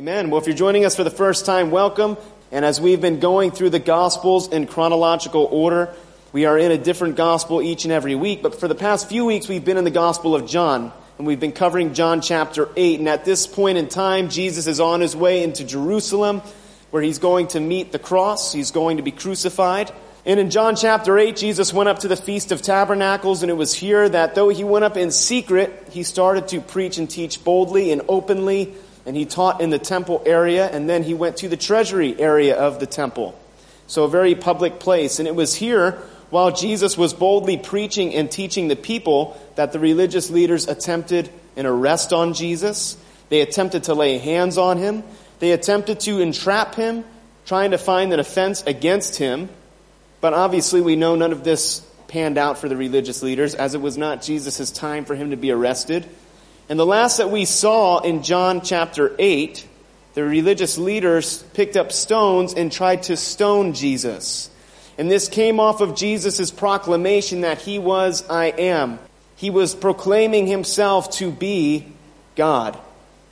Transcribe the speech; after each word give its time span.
Amen. 0.00 0.30
Well, 0.30 0.40
if 0.40 0.46
you're 0.46 0.56
joining 0.56 0.86
us 0.86 0.96
for 0.96 1.04
the 1.04 1.10
first 1.10 1.44
time, 1.44 1.70
welcome. 1.70 2.16
And 2.50 2.64
as 2.64 2.80
we've 2.80 3.02
been 3.02 3.20
going 3.20 3.50
through 3.50 3.68
the 3.68 3.78
Gospels 3.78 4.48
in 4.48 4.66
chronological 4.66 5.44
order, 5.44 5.94
we 6.32 6.46
are 6.46 6.56
in 6.56 6.70
a 6.70 6.78
different 6.78 7.16
Gospel 7.16 7.60
each 7.60 7.84
and 7.84 7.92
every 7.92 8.14
week. 8.14 8.42
But 8.42 8.58
for 8.58 8.66
the 8.66 8.74
past 8.74 9.10
few 9.10 9.26
weeks, 9.26 9.46
we've 9.46 9.62
been 9.62 9.76
in 9.76 9.84
the 9.84 9.90
Gospel 9.90 10.34
of 10.34 10.46
John. 10.46 10.90
And 11.18 11.26
we've 11.26 11.38
been 11.38 11.52
covering 11.52 11.92
John 11.92 12.22
chapter 12.22 12.70
8. 12.76 13.00
And 13.00 13.10
at 13.10 13.26
this 13.26 13.46
point 13.46 13.76
in 13.76 13.90
time, 13.90 14.30
Jesus 14.30 14.66
is 14.66 14.80
on 14.80 15.02
his 15.02 15.14
way 15.14 15.42
into 15.42 15.64
Jerusalem, 15.64 16.40
where 16.92 17.02
he's 17.02 17.18
going 17.18 17.48
to 17.48 17.60
meet 17.60 17.92
the 17.92 17.98
cross. 17.98 18.54
He's 18.54 18.70
going 18.70 18.96
to 18.96 19.02
be 19.02 19.12
crucified. 19.12 19.92
And 20.24 20.40
in 20.40 20.48
John 20.48 20.76
chapter 20.76 21.18
8, 21.18 21.36
Jesus 21.36 21.74
went 21.74 21.90
up 21.90 21.98
to 21.98 22.08
the 22.08 22.16
Feast 22.16 22.52
of 22.52 22.62
Tabernacles, 22.62 23.42
and 23.42 23.50
it 23.50 23.54
was 23.54 23.74
here 23.74 24.08
that 24.08 24.34
though 24.34 24.48
he 24.48 24.64
went 24.64 24.86
up 24.86 24.96
in 24.96 25.10
secret, 25.10 25.88
he 25.90 26.04
started 26.04 26.48
to 26.48 26.62
preach 26.62 26.96
and 26.96 27.10
teach 27.10 27.44
boldly 27.44 27.92
and 27.92 28.00
openly, 28.08 28.74
and 29.10 29.16
he 29.16 29.26
taught 29.26 29.60
in 29.60 29.70
the 29.70 29.78
temple 29.80 30.22
area, 30.24 30.70
and 30.70 30.88
then 30.88 31.02
he 31.02 31.14
went 31.14 31.38
to 31.38 31.48
the 31.48 31.56
treasury 31.56 32.14
area 32.16 32.56
of 32.56 32.78
the 32.78 32.86
temple. 32.86 33.36
So 33.88 34.04
a 34.04 34.08
very 34.08 34.36
public 34.36 34.78
place. 34.78 35.18
And 35.18 35.26
it 35.26 35.34
was 35.34 35.52
here, 35.52 35.98
while 36.30 36.52
Jesus 36.52 36.96
was 36.96 37.12
boldly 37.12 37.56
preaching 37.56 38.14
and 38.14 38.30
teaching 38.30 38.68
the 38.68 38.76
people, 38.76 39.36
that 39.56 39.72
the 39.72 39.80
religious 39.80 40.30
leaders 40.30 40.68
attempted 40.68 41.28
an 41.56 41.66
arrest 41.66 42.12
on 42.12 42.34
Jesus. 42.34 42.96
They 43.30 43.40
attempted 43.40 43.82
to 43.84 43.94
lay 43.94 44.18
hands 44.18 44.56
on 44.58 44.76
him. 44.76 45.02
They 45.40 45.50
attempted 45.50 45.98
to 46.02 46.20
entrap 46.20 46.76
him, 46.76 47.02
trying 47.46 47.72
to 47.72 47.78
find 47.78 48.12
an 48.12 48.20
offense 48.20 48.62
against 48.62 49.16
him. 49.16 49.48
But 50.20 50.34
obviously, 50.34 50.82
we 50.82 50.94
know 50.94 51.16
none 51.16 51.32
of 51.32 51.42
this 51.42 51.84
panned 52.06 52.38
out 52.38 52.58
for 52.58 52.68
the 52.68 52.76
religious 52.76 53.24
leaders, 53.24 53.56
as 53.56 53.74
it 53.74 53.80
was 53.80 53.98
not 53.98 54.22
Jesus' 54.22 54.70
time 54.70 55.04
for 55.04 55.16
him 55.16 55.30
to 55.30 55.36
be 55.36 55.50
arrested. 55.50 56.08
And 56.70 56.78
the 56.78 56.86
last 56.86 57.16
that 57.16 57.32
we 57.32 57.46
saw 57.46 57.98
in 57.98 58.22
John 58.22 58.60
chapter 58.60 59.12
8, 59.18 59.66
the 60.14 60.22
religious 60.22 60.78
leaders 60.78 61.42
picked 61.52 61.76
up 61.76 61.90
stones 61.90 62.54
and 62.54 62.70
tried 62.70 63.02
to 63.04 63.16
stone 63.16 63.72
Jesus. 63.72 64.48
And 64.96 65.10
this 65.10 65.28
came 65.28 65.58
off 65.58 65.80
of 65.80 65.96
Jesus' 65.96 66.52
proclamation 66.52 67.40
that 67.40 67.58
he 67.58 67.80
was 67.80 68.22
I 68.30 68.46
am. 68.46 69.00
He 69.34 69.50
was 69.50 69.74
proclaiming 69.74 70.46
himself 70.46 71.10
to 71.16 71.32
be 71.32 71.88
God 72.36 72.78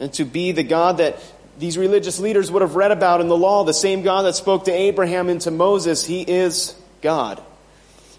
and 0.00 0.12
to 0.14 0.24
be 0.24 0.50
the 0.50 0.64
God 0.64 0.96
that 0.96 1.22
these 1.60 1.78
religious 1.78 2.18
leaders 2.18 2.50
would 2.50 2.62
have 2.62 2.74
read 2.74 2.90
about 2.90 3.20
in 3.20 3.28
the 3.28 3.36
law, 3.36 3.62
the 3.62 3.72
same 3.72 4.02
God 4.02 4.22
that 4.22 4.34
spoke 4.34 4.64
to 4.64 4.72
Abraham 4.72 5.28
and 5.28 5.40
to 5.42 5.52
Moses, 5.52 6.04
he 6.04 6.22
is 6.22 6.74
God. 7.02 7.40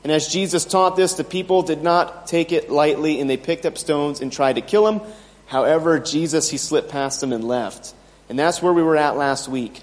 And 0.04 0.12
as 0.12 0.28
Jesus 0.28 0.66
taught 0.66 0.96
this, 0.96 1.14
the 1.14 1.24
people 1.24 1.62
did 1.62 1.84
not 1.84 2.28
take 2.28 2.52
it 2.52 2.70
lightly 2.70 3.20
and 3.20 3.30
they 3.30 3.38
picked 3.38 3.66
up 3.66 3.78
stones 3.78 4.22
and 4.22 4.32
tried 4.32 4.54
to 4.54 4.62
kill 4.62 4.88
him. 4.88 5.02
However, 5.46 6.00
Jesus, 6.00 6.50
he 6.50 6.58
slipped 6.58 6.90
past 6.90 7.22
them 7.22 7.34
and 7.34 7.44
left. 7.44 7.94
And 8.30 8.38
that's 8.38 8.62
where 8.62 8.72
we 8.72 8.84
were 8.84 8.96
at 8.96 9.18
last 9.18 9.50
week. 9.50 9.82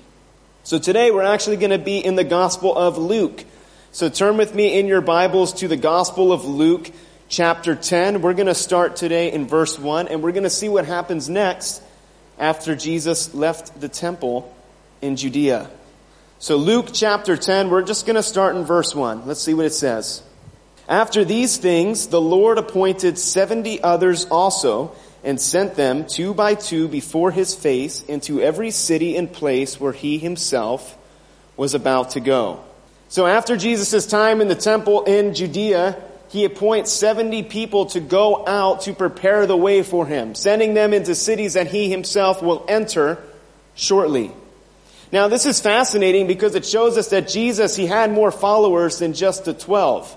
So 0.62 0.78
today 0.78 1.10
we're 1.10 1.22
actually 1.22 1.56
going 1.56 1.70
to 1.70 1.78
be 1.78 1.98
in 1.98 2.14
the 2.16 2.24
Gospel 2.24 2.76
of 2.76 2.98
Luke. 2.98 3.44
So 3.92 4.08
turn 4.08 4.36
with 4.36 4.54
me 4.54 4.78
in 4.78 4.86
your 4.86 5.00
Bibles 5.00 5.52
to 5.54 5.68
the 5.68 5.76
Gospel 5.76 6.32
of 6.32 6.44
Luke, 6.44 6.90
chapter 7.28 7.74
10. 7.74 8.22
We're 8.22 8.34
going 8.34 8.46
to 8.46 8.54
start 8.54 8.96
today 8.96 9.32
in 9.32 9.46
verse 9.46 9.78
1 9.78 10.08
and 10.08 10.22
we're 10.22 10.32
going 10.32 10.44
to 10.44 10.50
see 10.50 10.68
what 10.68 10.86
happens 10.86 11.28
next 11.28 11.82
after 12.38 12.74
Jesus 12.74 13.34
left 13.34 13.80
the 13.80 13.88
temple 13.88 14.54
in 15.02 15.16
Judea. 15.16 15.70
So 16.38 16.56
Luke 16.56 16.88
chapter 16.92 17.34
10, 17.34 17.70
we're 17.70 17.82
just 17.82 18.04
going 18.04 18.16
to 18.16 18.22
start 18.22 18.56
in 18.56 18.64
verse 18.64 18.94
1. 18.94 19.26
Let's 19.26 19.40
see 19.40 19.54
what 19.54 19.64
it 19.64 19.72
says. 19.72 20.22
After 20.86 21.24
these 21.24 21.56
things, 21.56 22.08
the 22.08 22.20
Lord 22.20 22.58
appointed 22.58 23.18
70 23.18 23.82
others 23.82 24.26
also 24.26 24.94
and 25.24 25.40
sent 25.40 25.76
them 25.76 26.06
two 26.06 26.34
by 26.34 26.54
two 26.54 26.88
before 26.88 27.30
his 27.30 27.54
face 27.54 28.02
into 28.02 28.42
every 28.42 28.70
city 28.70 29.16
and 29.16 29.32
place 29.32 29.80
where 29.80 29.92
he 29.92 30.18
himself 30.18 30.98
was 31.56 31.72
about 31.72 32.10
to 32.10 32.20
go. 32.20 32.62
So 33.08 33.26
after 33.26 33.56
Jesus' 33.56 34.06
time 34.06 34.42
in 34.42 34.48
the 34.48 34.54
temple 34.54 35.04
in 35.04 35.34
Judea, 35.34 35.96
he 36.28 36.44
appoints 36.44 36.92
70 36.92 37.44
people 37.44 37.86
to 37.86 38.00
go 38.00 38.46
out 38.46 38.82
to 38.82 38.92
prepare 38.92 39.46
the 39.46 39.56
way 39.56 39.82
for 39.82 40.06
him, 40.06 40.34
sending 40.34 40.74
them 40.74 40.92
into 40.92 41.14
cities 41.14 41.54
that 41.54 41.68
he 41.68 41.88
himself 41.88 42.42
will 42.42 42.66
enter 42.68 43.22
shortly. 43.74 44.32
Now 45.12 45.28
this 45.28 45.46
is 45.46 45.60
fascinating 45.60 46.26
because 46.26 46.54
it 46.54 46.64
shows 46.64 46.98
us 46.98 47.08
that 47.08 47.28
Jesus, 47.28 47.76
he 47.76 47.86
had 47.86 48.10
more 48.10 48.30
followers 48.30 48.98
than 48.98 49.12
just 49.12 49.44
the 49.44 49.54
12. 49.54 50.16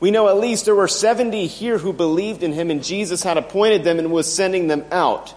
We 0.00 0.10
know 0.10 0.28
at 0.28 0.36
least 0.36 0.66
there 0.66 0.74
were 0.74 0.88
70 0.88 1.46
here 1.46 1.78
who 1.78 1.92
believed 1.92 2.42
in 2.42 2.52
him 2.52 2.70
and 2.70 2.84
Jesus 2.84 3.22
had 3.22 3.38
appointed 3.38 3.84
them 3.84 3.98
and 3.98 4.12
was 4.12 4.32
sending 4.32 4.66
them 4.66 4.84
out. 4.90 5.34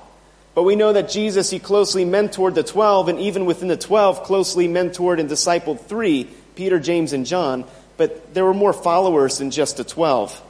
But 0.55 0.63
we 0.63 0.75
know 0.75 0.91
that 0.93 1.09
Jesus, 1.09 1.49
he 1.49 1.59
closely 1.59 2.03
mentored 2.03 2.55
the 2.55 2.63
12 2.63 3.09
and 3.09 3.19
even 3.19 3.45
within 3.45 3.67
the 3.67 3.77
12 3.77 4.23
closely 4.23 4.67
mentored 4.67 5.19
and 5.19 5.29
discipled 5.29 5.81
three, 5.81 6.27
Peter, 6.55 6.79
James, 6.79 7.13
and 7.13 7.25
John 7.25 7.65
but 7.97 8.33
there 8.33 8.45
were 8.45 8.53
more 8.53 8.73
followers 8.73 9.39
than 9.39 9.51
just 9.51 9.77
the 9.77 9.83
12. 9.83 10.43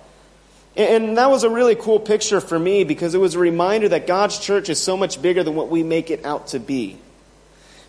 And 0.76 1.18
that 1.18 1.32
was 1.32 1.44
a 1.44 1.50
really 1.50 1.76
cool 1.76 2.00
picture 2.00 2.40
for 2.40 2.60
me 2.60 2.84
because 2.84 3.16
it 3.16 3.18
was 3.18 3.34
a 3.34 3.40
reminder 3.40 3.90
that 3.90 4.06
God's 4.06 4.38
church 4.38 4.70
is 4.70 4.80
so 4.80 4.96
much 4.96 5.20
bigger 5.22 5.44
than 5.44 5.56
what 5.56 5.70
we 5.70 5.82
make 5.82 6.12
it 6.12 6.24
out 6.24 6.48
to 6.48 6.60
be. 6.60 6.98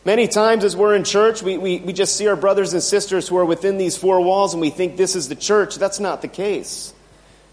Many 0.04 0.28
times 0.28 0.64
as 0.64 0.76
we're 0.76 0.94
in 0.94 1.04
church, 1.04 1.42
we, 1.42 1.58
we, 1.58 1.78
we 1.80 1.92
just 1.92 2.16
see 2.16 2.28
our 2.28 2.36
brothers 2.36 2.72
and 2.72 2.82
sisters 2.82 3.28
who 3.28 3.36
are 3.36 3.44
within 3.44 3.78
these 3.78 3.96
four 3.96 4.20
walls 4.20 4.54
and 4.54 4.60
we 4.60 4.70
think 4.70 4.96
this 4.96 5.16
is 5.16 5.28
the 5.28 5.34
church. 5.34 5.76
That's 5.76 6.00
not 6.00 6.22
the 6.22 6.28
case. 6.28 6.94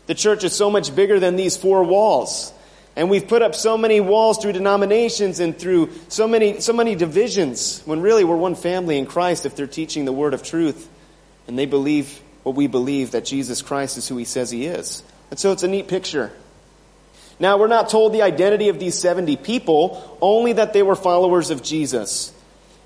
The 0.07 0.15
church 0.15 0.43
is 0.43 0.53
so 0.53 0.69
much 0.69 0.95
bigger 0.95 1.19
than 1.19 1.35
these 1.35 1.57
four 1.57 1.83
walls. 1.83 2.53
And 2.95 3.09
we've 3.09 3.27
put 3.27 3.41
up 3.41 3.55
so 3.55 3.77
many 3.77 3.99
walls 3.99 4.37
through 4.37 4.53
denominations 4.53 5.39
and 5.39 5.57
through 5.57 5.91
so 6.07 6.27
many, 6.27 6.61
so 6.61 6.71
many 6.71 6.95
divisions 6.95 7.81
when 7.85 8.01
really 8.01 8.23
we're 8.23 8.37
one 8.37 8.55
family 8.55 8.97
in 8.97 9.05
Christ 9.05 9.45
if 9.45 9.55
they're 9.55 9.67
teaching 9.67 10.05
the 10.05 10.13
word 10.13 10.33
of 10.33 10.43
truth 10.43 10.87
and 11.47 11.59
they 11.59 11.65
believe 11.65 12.21
what 12.43 12.55
we 12.55 12.67
believe 12.67 13.11
that 13.11 13.25
Jesus 13.25 13.61
Christ 13.61 13.97
is 13.97 14.07
who 14.07 14.17
he 14.17 14.25
says 14.25 14.51
he 14.51 14.65
is. 14.65 15.03
And 15.31 15.39
so 15.39 15.51
it's 15.51 15.63
a 15.63 15.67
neat 15.67 15.87
picture. 15.87 16.31
Now, 17.39 17.57
we're 17.57 17.67
not 17.67 17.89
told 17.89 18.13
the 18.13 18.21
identity 18.21 18.69
of 18.69 18.79
these 18.79 18.97
70 18.97 19.35
people, 19.37 20.17
only 20.21 20.53
that 20.53 20.71
they 20.71 20.83
were 20.83 20.95
followers 20.95 21.49
of 21.49 21.61
Jesus. 21.63 22.31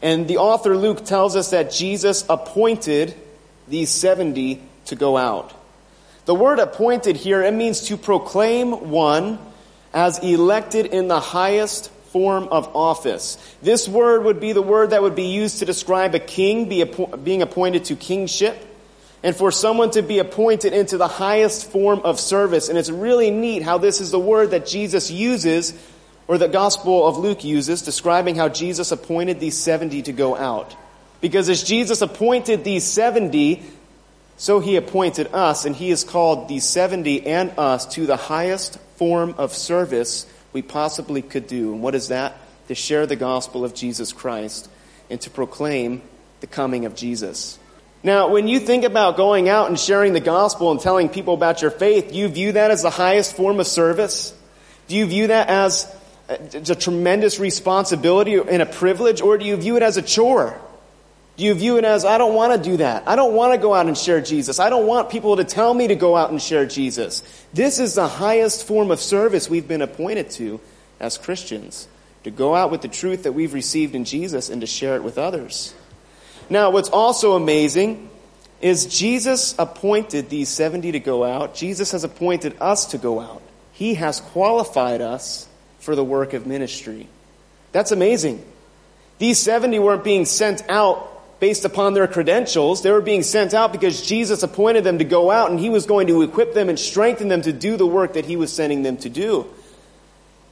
And 0.02 0.28
the 0.28 0.38
author 0.38 0.78
Luke 0.78 1.04
tells 1.06 1.36
us 1.36 1.52
that 1.52 1.72
Jesus 1.72 2.26
appointed 2.30 3.14
these 3.68 3.90
70 3.90 4.62
to 4.86 4.96
go 4.96 5.18
out. 5.18 5.54
The 6.26 6.36
word 6.36 6.60
appointed 6.60 7.16
here, 7.16 7.42
it 7.42 7.54
means 7.54 7.82
to 7.88 7.98
proclaim 7.98 8.92
one 8.92 9.40
as 9.94 10.20
elected 10.20 10.86
in 10.86 11.08
the 11.08 11.20
highest 11.20 11.92
form 12.12 12.48
of 12.50 12.76
office. 12.76 13.38
This 13.62 13.88
word 13.88 14.24
would 14.24 14.40
be 14.40 14.54
the 14.54 14.62
word 14.62 14.92
that 14.92 15.02
would 15.02 15.16
be 15.16 15.28
used 15.28 15.60
to 15.60 15.66
describe 15.66 16.16
a 16.16 16.20
king 16.20 16.70
being 16.70 17.42
appointed 17.42 17.86
to 17.86 17.96
kingship 17.96 18.58
and 19.22 19.36
for 19.36 19.52
someone 19.52 19.92
to 19.92 20.02
be 20.02 20.20
appointed 20.20 20.74
into 20.74 20.98
the 20.98 21.08
highest 21.08 21.70
form 21.72 22.00
of 22.04 22.20
service. 22.20 22.70
And 22.70 22.78
it's 22.78 22.90
really 22.90 23.32
neat 23.32 23.64
how 23.64 23.78
this 23.78 24.02
is 24.02 24.12
the 24.12 24.20
word 24.20 24.52
that 24.52 24.66
Jesus 24.66 25.12
uses 25.12 25.74
or 26.30 26.38
the 26.38 26.48
Gospel 26.48 27.08
of 27.08 27.18
Luke 27.18 27.44
uses 27.44 27.82
describing 27.82 28.36
how 28.36 28.50
Jesus 28.50 28.92
appointed 28.92 29.40
these 29.40 29.58
70 29.58 30.04
to 30.04 30.12
go 30.12 30.38
out. 30.38 30.76
Because 31.22 31.50
as 31.50 31.64
Jesus 31.64 32.04
appointed 32.04 32.64
these 32.64 32.84
70, 32.84 33.64
so 34.38 34.60
he 34.60 34.76
appointed 34.76 35.34
us, 35.34 35.66
and 35.66 35.76
he 35.76 35.90
has 35.90 36.04
called 36.04 36.48
these 36.48 36.66
70 36.66 37.26
and 37.26 37.52
us 37.58 37.88
to 37.96 38.06
the 38.06 38.16
highest 38.16 38.78
form 38.98 39.34
of 39.40 39.56
service 39.56 40.28
we 40.54 40.62
possibly 40.62 41.24
could 41.24 41.48
do. 41.48 41.74
And 41.74 41.82
what 41.82 41.96
is 41.96 42.10
that? 42.10 42.38
To 42.68 42.76
share 42.76 43.08
the 43.08 43.16
gospel 43.16 43.66
of 43.66 43.74
Jesus 43.74 44.14
Christ 44.14 44.70
and 45.10 45.20
to 45.22 45.32
proclaim 45.32 46.04
the 46.42 46.48
coming 46.48 46.86
of 46.86 46.94
Jesus. 46.94 47.58
Now, 48.04 48.30
when 48.30 48.48
you 48.48 48.60
think 48.60 48.84
about 48.84 49.18
going 49.18 49.50
out 49.50 49.68
and 49.68 49.80
sharing 49.80 50.14
the 50.14 50.20
gospel 50.20 50.70
and 50.70 50.80
telling 50.80 51.10
people 51.10 51.34
about 51.34 51.64
your 51.64 51.72
faith, 51.72 52.12
do 52.12 52.16
you 52.20 52.28
view 52.28 52.52
that 52.52 52.70
as 52.70 52.84
the 52.84 52.92
highest 52.92 53.36
form 53.36 53.60
of 53.60 53.66
service? 53.66 54.36
Do 54.88 54.96
you 54.96 55.08
view 55.08 55.28
that 55.28 55.50
as 55.50 55.92
Uh, 56.30 56.38
a, 56.54 56.72
a 56.72 56.76
tremendous 56.76 57.40
responsibility 57.40 58.36
and 58.36 58.62
a 58.62 58.66
privilege, 58.66 59.22
or 59.22 59.38
do 59.38 59.46
you 59.46 59.56
view 59.56 59.78
it 59.78 59.84
as 59.84 59.98
a 59.98 60.02
chore? 60.02 60.60
Do 61.38 61.46
you 61.46 61.54
view 61.54 61.78
it 61.78 61.86
as, 61.86 62.04
I 62.04 62.18
don't 62.18 62.36
want 62.36 62.62
to 62.62 62.70
do 62.70 62.78
that. 62.78 63.08
I 63.08 63.16
don't 63.16 63.34
want 63.34 63.54
to 63.54 63.58
go 63.58 63.74
out 63.74 63.88
and 63.88 63.98
share 63.98 64.20
Jesus. 64.20 64.60
I 64.60 64.70
don't 64.70 64.86
want 64.86 65.10
people 65.10 65.38
to 65.38 65.46
tell 65.46 65.74
me 65.74 65.88
to 65.88 65.96
go 65.96 66.18
out 66.18 66.32
and 66.32 66.42
share 66.42 66.66
Jesus. 66.66 67.24
This 67.54 67.80
is 67.80 67.96
the 67.96 68.10
highest 68.10 68.68
form 68.68 68.92
of 68.92 69.00
service 69.00 69.50
we've 69.50 69.68
been 69.68 69.82
appointed 69.82 70.30
to 70.32 70.60
as 71.00 71.18
Christians. 71.18 71.88
To 72.26 72.32
go 72.32 72.54
out 72.56 72.72
with 72.72 72.82
the 72.82 72.90
truth 72.90 73.24
that 73.24 73.32
we've 73.32 73.54
received 73.54 73.96
in 73.96 74.04
Jesus 74.04 74.50
and 74.50 74.60
to 74.62 74.68
share 74.68 74.98
it 74.98 75.04
with 75.04 75.18
others. 75.18 75.74
Now, 76.50 76.72
what's 76.72 76.90
also 76.90 77.36
amazing 77.36 78.10
is 78.62 78.86
Jesus 78.86 79.56
appointed 79.58 80.30
these 80.30 80.50
70 80.50 80.92
to 80.92 81.00
go 81.00 81.24
out. 81.24 81.56
Jesus 81.56 81.94
has 81.94 82.04
appointed 82.04 82.58
us 82.60 82.88
to 82.88 82.98
go 82.98 83.20
out. 83.22 83.42
He 83.72 83.94
has 83.94 84.20
qualified 84.20 85.00
us 85.00 85.48
for 85.90 85.96
the 85.96 86.04
work 86.04 86.34
of 86.34 86.46
ministry. 86.46 87.08
That's 87.72 87.92
amazing. 87.92 88.46
These 89.18 89.40
70 89.40 89.80
weren't 89.80 90.04
being 90.04 90.26
sent 90.26 90.62
out 90.70 91.40
based 91.40 91.66
upon 91.66 91.96
their 91.96 92.06
credentials. 92.06 92.84
They 92.84 92.92
were 92.92 93.02
being 93.02 93.24
sent 93.24 93.56
out 93.56 93.72
because 93.72 94.04
Jesus 94.04 94.44
appointed 94.44 94.84
them 94.84 95.00
to 95.00 95.04
go 95.04 95.32
out 95.32 95.50
and 95.50 95.60
he 95.60 95.72
was 95.72 95.88
going 95.88 96.06
to 96.06 96.22
equip 96.22 96.54
them 96.54 96.70
and 96.70 96.78
strengthen 96.78 97.28
them 97.28 97.42
to 97.42 97.52
do 97.52 97.76
the 97.76 97.88
work 97.88 98.14
that 98.14 98.26
he 98.26 98.36
was 98.36 98.54
sending 98.54 98.84
them 98.84 98.98
to 98.98 99.10
do. 99.10 99.48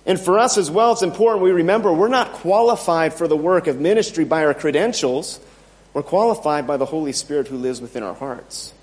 And 0.07 0.19
for 0.19 0.39
us 0.39 0.57
as 0.57 0.71
well, 0.71 0.93
it's 0.93 1.03
important 1.03 1.43
we 1.43 1.51
remember 1.51 1.93
we're 1.93 2.07
not 2.07 2.33
qualified 2.33 3.13
for 3.13 3.27
the 3.27 3.37
work 3.37 3.67
of 3.67 3.79
ministry 3.79 4.25
by 4.25 4.43
our 4.43 4.55
credentials. 4.55 5.39
We're 5.93 6.01
qualified 6.01 6.65
by 6.65 6.77
the 6.77 6.85
Holy 6.87 7.13
Spirit 7.13 7.47
who 7.47 7.57
lives 7.57 7.79
within 7.79 8.01
our 8.01 8.15
hearts. 8.15 8.73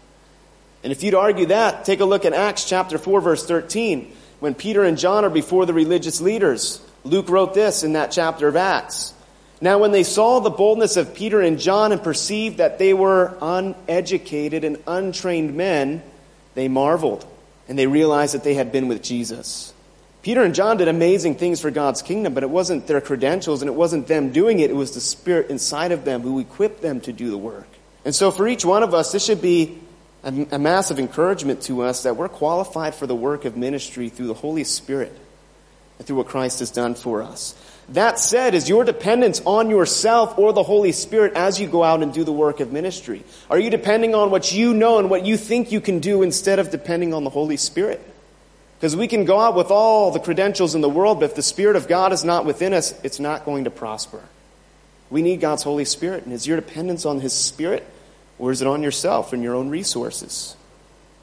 And 0.85 0.93
if 0.93 1.03
you'd 1.03 1.15
argue 1.15 1.47
that, 1.47 1.85
take 1.85 1.99
a 1.99 2.05
look 2.05 2.25
at 2.25 2.33
Acts 2.33 2.65
chapter 2.65 2.97
4 2.97 3.21
verse 3.21 3.45
13. 3.45 4.19
When 4.45 4.55
Peter 4.55 4.85
and 4.85 4.99
John 4.99 5.25
are 5.25 5.31
before 5.31 5.65
the 5.65 5.73
religious 5.73 6.21
leaders, 6.21 6.79
Luke 7.03 7.31
wrote 7.31 7.55
this 7.55 7.83
in 7.83 7.95
that 7.95 8.13
chapter 8.13 8.47
of 8.47 8.57
Acts. 8.57 9.15
Now 9.63 9.79
when 9.79 9.91
they 9.91 10.03
saw 10.03 10.41
the 10.41 10.51
boldness 10.51 10.99
of 10.99 11.15
Peter 11.15 11.41
and 11.41 11.59
John 11.59 11.93
and 11.93 12.03
perceived 12.03 12.59
that 12.59 12.79
they 12.79 12.93
were 12.93 13.39
uneducated 13.41 14.63
and 14.63 14.83
untrained 14.87 15.57
men, 15.57 16.03
they 16.55 16.69
marveled 16.69 17.27
and 17.71 17.79
they 17.79 17.87
realized 17.87 18.35
that 18.35 18.45
they 18.45 18.53
had 18.53 18.71
been 18.71 18.87
with 18.87 19.03
Jesus. 19.03 19.73
Peter 20.21 20.43
and 20.43 20.55
John 20.55 20.77
did 20.77 20.89
amazing 20.89 21.37
things 21.37 21.63
for 21.63 21.71
God's 21.71 22.03
kingdom, 22.03 22.35
but 22.35 22.43
it 22.43 22.51
wasn't 22.51 22.87
their 22.87 23.01
credentials 23.01 23.63
and 23.63 23.71
it 23.71 23.75
wasn't 23.75 24.09
them 24.09 24.31
doing 24.31 24.59
it. 24.61 24.69
It 24.69 24.77
was 24.77 24.93
the 24.93 25.01
Spirit 25.01 25.49
inside 25.49 25.91
of 25.91 26.05
them 26.05 26.21
who 26.21 26.39
equipped 26.39 26.83
them 26.83 27.01
to 27.01 27.15
do 27.15 27.31
the 27.31 27.39
work. 27.39 27.69
And 28.05 28.15
so 28.15 28.31
for 28.31 28.47
each 28.47 28.67
one 28.67 28.83
of 28.83 28.93
us, 28.93 29.11
this 29.11 29.25
should 29.25 29.41
be 29.41 29.79
a, 30.25 30.47
a 30.57 30.59
massive 30.59 30.99
encouragement 30.99 31.63
to 31.63 31.83
us 31.83 32.03
that 32.03 32.17
we're 32.17 32.29
qualified 32.29 32.95
for 32.95 33.07
the 33.07 33.15
work 33.15 33.45
of 33.45 33.57
ministry 33.57 34.09
through 34.09 34.27
the 34.27 34.35
Holy 34.35 34.65
Spirit 34.65 35.13
and 35.99 36.07
through 36.07 36.17
what 36.17 36.27
Christ 36.27 36.59
has 36.59 36.71
done 36.71 36.95
for 36.95 37.23
us. 37.23 37.55
That 37.91 38.19
said, 38.19 38.55
is 38.55 38.69
your 38.69 38.85
dependence 38.85 39.43
on 39.45 39.69
yourself 39.69 40.39
or 40.39 40.53
the 40.53 40.63
Holy 40.63 40.93
Spirit 40.93 41.35
as 41.35 41.61
you 41.61 41.69
go 41.69 41.83
out 41.83 42.03
and 42.03 42.15
do 42.15 42.25
the 42.25 42.33
work 42.33 42.61
of 42.61 42.73
ministry? 42.73 43.23
Are 43.51 43.59
you 43.59 43.69
depending 43.69 44.15
on 44.15 44.31
what 44.31 44.53
you 44.53 44.73
know 44.73 44.99
and 44.99 45.11
what 45.11 45.27
you 45.27 45.37
think 45.37 45.71
you 45.71 45.83
can 45.83 46.01
do 46.01 46.23
instead 46.23 46.59
of 46.59 46.71
depending 46.71 47.13
on 47.13 47.25
the 47.25 47.31
Holy 47.31 47.59
Spirit? 47.59 48.01
Because 48.79 48.97
we 48.97 49.07
can 49.07 49.25
go 49.25 49.39
out 49.39 49.55
with 49.55 49.71
all 49.71 50.11
the 50.11 50.19
credentials 50.19 50.75
in 50.75 50.81
the 50.81 50.89
world, 50.89 51.21
but 51.21 51.27
if 51.27 51.37
the 51.37 51.43
Spirit 51.43 51.77
of 51.77 51.87
God 51.87 52.13
is 52.13 52.25
not 52.25 52.45
within 52.45 52.73
us, 52.73 52.99
it's 53.05 53.21
not 53.21 53.45
going 53.45 53.65
to 53.65 53.71
prosper. 53.71 54.23
We 55.11 55.23
need 55.23 55.41
God's 55.41 55.63
Holy 55.63 55.85
Spirit. 55.85 56.25
And 56.25 56.33
is 56.33 56.47
your 56.47 56.57
dependence 56.57 57.07
on 57.07 57.21
His 57.21 57.33
Spirit, 57.33 57.87
or 58.39 58.51
is 58.51 58.63
it 58.63 58.69
on 58.69 58.83
yourself 58.83 59.33
and 59.33 59.43
your 59.43 59.55
own 59.55 59.69
resources? 59.69 60.57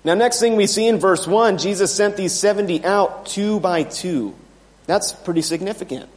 Now, 0.04 0.16
next 0.16 0.40
thing 0.40 0.56
we 0.56 0.68
see 0.68 0.88
in 0.88 1.00
verse 1.00 1.28
1, 1.28 1.58
Jesus 1.58 1.94
sent 1.94 2.18
these 2.18 2.34
70 2.34 2.84
out 2.84 3.28
two 3.28 3.60
by 3.60 3.84
two. 3.84 4.34
That's 4.88 5.14
pretty 5.14 5.44
significant. 5.44 6.10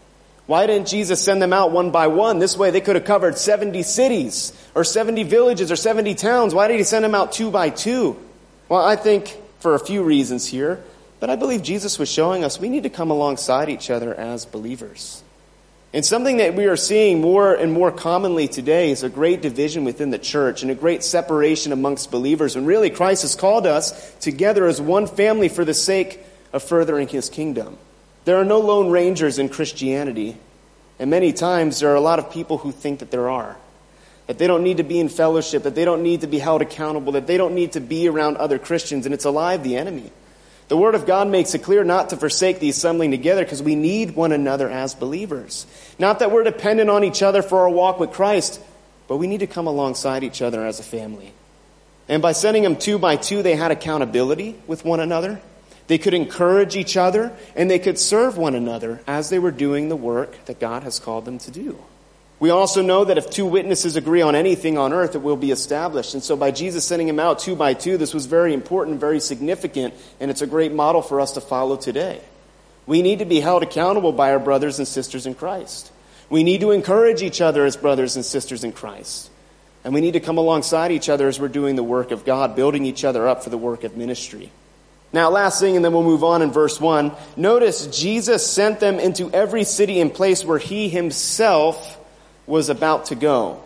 Why 0.46 0.66
didn't 0.66 0.88
Jesus 0.88 1.22
send 1.22 1.40
them 1.40 1.52
out 1.52 1.72
one 1.72 1.90
by 1.90 2.06
one? 2.06 2.38
This 2.38 2.56
way 2.56 2.70
they 2.70 2.80
could 2.80 2.96
have 2.96 3.04
covered 3.04 3.38
70 3.38 3.82
cities 3.82 4.52
or 4.74 4.84
70 4.84 5.22
villages 5.22 5.72
or 5.72 5.76
70 5.76 6.14
towns. 6.14 6.54
Why 6.54 6.68
did 6.68 6.76
he 6.76 6.84
send 6.84 7.04
them 7.04 7.14
out 7.14 7.32
two 7.32 7.50
by 7.50 7.70
two? 7.70 8.18
Well, 8.68 8.84
I 8.84 8.96
think 8.96 9.36
for 9.60 9.74
a 9.74 9.78
few 9.78 10.02
reasons 10.02 10.46
here. 10.46 10.84
But 11.20 11.30
I 11.30 11.36
believe 11.36 11.62
Jesus 11.62 11.98
was 11.98 12.10
showing 12.10 12.44
us 12.44 12.60
we 12.60 12.68
need 12.68 12.82
to 12.82 12.90
come 12.90 13.10
alongside 13.10 13.70
each 13.70 13.88
other 13.88 14.14
as 14.14 14.44
believers. 14.44 15.23
And 15.94 16.04
something 16.04 16.38
that 16.38 16.56
we 16.56 16.64
are 16.66 16.76
seeing 16.76 17.20
more 17.20 17.54
and 17.54 17.72
more 17.72 17.92
commonly 17.92 18.48
today 18.48 18.90
is 18.90 19.04
a 19.04 19.08
great 19.08 19.42
division 19.42 19.84
within 19.84 20.10
the 20.10 20.18
church 20.18 20.62
and 20.62 20.70
a 20.72 20.74
great 20.74 21.04
separation 21.04 21.70
amongst 21.70 22.10
believers. 22.10 22.56
And 22.56 22.66
really, 22.66 22.90
Christ 22.90 23.22
has 23.22 23.36
called 23.36 23.64
us 23.64 24.12
together 24.16 24.66
as 24.66 24.80
one 24.80 25.06
family 25.06 25.48
for 25.48 25.64
the 25.64 25.72
sake 25.72 26.18
of 26.52 26.64
furthering 26.64 27.06
his 27.06 27.30
kingdom. 27.30 27.78
There 28.24 28.38
are 28.38 28.44
no 28.44 28.58
lone 28.58 28.90
rangers 28.90 29.38
in 29.38 29.48
Christianity. 29.48 30.36
And 30.98 31.10
many 31.10 31.32
times 31.32 31.78
there 31.78 31.90
are 31.90 31.94
a 31.94 32.00
lot 32.00 32.18
of 32.18 32.28
people 32.28 32.58
who 32.58 32.72
think 32.72 32.98
that 32.98 33.12
there 33.12 33.30
are. 33.30 33.56
That 34.26 34.38
they 34.38 34.48
don't 34.48 34.64
need 34.64 34.78
to 34.78 34.82
be 34.82 34.98
in 34.98 35.08
fellowship, 35.08 35.62
that 35.62 35.76
they 35.76 35.84
don't 35.84 36.02
need 36.02 36.22
to 36.22 36.26
be 36.26 36.40
held 36.40 36.60
accountable, 36.60 37.12
that 37.12 37.28
they 37.28 37.36
don't 37.36 37.54
need 37.54 37.72
to 37.72 37.80
be 37.80 38.08
around 38.08 38.38
other 38.38 38.58
Christians. 38.58 39.06
And 39.06 39.14
it's 39.14 39.26
alive, 39.26 39.62
the 39.62 39.76
enemy. 39.76 40.10
The 40.74 40.80
Word 40.80 40.96
of 40.96 41.06
God 41.06 41.28
makes 41.28 41.54
it 41.54 41.62
clear 41.62 41.84
not 41.84 42.10
to 42.10 42.16
forsake 42.16 42.58
the 42.58 42.68
assembling 42.68 43.12
together 43.12 43.44
because 43.44 43.62
we 43.62 43.76
need 43.76 44.16
one 44.16 44.32
another 44.32 44.68
as 44.68 44.92
believers. 44.92 45.68
Not 46.00 46.18
that 46.18 46.32
we're 46.32 46.42
dependent 46.42 46.90
on 46.90 47.04
each 47.04 47.22
other 47.22 47.42
for 47.42 47.60
our 47.60 47.68
walk 47.68 48.00
with 48.00 48.10
Christ, 48.10 48.60
but 49.06 49.18
we 49.18 49.28
need 49.28 49.38
to 49.38 49.46
come 49.46 49.68
alongside 49.68 50.24
each 50.24 50.42
other 50.42 50.66
as 50.66 50.80
a 50.80 50.82
family. 50.82 51.32
And 52.08 52.20
by 52.20 52.32
sending 52.32 52.64
them 52.64 52.74
two 52.74 52.98
by 52.98 53.14
two, 53.14 53.40
they 53.40 53.54
had 53.54 53.70
accountability 53.70 54.56
with 54.66 54.84
one 54.84 54.98
another. 54.98 55.40
They 55.86 55.96
could 55.96 56.12
encourage 56.12 56.74
each 56.74 56.96
other 56.96 57.32
and 57.54 57.70
they 57.70 57.78
could 57.78 57.96
serve 57.96 58.36
one 58.36 58.56
another 58.56 59.00
as 59.06 59.30
they 59.30 59.38
were 59.38 59.52
doing 59.52 59.88
the 59.88 59.94
work 59.94 60.44
that 60.46 60.58
God 60.58 60.82
has 60.82 60.98
called 60.98 61.24
them 61.24 61.38
to 61.38 61.52
do. 61.52 61.78
We 62.40 62.50
also 62.50 62.82
know 62.82 63.04
that 63.04 63.16
if 63.16 63.30
two 63.30 63.46
witnesses 63.46 63.96
agree 63.96 64.20
on 64.20 64.34
anything 64.34 64.76
on 64.76 64.92
earth, 64.92 65.14
it 65.14 65.22
will 65.22 65.36
be 65.36 65.50
established. 65.50 66.14
And 66.14 66.22
so 66.22 66.36
by 66.36 66.50
Jesus 66.50 66.84
sending 66.84 67.08
him 67.08 67.20
out 67.20 67.38
two 67.38 67.54
by 67.54 67.74
two, 67.74 67.96
this 67.96 68.12
was 68.12 68.26
very 68.26 68.52
important, 68.52 69.00
very 69.00 69.20
significant, 69.20 69.94
and 70.20 70.30
it's 70.30 70.42
a 70.42 70.46
great 70.46 70.72
model 70.72 71.00
for 71.00 71.20
us 71.20 71.32
to 71.32 71.40
follow 71.40 71.76
today. 71.76 72.20
We 72.86 73.02
need 73.02 73.20
to 73.20 73.24
be 73.24 73.40
held 73.40 73.62
accountable 73.62 74.12
by 74.12 74.32
our 74.32 74.38
brothers 74.38 74.78
and 74.78 74.86
sisters 74.86 75.26
in 75.26 75.34
Christ. 75.34 75.90
We 76.28 76.42
need 76.42 76.60
to 76.60 76.72
encourage 76.72 77.22
each 77.22 77.40
other 77.40 77.64
as 77.64 77.76
brothers 77.76 78.16
and 78.16 78.24
sisters 78.24 78.64
in 78.64 78.72
Christ. 78.72 79.30
And 79.84 79.94
we 79.94 80.00
need 80.00 80.12
to 80.12 80.20
come 80.20 80.38
alongside 80.38 80.92
each 80.92 81.08
other 81.08 81.28
as 81.28 81.38
we're 81.38 81.48
doing 81.48 81.76
the 81.76 81.82
work 81.82 82.10
of 82.10 82.24
God, 82.24 82.56
building 82.56 82.84
each 82.84 83.04
other 83.04 83.28
up 83.28 83.44
for 83.44 83.50
the 83.50 83.58
work 83.58 83.84
of 83.84 83.96
ministry. 83.96 84.50
Now, 85.12 85.30
last 85.30 85.60
thing, 85.60 85.76
and 85.76 85.84
then 85.84 85.92
we'll 85.92 86.02
move 86.02 86.24
on 86.24 86.42
in 86.42 86.50
verse 86.50 86.80
1. 86.80 87.12
Notice 87.36 87.86
Jesus 87.86 88.50
sent 88.50 88.80
them 88.80 88.98
into 88.98 89.30
every 89.30 89.62
city 89.62 90.00
and 90.00 90.12
place 90.12 90.44
where 90.44 90.58
he 90.58 90.88
himself 90.88 92.00
was 92.46 92.68
about 92.68 93.06
to 93.06 93.14
go. 93.14 93.62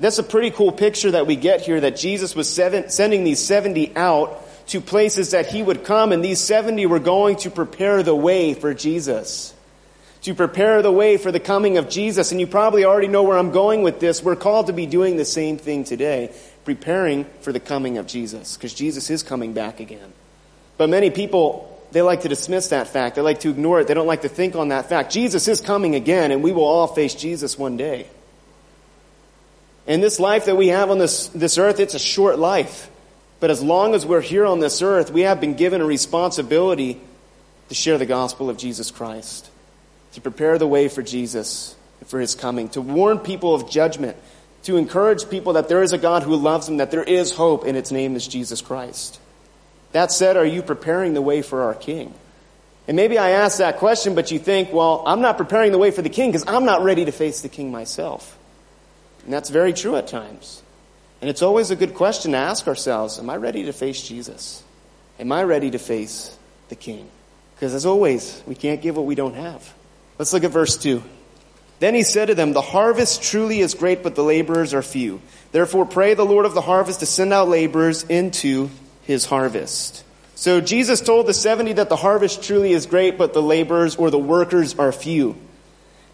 That's 0.00 0.18
a 0.18 0.22
pretty 0.22 0.50
cool 0.50 0.72
picture 0.72 1.12
that 1.12 1.26
we 1.26 1.36
get 1.36 1.60
here 1.60 1.80
that 1.80 1.96
Jesus 1.96 2.34
was 2.34 2.48
seven, 2.48 2.90
sending 2.90 3.24
these 3.24 3.44
70 3.44 3.96
out 3.96 4.40
to 4.68 4.80
places 4.80 5.32
that 5.32 5.46
he 5.46 5.62
would 5.62 5.84
come, 5.84 6.12
and 6.12 6.24
these 6.24 6.40
70 6.40 6.86
were 6.86 6.98
going 6.98 7.36
to 7.38 7.50
prepare 7.50 8.02
the 8.02 8.14
way 8.14 8.54
for 8.54 8.74
Jesus. 8.74 9.54
To 10.22 10.34
prepare 10.34 10.80
the 10.80 10.90
way 10.90 11.18
for 11.18 11.30
the 11.30 11.40
coming 11.40 11.76
of 11.76 11.90
Jesus. 11.90 12.32
And 12.32 12.40
you 12.40 12.46
probably 12.46 12.84
already 12.84 13.08
know 13.08 13.24
where 13.24 13.36
I'm 13.36 13.50
going 13.50 13.82
with 13.82 14.00
this. 14.00 14.22
We're 14.22 14.36
called 14.36 14.68
to 14.68 14.72
be 14.72 14.86
doing 14.86 15.18
the 15.18 15.24
same 15.24 15.58
thing 15.58 15.84
today, 15.84 16.34
preparing 16.64 17.26
for 17.42 17.52
the 17.52 17.60
coming 17.60 17.98
of 17.98 18.06
Jesus, 18.06 18.56
because 18.56 18.72
Jesus 18.72 19.10
is 19.10 19.22
coming 19.22 19.52
back 19.52 19.80
again. 19.80 20.12
But 20.78 20.88
many 20.88 21.10
people 21.10 21.73
they 21.94 22.02
like 22.02 22.22
to 22.22 22.28
dismiss 22.28 22.68
that 22.68 22.88
fact. 22.88 23.14
They 23.14 23.22
like 23.22 23.40
to 23.40 23.50
ignore 23.50 23.80
it. 23.80 23.86
They 23.86 23.94
don't 23.94 24.08
like 24.08 24.22
to 24.22 24.28
think 24.28 24.56
on 24.56 24.68
that 24.68 24.88
fact. 24.88 25.12
Jesus 25.12 25.46
is 25.46 25.60
coming 25.60 25.94
again, 25.94 26.32
and 26.32 26.42
we 26.42 26.50
will 26.50 26.64
all 26.64 26.88
face 26.88 27.14
Jesus 27.14 27.56
one 27.56 27.76
day. 27.76 28.08
And 29.86 30.02
this 30.02 30.18
life 30.18 30.46
that 30.46 30.56
we 30.56 30.68
have 30.68 30.90
on 30.90 30.98
this, 30.98 31.28
this 31.28 31.56
earth, 31.56 31.78
it's 31.78 31.94
a 31.94 32.00
short 32.00 32.36
life. 32.36 32.90
But 33.38 33.50
as 33.50 33.62
long 33.62 33.94
as 33.94 34.04
we're 34.04 34.20
here 34.20 34.44
on 34.44 34.58
this 34.58 34.82
earth, 34.82 35.12
we 35.12 35.20
have 35.20 35.40
been 35.40 35.54
given 35.54 35.80
a 35.80 35.84
responsibility 35.84 37.00
to 37.68 37.76
share 37.76 37.96
the 37.96 38.06
gospel 38.06 38.50
of 38.50 38.56
Jesus 38.56 38.90
Christ, 38.90 39.48
to 40.14 40.20
prepare 40.20 40.58
the 40.58 40.66
way 40.66 40.88
for 40.88 41.02
Jesus, 41.02 41.76
for 42.06 42.18
his 42.18 42.34
coming, 42.34 42.70
to 42.70 42.80
warn 42.80 43.20
people 43.20 43.54
of 43.54 43.70
judgment, 43.70 44.16
to 44.64 44.76
encourage 44.78 45.30
people 45.30 45.52
that 45.52 45.68
there 45.68 45.84
is 45.84 45.92
a 45.92 45.98
God 45.98 46.24
who 46.24 46.34
loves 46.34 46.66
them, 46.66 46.78
that 46.78 46.90
there 46.90 47.04
is 47.04 47.30
hope, 47.30 47.64
and 47.64 47.76
its 47.76 47.92
name 47.92 48.16
is 48.16 48.26
Jesus 48.26 48.60
Christ. 48.62 49.20
That 49.94 50.10
said, 50.10 50.36
are 50.36 50.44
you 50.44 50.60
preparing 50.60 51.14
the 51.14 51.22
way 51.22 51.40
for 51.40 51.62
our 51.62 51.74
King? 51.74 52.12
And 52.88 52.96
maybe 52.96 53.16
I 53.16 53.30
ask 53.30 53.58
that 53.58 53.76
question, 53.76 54.16
but 54.16 54.32
you 54.32 54.40
think, 54.40 54.72
well, 54.72 55.04
I'm 55.06 55.20
not 55.20 55.38
preparing 55.38 55.70
the 55.70 55.78
way 55.78 55.92
for 55.92 56.02
the 56.02 56.08
King 56.08 56.32
because 56.32 56.42
I'm 56.48 56.64
not 56.64 56.82
ready 56.82 57.04
to 57.04 57.12
face 57.12 57.42
the 57.42 57.48
King 57.48 57.70
myself. 57.70 58.36
And 59.22 59.32
that's 59.32 59.50
very 59.50 59.72
true 59.72 59.94
at 59.94 60.08
times. 60.08 60.64
And 61.20 61.30
it's 61.30 61.42
always 61.42 61.70
a 61.70 61.76
good 61.76 61.94
question 61.94 62.32
to 62.32 62.38
ask 62.38 62.66
ourselves, 62.66 63.20
am 63.20 63.30
I 63.30 63.36
ready 63.36 63.66
to 63.66 63.72
face 63.72 64.02
Jesus? 64.02 64.64
Am 65.20 65.30
I 65.30 65.44
ready 65.44 65.70
to 65.70 65.78
face 65.78 66.36
the 66.70 66.74
King? 66.74 67.08
Because 67.54 67.72
as 67.72 67.86
always, 67.86 68.42
we 68.48 68.56
can't 68.56 68.82
give 68.82 68.96
what 68.96 69.06
we 69.06 69.14
don't 69.14 69.34
have. 69.34 69.72
Let's 70.18 70.32
look 70.32 70.42
at 70.42 70.50
verse 70.50 70.76
2. 70.76 71.04
Then 71.78 71.94
he 71.94 72.02
said 72.02 72.26
to 72.26 72.34
them, 72.34 72.52
The 72.52 72.60
harvest 72.60 73.22
truly 73.22 73.60
is 73.60 73.74
great, 73.74 74.02
but 74.02 74.16
the 74.16 74.24
laborers 74.24 74.74
are 74.74 74.82
few. 74.82 75.22
Therefore 75.52 75.86
pray 75.86 76.14
the 76.14 76.26
Lord 76.26 76.46
of 76.46 76.54
the 76.54 76.60
harvest 76.60 76.98
to 76.98 77.06
send 77.06 77.32
out 77.32 77.48
laborers 77.48 78.02
into 78.02 78.70
his 79.06 79.24
harvest. 79.24 80.04
So 80.34 80.60
Jesus 80.60 81.00
told 81.00 81.26
the 81.26 81.34
70 81.34 81.74
that 81.74 81.88
the 81.88 81.96
harvest 81.96 82.42
truly 82.42 82.72
is 82.72 82.86
great, 82.86 83.16
but 83.16 83.32
the 83.32 83.42
laborers 83.42 83.96
or 83.96 84.10
the 84.10 84.18
workers 84.18 84.78
are 84.78 84.92
few. 84.92 85.36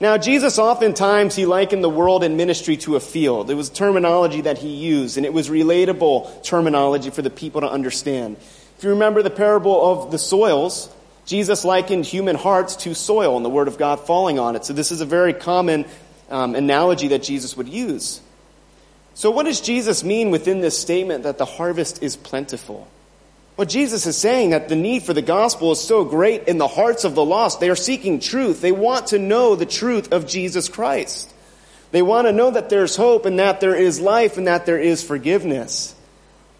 Now, 0.01 0.17
Jesus 0.17 0.59
oftentimes, 0.59 1.37
he 1.37 1.45
likened 1.45 1.85
the 1.85 1.91
world 1.91 2.25
and 2.25 2.37
ministry 2.37 2.79
to 2.79 2.97
a 2.97 3.01
field. 3.01 3.51
It 3.51 3.55
was 3.55 3.69
terminology 3.69 4.43
that 4.43 4.57
he 4.57 4.77
used, 4.77 5.19
and 5.19 5.27
it 5.27 5.33
was 5.33 5.51
relatable 5.51 6.43
terminology 6.43 7.11
for 7.11 7.21
the 7.21 7.29
people 7.29 7.61
to 7.61 7.71
understand. 7.71 8.37
If 8.79 8.85
you 8.85 8.91
remember 8.91 9.23
the 9.23 9.31
parable 9.31 9.93
of 9.93 10.11
the 10.11 10.19
soils, 10.19 10.89
Jesus 11.27 11.67
likened 11.67 12.07
human 12.07 12.35
hearts 12.35 12.77
to 12.77 12.95
soil 12.95 13.37
and 13.37 13.45
the 13.45 13.51
Word 13.51 13.69
of 13.69 13.77
God 13.77 14.01
falling 14.01 14.39
on 14.39 14.57
it. 14.57 14.65
So 14.65 14.73
this 14.73 14.91
is 14.91 15.03
a 15.03 15.07
very 15.07 15.35
common 15.35 15.85
um, 16.31 16.55
analogy 16.55 17.09
that 17.09 17.23
Jesus 17.23 17.55
would 17.57 17.69
use. 17.69 18.23
So, 19.21 19.31
what 19.31 19.45
does 19.45 19.61
Jesus 19.61 20.03
mean 20.03 20.31
within 20.31 20.62
this 20.62 20.79
statement 20.79 21.25
that 21.25 21.37
the 21.37 21.45
harvest 21.45 22.03
is 22.03 22.17
plentiful? 22.17 22.89
Well, 23.59 23.67
Jesus 23.67 24.07
is 24.07 24.17
saying 24.17 24.49
that 24.49 24.71
the 24.71 24.77
need 24.77 25.03
for 25.03 25.12
the 25.12 25.21
gospel 25.21 25.73
is 25.73 25.79
so 25.79 26.07
great 26.07 26.49
in 26.49 26.57
the 26.57 26.67
hearts 26.67 27.05
of 27.05 27.15
the 27.15 27.23
lost. 27.23 27.61
They 27.61 27.69
are 27.69 27.77
seeking 27.77 28.19
truth. 28.21 28.62
They 28.62 28.73
want 28.73 29.09
to 29.09 29.19
know 29.19 29.57
the 29.57 29.67
truth 29.67 30.15
of 30.15 30.27
Jesus 30.27 30.71
Christ. 30.71 31.31
They 31.93 32.00
want 32.00 32.29
to 32.29 32.33
know 32.33 32.50
that 32.50 32.71
there's 32.71 32.97
hope 32.97 33.27
and 33.27 33.39
that 33.39 33.61
there 33.61 33.75
is 33.75 34.00
life 34.00 34.39
and 34.39 34.47
that 34.47 34.65
there 34.65 34.81
is 34.81 35.03
forgiveness. 35.03 35.95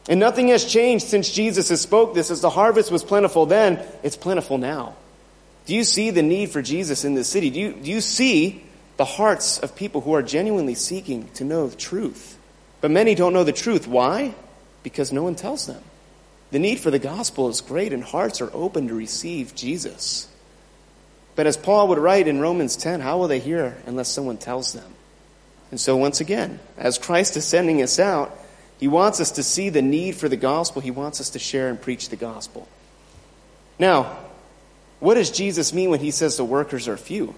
And 0.07 0.21
nothing 0.21 0.49
has 0.49 0.67
changed 0.67 1.07
since 1.07 1.31
Jesus 1.31 1.71
has 1.71 1.81
spoke 1.81 2.13
this. 2.13 2.31
As 2.31 2.43
the 2.43 2.51
harvest 2.51 2.93
was 2.93 3.03
plentiful 3.03 3.47
then, 3.47 3.83
it's 4.03 4.19
plentiful 4.19 4.59
now. 4.59 4.97
Do 5.65 5.75
you 5.75 5.83
see 5.83 6.11
the 6.11 6.23
need 6.23 6.51
for 6.51 6.61
Jesus 6.61 7.07
in 7.07 7.15
this 7.15 7.29
city? 7.29 7.49
Do 7.49 7.59
you, 7.59 7.73
do 7.73 7.91
you 7.91 8.03
see 8.03 8.63
the 8.99 9.07
hearts 9.07 9.61
of 9.61 9.75
people 9.75 10.03
who 10.03 10.13
are 10.13 10.23
genuinely 10.23 10.75
seeking 10.75 11.31
to 11.37 11.45
know 11.45 11.67
the 11.67 11.77
truth? 11.77 12.37
But 12.81 12.91
many 12.91 13.15
don't 13.15 13.33
know 13.33 13.45
the 13.45 13.53
truth. 13.53 13.87
Why? 13.87 14.35
Because 14.83 15.13
no 15.13 15.23
one 15.23 15.35
tells 15.35 15.67
them. 15.67 15.83
The 16.51 16.59
need 16.59 16.81
for 16.81 16.91
the 16.91 16.99
gospel 16.99 17.49
is 17.49 17.61
great, 17.61 17.93
and 17.93 18.03
hearts 18.03 18.41
are 18.41 18.51
open 18.53 18.89
to 18.89 18.95
receive 18.95 19.55
Jesus. 19.55 20.29
But 21.37 21.47
as 21.47 21.57
Paul 21.57 21.89
would 21.89 21.99
write 21.99 22.27
in 22.27 22.41
Romans 22.41 22.77
10, 22.77 23.01
how 23.01 23.19
will 23.19 23.29
they 23.29 23.39
hear 23.39 23.77
unless 23.87 24.09
someone 24.09 24.37
tells 24.37 24.73
them? 24.73 24.93
And 25.71 25.81
so, 25.81 25.97
once 25.97 26.21
again, 26.21 26.59
as 26.77 26.99
Christ 26.99 27.37
is 27.37 27.45
sending 27.45 27.81
us 27.83 28.01
out, 28.01 28.37
he 28.79 28.89
wants 28.89 29.21
us 29.21 29.33
to 29.33 29.43
see 29.43 29.69
the 29.69 29.83
need 29.83 30.17
for 30.17 30.29
the 30.29 30.37
gospel. 30.37 30.83
He 30.83 30.91
wants 30.91 31.21
us 31.21 31.31
to 31.31 31.39
share 31.39 31.69
and 31.69 31.81
preach 31.81 32.09
the 32.09 32.17
gospel. 32.17 32.67
Now, 33.79 34.19
what 34.99 35.15
does 35.15 35.31
Jesus 35.31 35.73
mean 35.73 35.91
when 35.91 36.01
he 36.01 36.11
says 36.11 36.37
the 36.37 36.45
workers 36.45 36.89
are 36.89 36.97
few? 36.97 37.35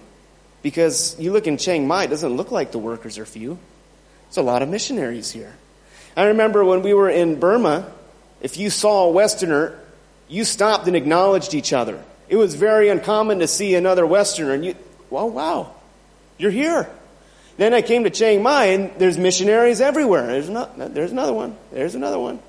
Because 0.63 1.19
you 1.19 1.31
look 1.31 1.45
in 1.45 1.57
Chiang 1.57 1.87
Mai, 1.87 2.05
it 2.05 2.09
doesn't 2.09 2.35
look 2.35 2.51
like 2.51 2.71
the 2.71 2.79
workers 2.79 3.17
are 3.19 3.25
few. 3.25 3.59
There's 4.33 4.43
a 4.43 4.49
lot 4.49 4.63
of 4.63 4.69
missionaries 4.69 5.29
here. 5.29 5.53
I 6.17 6.23
remember 6.23 6.65
when 6.65 6.81
we 6.81 6.95
were 6.95 7.07
in 7.07 7.39
Burma, 7.39 7.85
if 8.41 8.57
you 8.57 8.71
saw 8.71 9.05
a 9.05 9.11
Westerner, 9.11 9.79
you 10.27 10.43
stopped 10.43 10.87
and 10.87 10.95
acknowledged 10.95 11.53
each 11.53 11.71
other. 11.71 12.03
It 12.29 12.37
was 12.37 12.55
very 12.55 12.89
uncommon 12.89 13.39
to 13.39 13.47
see 13.47 13.75
another 13.75 14.07
Westerner, 14.07 14.53
and 14.53 14.65
you, 14.65 14.75
well, 15.11 15.29
wow, 15.29 15.75
you're 16.39 16.49
here. 16.49 16.89
Then 17.57 17.75
I 17.75 17.83
came 17.83 18.05
to 18.05 18.09
Chiang 18.09 18.41
Mai, 18.41 18.65
and 18.65 18.91
there's 18.97 19.19
missionaries 19.19 19.81
everywhere. 19.81 20.25
There's, 20.25 20.49
not, 20.49 20.79
there's 20.95 21.11
another 21.11 21.33
one. 21.33 21.55
There's 21.71 21.93
another 21.93 22.17
one. 22.17 22.39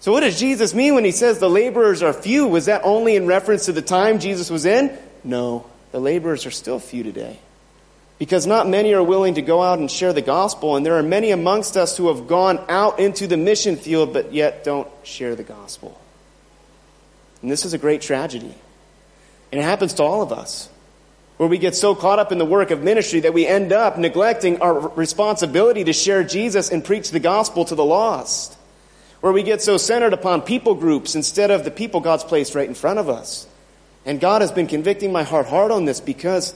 So, 0.00 0.10
what 0.10 0.22
does 0.22 0.36
Jesus 0.36 0.74
mean 0.74 0.96
when 0.96 1.04
he 1.04 1.12
says 1.12 1.38
the 1.38 1.48
laborers 1.48 2.02
are 2.02 2.12
few? 2.12 2.48
Was 2.48 2.66
that 2.66 2.80
only 2.82 3.14
in 3.14 3.28
reference 3.28 3.66
to 3.66 3.72
the 3.72 3.82
time 3.82 4.18
Jesus 4.18 4.50
was 4.50 4.66
in? 4.66 4.98
No, 5.22 5.70
the 5.92 6.00
laborers 6.00 6.44
are 6.44 6.50
still 6.50 6.80
few 6.80 7.04
today. 7.04 7.38
Because 8.20 8.46
not 8.46 8.68
many 8.68 8.92
are 8.92 9.02
willing 9.02 9.34
to 9.36 9.42
go 9.42 9.62
out 9.62 9.78
and 9.78 9.90
share 9.90 10.12
the 10.12 10.20
gospel, 10.20 10.76
and 10.76 10.84
there 10.84 10.98
are 10.98 11.02
many 11.02 11.30
amongst 11.30 11.78
us 11.78 11.96
who 11.96 12.08
have 12.08 12.28
gone 12.28 12.62
out 12.68 13.00
into 13.00 13.26
the 13.26 13.38
mission 13.38 13.76
field 13.76 14.12
but 14.12 14.34
yet 14.34 14.62
don't 14.62 14.86
share 15.02 15.34
the 15.34 15.42
gospel. 15.42 15.98
And 17.40 17.50
this 17.50 17.64
is 17.64 17.72
a 17.72 17.78
great 17.78 18.02
tragedy. 18.02 18.54
And 19.50 19.58
it 19.58 19.64
happens 19.64 19.94
to 19.94 20.02
all 20.02 20.20
of 20.20 20.32
us 20.32 20.68
where 21.38 21.48
we 21.48 21.56
get 21.56 21.74
so 21.74 21.94
caught 21.94 22.18
up 22.18 22.32
in 22.32 22.36
the 22.36 22.44
work 22.44 22.70
of 22.70 22.82
ministry 22.82 23.20
that 23.20 23.32
we 23.32 23.46
end 23.46 23.72
up 23.72 23.96
neglecting 23.96 24.60
our 24.60 24.78
responsibility 24.90 25.82
to 25.84 25.94
share 25.94 26.22
Jesus 26.22 26.70
and 26.70 26.84
preach 26.84 27.10
the 27.10 27.20
gospel 27.20 27.64
to 27.64 27.74
the 27.74 27.82
lost. 27.82 28.58
Where 29.22 29.32
we 29.32 29.42
get 29.42 29.62
so 29.62 29.78
centered 29.78 30.12
upon 30.12 30.42
people 30.42 30.74
groups 30.74 31.14
instead 31.14 31.50
of 31.50 31.64
the 31.64 31.70
people 31.70 32.00
God's 32.00 32.24
placed 32.24 32.54
right 32.54 32.68
in 32.68 32.74
front 32.74 32.98
of 32.98 33.08
us. 33.08 33.46
And 34.04 34.20
God 34.20 34.42
has 34.42 34.52
been 34.52 34.66
convicting 34.66 35.12
my 35.12 35.22
heart 35.22 35.46
hard 35.46 35.70
on 35.70 35.86
this 35.86 36.00
because 36.00 36.54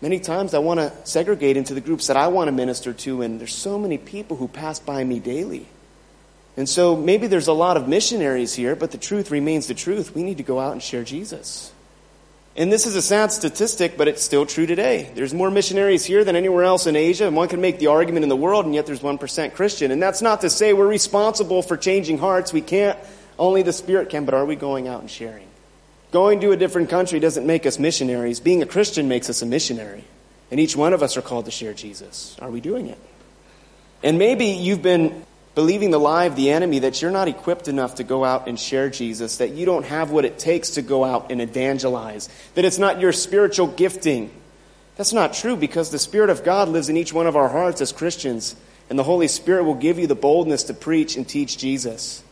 many 0.00 0.20
times 0.20 0.54
I 0.54 0.58
want 0.58 0.80
to 0.80 0.92
segregate 1.04 1.56
into 1.56 1.74
the 1.74 1.80
groups 1.80 2.06
that 2.06 2.16
I 2.16 2.28
want 2.28 2.48
to 2.48 2.52
minister 2.52 2.92
to, 2.92 3.22
and 3.22 3.40
there's 3.40 3.54
so 3.54 3.78
many 3.78 3.98
people 3.98 4.36
who 4.36 4.48
pass 4.48 4.78
by 4.78 5.02
me 5.04 5.20
daily. 5.20 5.66
And 6.56 6.68
so 6.68 6.96
maybe 6.96 7.28
there's 7.28 7.46
a 7.46 7.52
lot 7.52 7.76
of 7.76 7.86
missionaries 7.86 8.54
here, 8.54 8.74
but 8.74 8.90
the 8.90 8.98
truth 8.98 9.30
remains 9.30 9.68
the 9.68 9.74
truth. 9.74 10.14
We 10.14 10.24
need 10.24 10.38
to 10.38 10.42
go 10.42 10.58
out 10.58 10.72
and 10.72 10.82
share 10.82 11.04
Jesus. 11.04 11.72
And 12.56 12.72
this 12.72 12.86
is 12.86 12.96
a 12.96 13.02
sad 13.02 13.30
statistic, 13.30 13.96
but 13.96 14.08
it's 14.08 14.22
still 14.22 14.44
true 14.44 14.66
today. 14.66 15.12
There's 15.14 15.32
more 15.32 15.48
missionaries 15.48 16.04
here 16.04 16.24
than 16.24 16.34
anywhere 16.34 16.64
else 16.64 16.88
in 16.88 16.96
Asia, 16.96 17.28
and 17.28 17.36
one 17.36 17.46
can 17.46 17.60
make 17.60 17.78
the 17.78 17.86
argument 17.86 18.24
in 18.24 18.28
the 18.28 18.36
world, 18.36 18.66
and 18.66 18.74
yet 18.74 18.86
there's 18.86 19.00
1% 19.00 19.54
Christian. 19.54 19.92
And 19.92 20.02
that's 20.02 20.20
not 20.20 20.40
to 20.40 20.50
say 20.50 20.72
we're 20.72 20.88
responsible 20.88 21.62
for 21.62 21.76
changing 21.76 22.18
hearts. 22.18 22.52
We 22.52 22.60
can't. 22.60 22.98
Only 23.38 23.62
the 23.62 23.72
Spirit 23.72 24.10
can, 24.10 24.24
but 24.24 24.34
are 24.34 24.44
we 24.44 24.56
going 24.56 24.88
out 24.88 25.00
and 25.00 25.08
sharing? 25.08 25.47
Going 26.10 26.40
to 26.40 26.52
a 26.52 26.56
different 26.56 26.88
country 26.88 27.20
doesn't 27.20 27.46
make 27.46 27.66
us 27.66 27.78
missionaries. 27.78 28.40
Being 28.40 28.62
a 28.62 28.66
Christian 28.66 29.08
makes 29.08 29.28
us 29.28 29.42
a 29.42 29.46
missionary. 29.46 30.04
And 30.50 30.58
each 30.58 30.74
one 30.74 30.92
of 30.94 31.02
us 31.02 31.16
are 31.16 31.22
called 31.22 31.44
to 31.44 31.50
share 31.50 31.74
Jesus. 31.74 32.36
Are 32.40 32.50
we 32.50 32.60
doing 32.60 32.86
it? 32.86 32.98
And 34.02 34.18
maybe 34.18 34.46
you've 34.46 34.80
been 34.80 35.24
believing 35.54 35.90
the 35.90 35.98
lie 35.98 36.24
of 36.24 36.36
the 36.36 36.50
enemy 36.50 36.78
that 36.78 37.02
you're 37.02 37.10
not 37.10 37.28
equipped 37.28 37.68
enough 37.68 37.96
to 37.96 38.04
go 38.04 38.24
out 38.24 38.46
and 38.46 38.58
share 38.58 38.88
Jesus, 38.88 39.38
that 39.38 39.50
you 39.50 39.66
don't 39.66 39.84
have 39.84 40.10
what 40.10 40.24
it 40.24 40.38
takes 40.38 40.70
to 40.70 40.82
go 40.82 41.04
out 41.04 41.30
and 41.30 41.40
evangelize, 41.42 42.28
that 42.54 42.64
it's 42.64 42.78
not 42.78 43.00
your 43.00 43.12
spiritual 43.12 43.66
gifting. 43.66 44.30
That's 44.96 45.12
not 45.12 45.34
true 45.34 45.56
because 45.56 45.90
the 45.90 45.98
Spirit 45.98 46.30
of 46.30 46.44
God 46.44 46.68
lives 46.68 46.88
in 46.88 46.96
each 46.96 47.12
one 47.12 47.26
of 47.26 47.36
our 47.36 47.48
hearts 47.48 47.80
as 47.80 47.92
Christians, 47.92 48.54
and 48.88 48.98
the 48.98 49.02
Holy 49.04 49.28
Spirit 49.28 49.64
will 49.64 49.74
give 49.74 49.98
you 49.98 50.06
the 50.06 50.14
boldness 50.14 50.62
to 50.64 50.74
preach 50.74 51.16
and 51.16 51.28
teach 51.28 51.58
Jesus. 51.58 52.22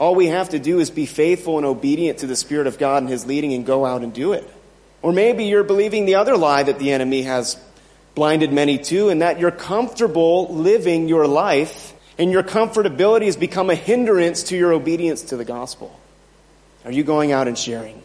All 0.00 0.14
we 0.14 0.28
have 0.28 0.48
to 0.48 0.58
do 0.58 0.80
is 0.80 0.90
be 0.90 1.04
faithful 1.04 1.58
and 1.58 1.66
obedient 1.66 2.20
to 2.20 2.26
the 2.26 2.34
Spirit 2.34 2.66
of 2.66 2.78
God 2.78 3.02
and 3.02 3.12
His 3.12 3.26
leading 3.26 3.52
and 3.52 3.66
go 3.66 3.84
out 3.84 4.00
and 4.02 4.14
do 4.14 4.32
it. 4.32 4.48
Or 5.02 5.12
maybe 5.12 5.44
you're 5.44 5.62
believing 5.62 6.06
the 6.06 6.14
other 6.14 6.38
lie 6.38 6.62
that 6.62 6.78
the 6.78 6.92
enemy 6.92 7.22
has 7.22 7.58
blinded 8.14 8.50
many 8.50 8.78
to, 8.78 9.10
and 9.10 9.20
that 9.20 9.38
you're 9.38 9.50
comfortable 9.50 10.54
living 10.54 11.06
your 11.06 11.26
life 11.26 11.92
and 12.18 12.32
your 12.32 12.42
comfortability 12.42 13.26
has 13.26 13.36
become 13.36 13.68
a 13.68 13.74
hindrance 13.74 14.44
to 14.44 14.56
your 14.56 14.72
obedience 14.72 15.22
to 15.22 15.36
the 15.36 15.44
gospel? 15.44 15.94
Are 16.86 16.92
you 16.92 17.04
going 17.04 17.32
out 17.32 17.46
and 17.46 17.58
sharing? 17.58 18.02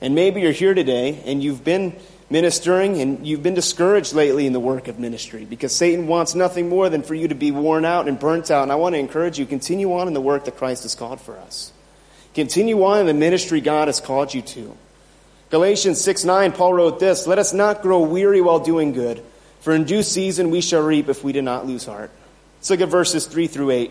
And 0.00 0.14
maybe 0.14 0.40
you're 0.40 0.52
here 0.52 0.74
today 0.74 1.22
and 1.26 1.44
you've 1.44 1.62
been 1.62 1.94
ministering 2.28 3.00
and 3.00 3.26
you've 3.26 3.42
been 3.42 3.54
discouraged 3.54 4.12
lately 4.12 4.46
in 4.46 4.52
the 4.52 4.60
work 4.60 4.88
of 4.88 4.98
ministry 4.98 5.44
because 5.44 5.74
Satan 5.74 6.06
wants 6.06 6.34
nothing 6.34 6.68
more 6.68 6.88
than 6.88 7.02
for 7.02 7.14
you 7.14 7.28
to 7.28 7.34
be 7.34 7.50
worn 7.50 7.84
out 7.84 8.08
and 8.08 8.18
burnt 8.18 8.50
out. 8.50 8.64
And 8.64 8.72
I 8.72 8.76
want 8.76 8.94
to 8.94 8.98
encourage 8.98 9.38
you 9.38 9.46
continue 9.46 9.92
on 9.94 10.08
in 10.08 10.14
the 10.14 10.20
work 10.20 10.44
that 10.46 10.56
Christ 10.56 10.82
has 10.82 10.94
called 10.94 11.20
for 11.20 11.36
us. 11.38 11.72
Continue 12.34 12.84
on 12.84 13.00
in 13.00 13.06
the 13.06 13.14
ministry 13.14 13.60
God 13.60 13.88
has 13.88 14.00
called 14.00 14.34
you 14.34 14.42
to. 14.42 14.76
Galatians 15.50 16.00
6 16.00 16.24
9, 16.24 16.52
Paul 16.52 16.74
wrote 16.74 17.00
this 17.00 17.26
Let 17.26 17.38
us 17.38 17.52
not 17.52 17.82
grow 17.82 18.00
weary 18.00 18.40
while 18.40 18.58
doing 18.58 18.92
good, 18.92 19.22
for 19.60 19.72
in 19.72 19.84
due 19.84 20.02
season 20.02 20.50
we 20.50 20.60
shall 20.60 20.82
reap 20.82 21.08
if 21.08 21.22
we 21.22 21.32
do 21.32 21.40
not 21.40 21.66
lose 21.66 21.86
heart. 21.86 22.10
Let's 22.58 22.70
look 22.70 22.80
at 22.80 22.88
verses 22.88 23.26
3 23.26 23.46
through 23.46 23.70
8. 23.70 23.90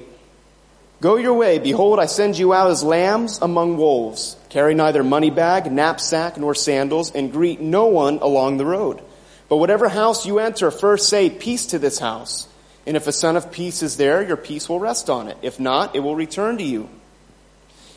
Go 1.02 1.18
your 1.18 1.34
way. 1.34 1.60
Behold, 1.60 2.00
I 2.00 2.06
send 2.06 2.38
you 2.38 2.54
out 2.54 2.72
as 2.72 2.84
lambs 2.84 3.40
among 3.42 3.78
wolves. 3.78 4.38
Carry 4.50 4.74
neither 4.74 5.04
money 5.04 5.30
bag, 5.30 5.72
knapsack, 5.72 6.38
nor 6.38 6.56
sandals, 6.56 7.12
and 7.12 7.32
greet 7.32 7.60
no 7.60 7.88
one 7.88 8.20
along 8.20 8.58
the 8.58 8.66
road. 8.66 9.02
But 9.50 9.58
whatever 9.58 9.90
house 9.90 10.26
you 10.26 10.40
enter, 10.40 10.72
first 10.72 11.10
say, 11.10 11.30
Peace 11.30 11.68
to 11.68 11.80
this 11.80 12.00
house. 12.00 12.48
And 12.88 12.96
if 12.96 13.08
a 13.08 13.12
son 13.12 13.36
of 13.36 13.52
peace 13.52 13.84
is 13.84 13.98
there, 13.98 14.22
your 14.22 14.38
peace 14.38 14.70
will 14.70 14.80
rest 14.80 15.10
on 15.10 15.28
it. 15.28 15.38
If 15.42 15.60
not, 15.60 15.96
it 15.96 16.00
will 16.00 16.16
return 16.16 16.58
to 16.58 16.64
you. 16.64 16.90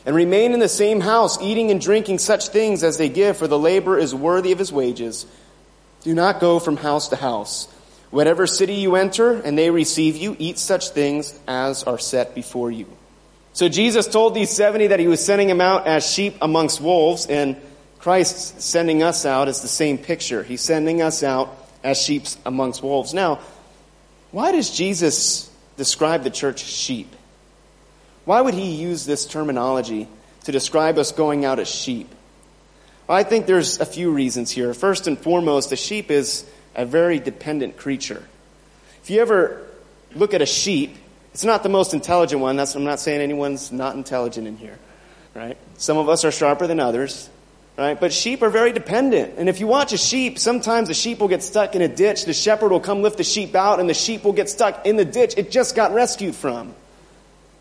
And 0.06 0.16
remain 0.16 0.52
in 0.52 0.60
the 0.60 0.68
same 0.68 1.00
house, 1.00 1.40
eating 1.42 1.70
and 1.70 1.80
drinking 1.80 2.18
such 2.18 2.48
things 2.48 2.82
as 2.82 2.96
they 2.96 3.08
give, 3.08 3.36
for 3.36 3.46
the 3.46 3.58
laborer 3.58 3.98
is 3.98 4.14
worthy 4.14 4.52
of 4.52 4.58
his 4.58 4.72
wages. 4.72 5.26
Do 6.02 6.14
not 6.14 6.40
go 6.40 6.58
from 6.58 6.78
house 6.78 7.08
to 7.08 7.16
house. 7.16 7.68
Whatever 8.10 8.46
city 8.46 8.74
you 8.74 8.96
enter 8.96 9.34
and 9.34 9.58
they 9.58 9.70
receive 9.70 10.16
you, 10.16 10.34
eat 10.38 10.58
such 10.58 10.90
things 10.90 11.38
as 11.46 11.82
are 11.84 11.98
set 11.98 12.34
before 12.34 12.70
you. 12.70 12.86
So 13.52 13.68
Jesus 13.68 14.06
told 14.06 14.34
these 14.34 14.50
70 14.50 14.88
that 14.88 15.00
he 15.00 15.08
was 15.08 15.24
sending 15.24 15.48
them 15.48 15.60
out 15.60 15.86
as 15.86 16.08
sheep 16.08 16.36
amongst 16.40 16.80
wolves, 16.80 17.26
and 17.26 17.56
Christ 17.98 18.62
sending 18.62 19.02
us 19.02 19.26
out 19.26 19.48
is 19.48 19.60
the 19.60 19.68
same 19.68 19.98
picture. 19.98 20.42
He's 20.42 20.60
sending 20.60 21.02
us 21.02 21.22
out 21.22 21.54
as 21.82 22.00
sheep 22.00 22.24
amongst 22.46 22.82
wolves. 22.82 23.12
Now, 23.12 23.40
why 24.30 24.52
does 24.52 24.70
Jesus 24.70 25.50
describe 25.76 26.22
the 26.22 26.30
church 26.30 26.62
as 26.62 26.68
sheep? 26.68 27.14
Why 28.24 28.40
would 28.40 28.54
he 28.54 28.76
use 28.76 29.06
this 29.06 29.26
terminology 29.26 30.06
to 30.44 30.52
describe 30.52 30.98
us 30.98 31.12
going 31.12 31.44
out 31.44 31.58
as 31.58 31.68
sheep? 31.68 32.14
Well, 33.06 33.16
I 33.16 33.22
think 33.22 33.46
there's 33.46 33.80
a 33.80 33.86
few 33.86 34.12
reasons 34.12 34.50
here. 34.50 34.74
First 34.74 35.06
and 35.06 35.18
foremost, 35.18 35.72
a 35.72 35.76
sheep 35.76 36.10
is 36.10 36.44
a 36.78 36.86
very 36.86 37.18
dependent 37.18 37.76
creature. 37.76 38.22
If 39.02 39.10
you 39.10 39.20
ever 39.20 39.66
look 40.14 40.32
at 40.32 40.40
a 40.40 40.46
sheep, 40.46 40.96
it's 41.34 41.44
not 41.44 41.64
the 41.64 41.68
most 41.68 41.92
intelligent 41.92 42.40
one. 42.40 42.56
That's, 42.56 42.74
I'm 42.76 42.84
not 42.84 43.00
saying 43.00 43.20
anyone's 43.20 43.72
not 43.72 43.96
intelligent 43.96 44.46
in 44.46 44.56
here, 44.56 44.78
right? 45.34 45.58
Some 45.76 45.98
of 45.98 46.08
us 46.08 46.24
are 46.24 46.30
sharper 46.30 46.68
than 46.68 46.78
others, 46.78 47.28
right? 47.76 47.98
But 47.98 48.12
sheep 48.12 48.42
are 48.42 48.48
very 48.48 48.72
dependent. 48.72 49.34
And 49.38 49.48
if 49.48 49.58
you 49.58 49.66
watch 49.66 49.92
a 49.92 49.98
sheep, 49.98 50.38
sometimes 50.38 50.86
the 50.86 50.94
sheep 50.94 51.18
will 51.18 51.28
get 51.28 51.42
stuck 51.42 51.74
in 51.74 51.82
a 51.82 51.88
ditch. 51.88 52.24
The 52.24 52.32
shepherd 52.32 52.70
will 52.70 52.80
come 52.80 53.02
lift 53.02 53.18
the 53.18 53.24
sheep 53.24 53.56
out, 53.56 53.80
and 53.80 53.90
the 53.90 53.94
sheep 53.94 54.22
will 54.22 54.32
get 54.32 54.48
stuck 54.48 54.86
in 54.86 54.94
the 54.96 55.04
ditch 55.04 55.34
it 55.36 55.50
just 55.50 55.74
got 55.74 55.92
rescued 55.92 56.36
from. 56.36 56.74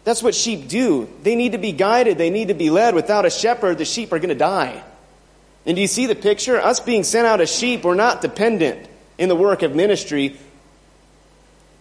That's 0.03 0.21
what 0.21 0.35
sheep 0.35 0.67
do. 0.67 1.09
They 1.23 1.35
need 1.35 1.53
to 1.53 1.57
be 1.57 1.71
guided, 1.71 2.19
they 2.19 2.29
need 2.29 2.49
to 2.49 2.53
be 2.53 2.69
led. 2.69 2.93
Without 2.93 3.25
a 3.25 3.31
shepherd, 3.31 3.79
the 3.79 3.85
sheep 3.85 4.13
are 4.13 4.19
going 4.19 4.29
to 4.29 4.35
die. 4.35 4.83
And 5.65 5.75
do 5.75 5.81
you 5.81 5.87
see 5.87 6.05
the 6.05 6.15
picture? 6.15 6.61
Us 6.61 6.79
being 6.79 7.03
sent 7.03 7.25
out 7.25 7.41
as 7.41 7.53
sheep, 7.53 7.83
we're 7.83 7.95
not 7.95 8.21
dependent 8.21 8.86
in 9.17 9.29
the 9.29 9.35
work 9.35 9.63
of 9.63 9.75
ministry, 9.75 10.37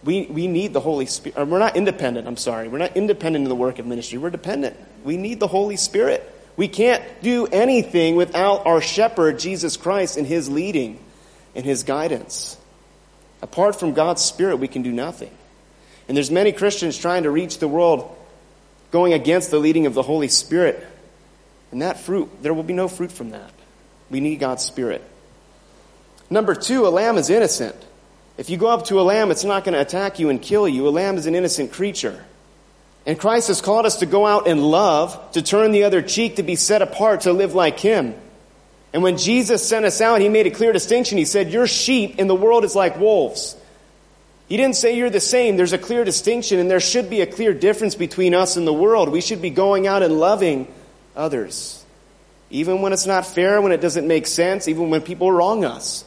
we, 0.03 0.25
we 0.27 0.47
need 0.47 0.73
the 0.73 0.79
Holy 0.79 1.05
Spirit. 1.05 1.37
Uh, 1.37 1.45
we're 1.45 1.59
not 1.59 1.75
independent, 1.75 2.27
I'm 2.27 2.37
sorry. 2.37 2.67
We're 2.67 2.77
not 2.77 2.95
independent 2.95 3.43
in 3.43 3.49
the 3.49 3.55
work 3.55 3.79
of 3.79 3.85
ministry. 3.85 4.17
We're 4.17 4.29
dependent. 4.29 4.77
We 5.03 5.17
need 5.17 5.39
the 5.39 5.47
Holy 5.47 5.75
Spirit. 5.77 6.33
We 6.55 6.67
can't 6.67 7.03
do 7.21 7.45
anything 7.47 8.15
without 8.15 8.65
our 8.65 8.81
shepherd, 8.81 9.39
Jesus 9.39 9.77
Christ, 9.77 10.17
and 10.17 10.25
his 10.25 10.49
leading 10.49 10.99
and 11.55 11.63
his 11.65 11.83
guidance. 11.83 12.57
Apart 13.41 13.79
from 13.79 13.93
God's 13.93 14.23
Spirit, 14.23 14.57
we 14.57 14.67
can 14.67 14.81
do 14.81 14.91
nothing. 14.91 15.31
And 16.07 16.15
there's 16.15 16.31
many 16.31 16.51
Christians 16.51 16.97
trying 16.97 17.23
to 17.23 17.29
reach 17.29 17.59
the 17.59 17.67
world 17.67 18.15
going 18.91 19.13
against 19.13 19.51
the 19.51 19.59
leading 19.59 19.85
of 19.85 19.93
the 19.93 20.01
Holy 20.01 20.29
Spirit. 20.29 20.85
And 21.71 21.81
that 21.81 21.99
fruit, 21.99 22.29
there 22.41 22.53
will 22.53 22.63
be 22.63 22.73
no 22.73 22.87
fruit 22.87 23.11
from 23.11 23.31
that. 23.31 23.51
We 24.09 24.21
need 24.21 24.39
God's 24.39 24.63
Spirit. 24.63 25.03
Number 26.29 26.55
two, 26.55 26.87
a 26.87 26.89
lamb 26.89 27.17
is 27.17 27.29
innocent. 27.29 27.75
If 28.37 28.49
you 28.49 28.57
go 28.57 28.67
up 28.67 28.85
to 28.85 28.99
a 28.99 29.03
lamb, 29.03 29.31
it's 29.31 29.43
not 29.43 29.63
going 29.63 29.73
to 29.73 29.81
attack 29.81 30.19
you 30.19 30.29
and 30.29 30.41
kill 30.41 30.67
you. 30.67 30.87
A 30.87 30.89
lamb 30.89 31.17
is 31.17 31.25
an 31.25 31.35
innocent 31.35 31.71
creature. 31.71 32.23
And 33.05 33.17
Christ 33.17 33.47
has 33.47 33.61
called 33.61 33.85
us 33.85 33.97
to 33.97 34.05
go 34.05 34.27
out 34.27 34.47
in 34.47 34.61
love, 34.61 35.31
to 35.31 35.41
turn 35.41 35.71
the 35.71 35.85
other 35.85 36.01
cheek, 36.01 36.35
to 36.35 36.43
be 36.43 36.55
set 36.55 36.81
apart, 36.81 37.21
to 37.21 37.33
live 37.33 37.55
like 37.55 37.79
Him. 37.79 38.13
And 38.93 39.01
when 39.01 39.17
Jesus 39.17 39.67
sent 39.67 39.85
us 39.85 40.01
out, 40.01 40.21
He 40.21 40.29
made 40.29 40.45
a 40.45 40.51
clear 40.51 40.73
distinction. 40.73 41.17
He 41.17 41.25
said, 41.25 41.51
Your 41.51 41.67
sheep 41.67 42.19
in 42.19 42.27
the 42.27 42.35
world 42.35 42.65
is 42.65 42.75
like 42.75 42.99
wolves. 42.99 43.55
He 44.49 44.57
didn't 44.57 44.75
say 44.75 44.97
you're 44.97 45.09
the 45.09 45.19
same. 45.19 45.57
There's 45.57 45.73
a 45.73 45.77
clear 45.77 46.03
distinction, 46.03 46.59
and 46.59 46.69
there 46.69 46.79
should 46.79 47.09
be 47.09 47.21
a 47.21 47.25
clear 47.25 47.53
difference 47.53 47.95
between 47.95 48.33
us 48.33 48.55
and 48.55 48.67
the 48.67 48.73
world. 48.73 49.09
We 49.09 49.21
should 49.21 49.41
be 49.41 49.49
going 49.49 49.87
out 49.87 50.03
and 50.03 50.19
loving 50.19 50.71
others. 51.15 51.83
Even 52.49 52.81
when 52.81 52.93
it's 52.93 53.05
not 53.05 53.25
fair, 53.25 53.61
when 53.61 53.73
it 53.73 53.81
doesn't 53.81 54.07
make 54.07 54.25
sense, 54.25 54.67
even 54.67 54.89
when 54.89 55.01
people 55.01 55.31
wrong 55.31 55.65
us. 55.65 56.05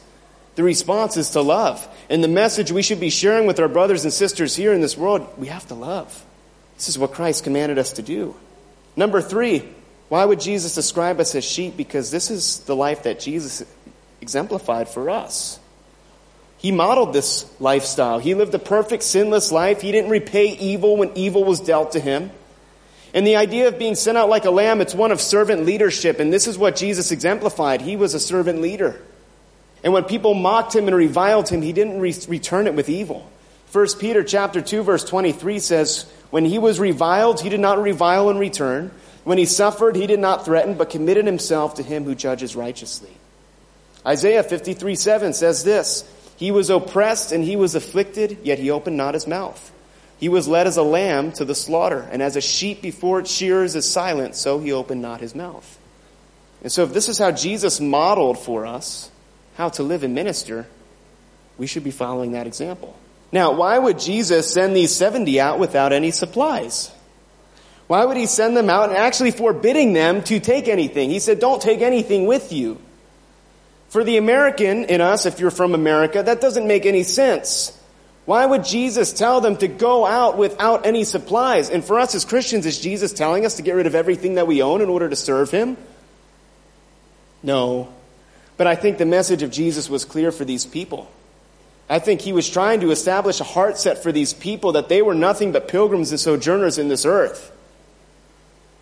The 0.55 0.63
response 0.63 1.17
is 1.17 1.31
to 1.31 1.41
love. 1.41 1.87
And 2.09 2.23
the 2.23 2.27
message 2.27 2.71
we 2.71 2.81
should 2.81 2.99
be 2.99 3.09
sharing 3.09 3.47
with 3.47 3.59
our 3.59 3.69
brothers 3.69 4.03
and 4.03 4.13
sisters 4.13 4.55
here 4.55 4.73
in 4.73 4.81
this 4.81 4.97
world, 4.97 5.27
we 5.37 5.47
have 5.47 5.67
to 5.67 5.75
love. 5.75 6.25
This 6.75 6.89
is 6.89 6.99
what 6.99 7.13
Christ 7.13 7.43
commanded 7.43 7.77
us 7.77 7.93
to 7.93 8.01
do. 8.01 8.35
Number 8.95 9.21
three, 9.21 9.67
why 10.09 10.25
would 10.25 10.41
Jesus 10.41 10.75
describe 10.75 11.19
us 11.19 11.35
as 11.35 11.45
sheep? 11.45 11.77
Because 11.77 12.11
this 12.11 12.29
is 12.29 12.59
the 12.61 12.75
life 12.75 13.03
that 13.03 13.19
Jesus 13.19 13.63
exemplified 14.19 14.89
for 14.89 15.09
us. 15.09 15.57
He 16.57 16.71
modeled 16.71 17.13
this 17.13 17.49
lifestyle. 17.59 18.19
He 18.19 18.35
lived 18.35 18.53
a 18.53 18.59
perfect, 18.59 19.03
sinless 19.03 19.51
life. 19.51 19.81
He 19.81 19.91
didn't 19.91 20.11
repay 20.11 20.47
evil 20.47 20.97
when 20.97 21.11
evil 21.15 21.43
was 21.43 21.59
dealt 21.59 21.93
to 21.93 21.99
him. 21.99 22.29
And 23.13 23.25
the 23.25 23.37
idea 23.37 23.67
of 23.67 23.79
being 23.79 23.95
sent 23.95 24.17
out 24.17 24.29
like 24.29 24.45
a 24.45 24.51
lamb, 24.51 24.79
it's 24.79 24.93
one 24.93 25.11
of 25.11 25.19
servant 25.19 25.65
leadership. 25.65 26.19
And 26.19 26.31
this 26.31 26.47
is 26.47 26.57
what 26.57 26.75
Jesus 26.75 27.11
exemplified. 27.11 27.81
He 27.81 27.95
was 27.95 28.13
a 28.13 28.19
servant 28.19 28.61
leader. 28.61 29.01
And 29.83 29.93
when 29.93 30.03
people 30.03 30.33
mocked 30.33 30.75
him 30.75 30.87
and 30.87 30.95
reviled 30.95 31.49
him, 31.49 31.61
he 31.61 31.73
didn't 31.73 31.99
re- 31.99 32.15
return 32.27 32.67
it 32.67 32.75
with 32.75 32.89
evil. 32.89 33.29
1 33.71 33.87
Peter 33.99 34.23
chapter 34.23 34.61
2 34.61 34.83
verse 34.83 35.03
23 35.03 35.59
says, 35.59 36.11
When 36.29 36.45
he 36.45 36.59
was 36.59 36.79
reviled, 36.79 37.41
he 37.41 37.49
did 37.49 37.59
not 37.59 37.81
revile 37.81 38.29
in 38.29 38.37
return. 38.37 38.91
When 39.23 39.37
he 39.37 39.45
suffered, 39.45 39.95
he 39.95 40.07
did 40.07 40.19
not 40.19 40.45
threaten, 40.45 40.75
but 40.75 40.89
committed 40.89 41.25
himself 41.25 41.75
to 41.75 41.83
him 41.83 42.03
who 42.03 42.15
judges 42.15 42.55
righteously. 42.55 43.11
Isaiah 44.05 44.43
53 44.43 44.95
7 44.95 45.33
says 45.33 45.63
this, 45.63 46.03
he 46.41 46.49
was 46.49 46.71
oppressed 46.71 47.31
and 47.31 47.43
he 47.43 47.55
was 47.55 47.75
afflicted, 47.75 48.39
yet 48.41 48.57
he 48.57 48.71
opened 48.71 48.97
not 48.97 49.13
his 49.13 49.27
mouth. 49.27 49.71
He 50.19 50.27
was 50.27 50.47
led 50.47 50.65
as 50.65 50.75
a 50.75 50.81
lamb 50.81 51.33
to 51.33 51.45
the 51.45 51.53
slaughter, 51.53 52.07
and 52.11 52.19
as 52.19 52.35
a 52.35 52.41
sheep 52.41 52.81
before 52.81 53.19
its 53.19 53.31
shearers 53.31 53.75
is 53.75 53.87
silent, 53.87 54.35
so 54.35 54.57
he 54.57 54.71
opened 54.71 55.03
not 55.03 55.21
his 55.21 55.35
mouth. 55.35 55.79
And 56.63 56.71
so 56.71 56.83
if 56.83 56.93
this 56.93 57.09
is 57.09 57.19
how 57.19 57.29
Jesus 57.29 57.79
modeled 57.79 58.39
for 58.39 58.65
us 58.65 59.11
how 59.55 59.69
to 59.69 59.83
live 59.83 60.03
and 60.03 60.15
minister, 60.15 60.67
we 61.57 61.67
should 61.67 61.83
be 61.83 61.91
following 61.91 62.31
that 62.31 62.47
example. 62.47 62.97
Now, 63.31 63.53
why 63.53 63.77
would 63.77 63.99
Jesus 63.99 64.51
send 64.51 64.75
these 64.75 64.93
70 64.93 65.39
out 65.39 65.59
without 65.59 65.93
any 65.93 66.11
supplies? 66.11 66.91
Why 67.87 68.05
would 68.05 68.17
he 68.17 68.25
send 68.25 68.55
them 68.55 68.69
out 68.69 68.89
and 68.89 68.97
actually 68.97 69.31
forbidding 69.31 69.93
them 69.93 70.23
to 70.23 70.39
take 70.39 70.67
anything? 70.67 71.09
He 71.09 71.19
said, 71.19 71.39
don't 71.39 71.61
take 71.61 71.81
anything 71.81 72.25
with 72.25 72.53
you. 72.53 72.79
For 73.89 74.03
the 74.03 74.17
American 74.17 74.85
in 74.85 75.01
us, 75.01 75.25
if 75.25 75.39
you're 75.39 75.51
from 75.51 75.75
America, 75.75 76.23
that 76.23 76.39
doesn't 76.39 76.65
make 76.65 76.85
any 76.85 77.03
sense. 77.03 77.77
Why 78.25 78.45
would 78.45 78.63
Jesus 78.63 79.11
tell 79.11 79.41
them 79.41 79.57
to 79.57 79.67
go 79.67 80.05
out 80.05 80.37
without 80.37 80.85
any 80.85 81.03
supplies? 81.03 81.69
And 81.69 81.83
for 81.83 81.99
us 81.99 82.15
as 82.15 82.23
Christians, 82.23 82.65
is 82.65 82.79
Jesus 82.79 83.11
telling 83.11 83.45
us 83.45 83.57
to 83.57 83.61
get 83.61 83.73
rid 83.73 83.87
of 83.87 83.95
everything 83.95 84.35
that 84.35 84.47
we 84.47 84.61
own 84.61 84.81
in 84.81 84.87
order 84.89 85.09
to 85.09 85.15
serve 85.15 85.51
Him? 85.51 85.75
No. 87.43 87.91
But 88.61 88.67
I 88.67 88.75
think 88.75 88.99
the 88.99 89.07
message 89.07 89.41
of 89.41 89.49
Jesus 89.49 89.89
was 89.89 90.05
clear 90.05 90.31
for 90.31 90.45
these 90.45 90.67
people. 90.67 91.09
I 91.89 91.97
think 91.97 92.21
he 92.21 92.31
was 92.31 92.47
trying 92.47 92.81
to 92.81 92.91
establish 92.91 93.39
a 93.39 93.43
heart 93.43 93.79
set 93.79 94.03
for 94.03 94.11
these 94.11 94.35
people 94.35 94.73
that 94.73 94.87
they 94.87 95.01
were 95.01 95.15
nothing 95.15 95.51
but 95.51 95.67
pilgrims 95.67 96.11
and 96.11 96.19
sojourners 96.19 96.77
in 96.77 96.87
this 96.87 97.03
earth. 97.03 97.51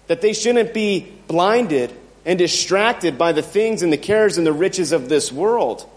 That 0.07 0.19
they 0.19 0.33
shouldn't 0.33 0.73
be 0.73 1.09
blinded 1.29 1.95
and 2.25 2.37
distracted 2.37 3.17
by 3.17 3.31
the 3.31 3.41
things 3.41 3.81
and 3.81 3.93
the 3.93 3.97
cares 3.97 4.37
and 4.37 4.45
the 4.45 4.51
riches 4.51 4.91
of 4.91 5.07
this 5.07 5.31
world. 5.31 5.89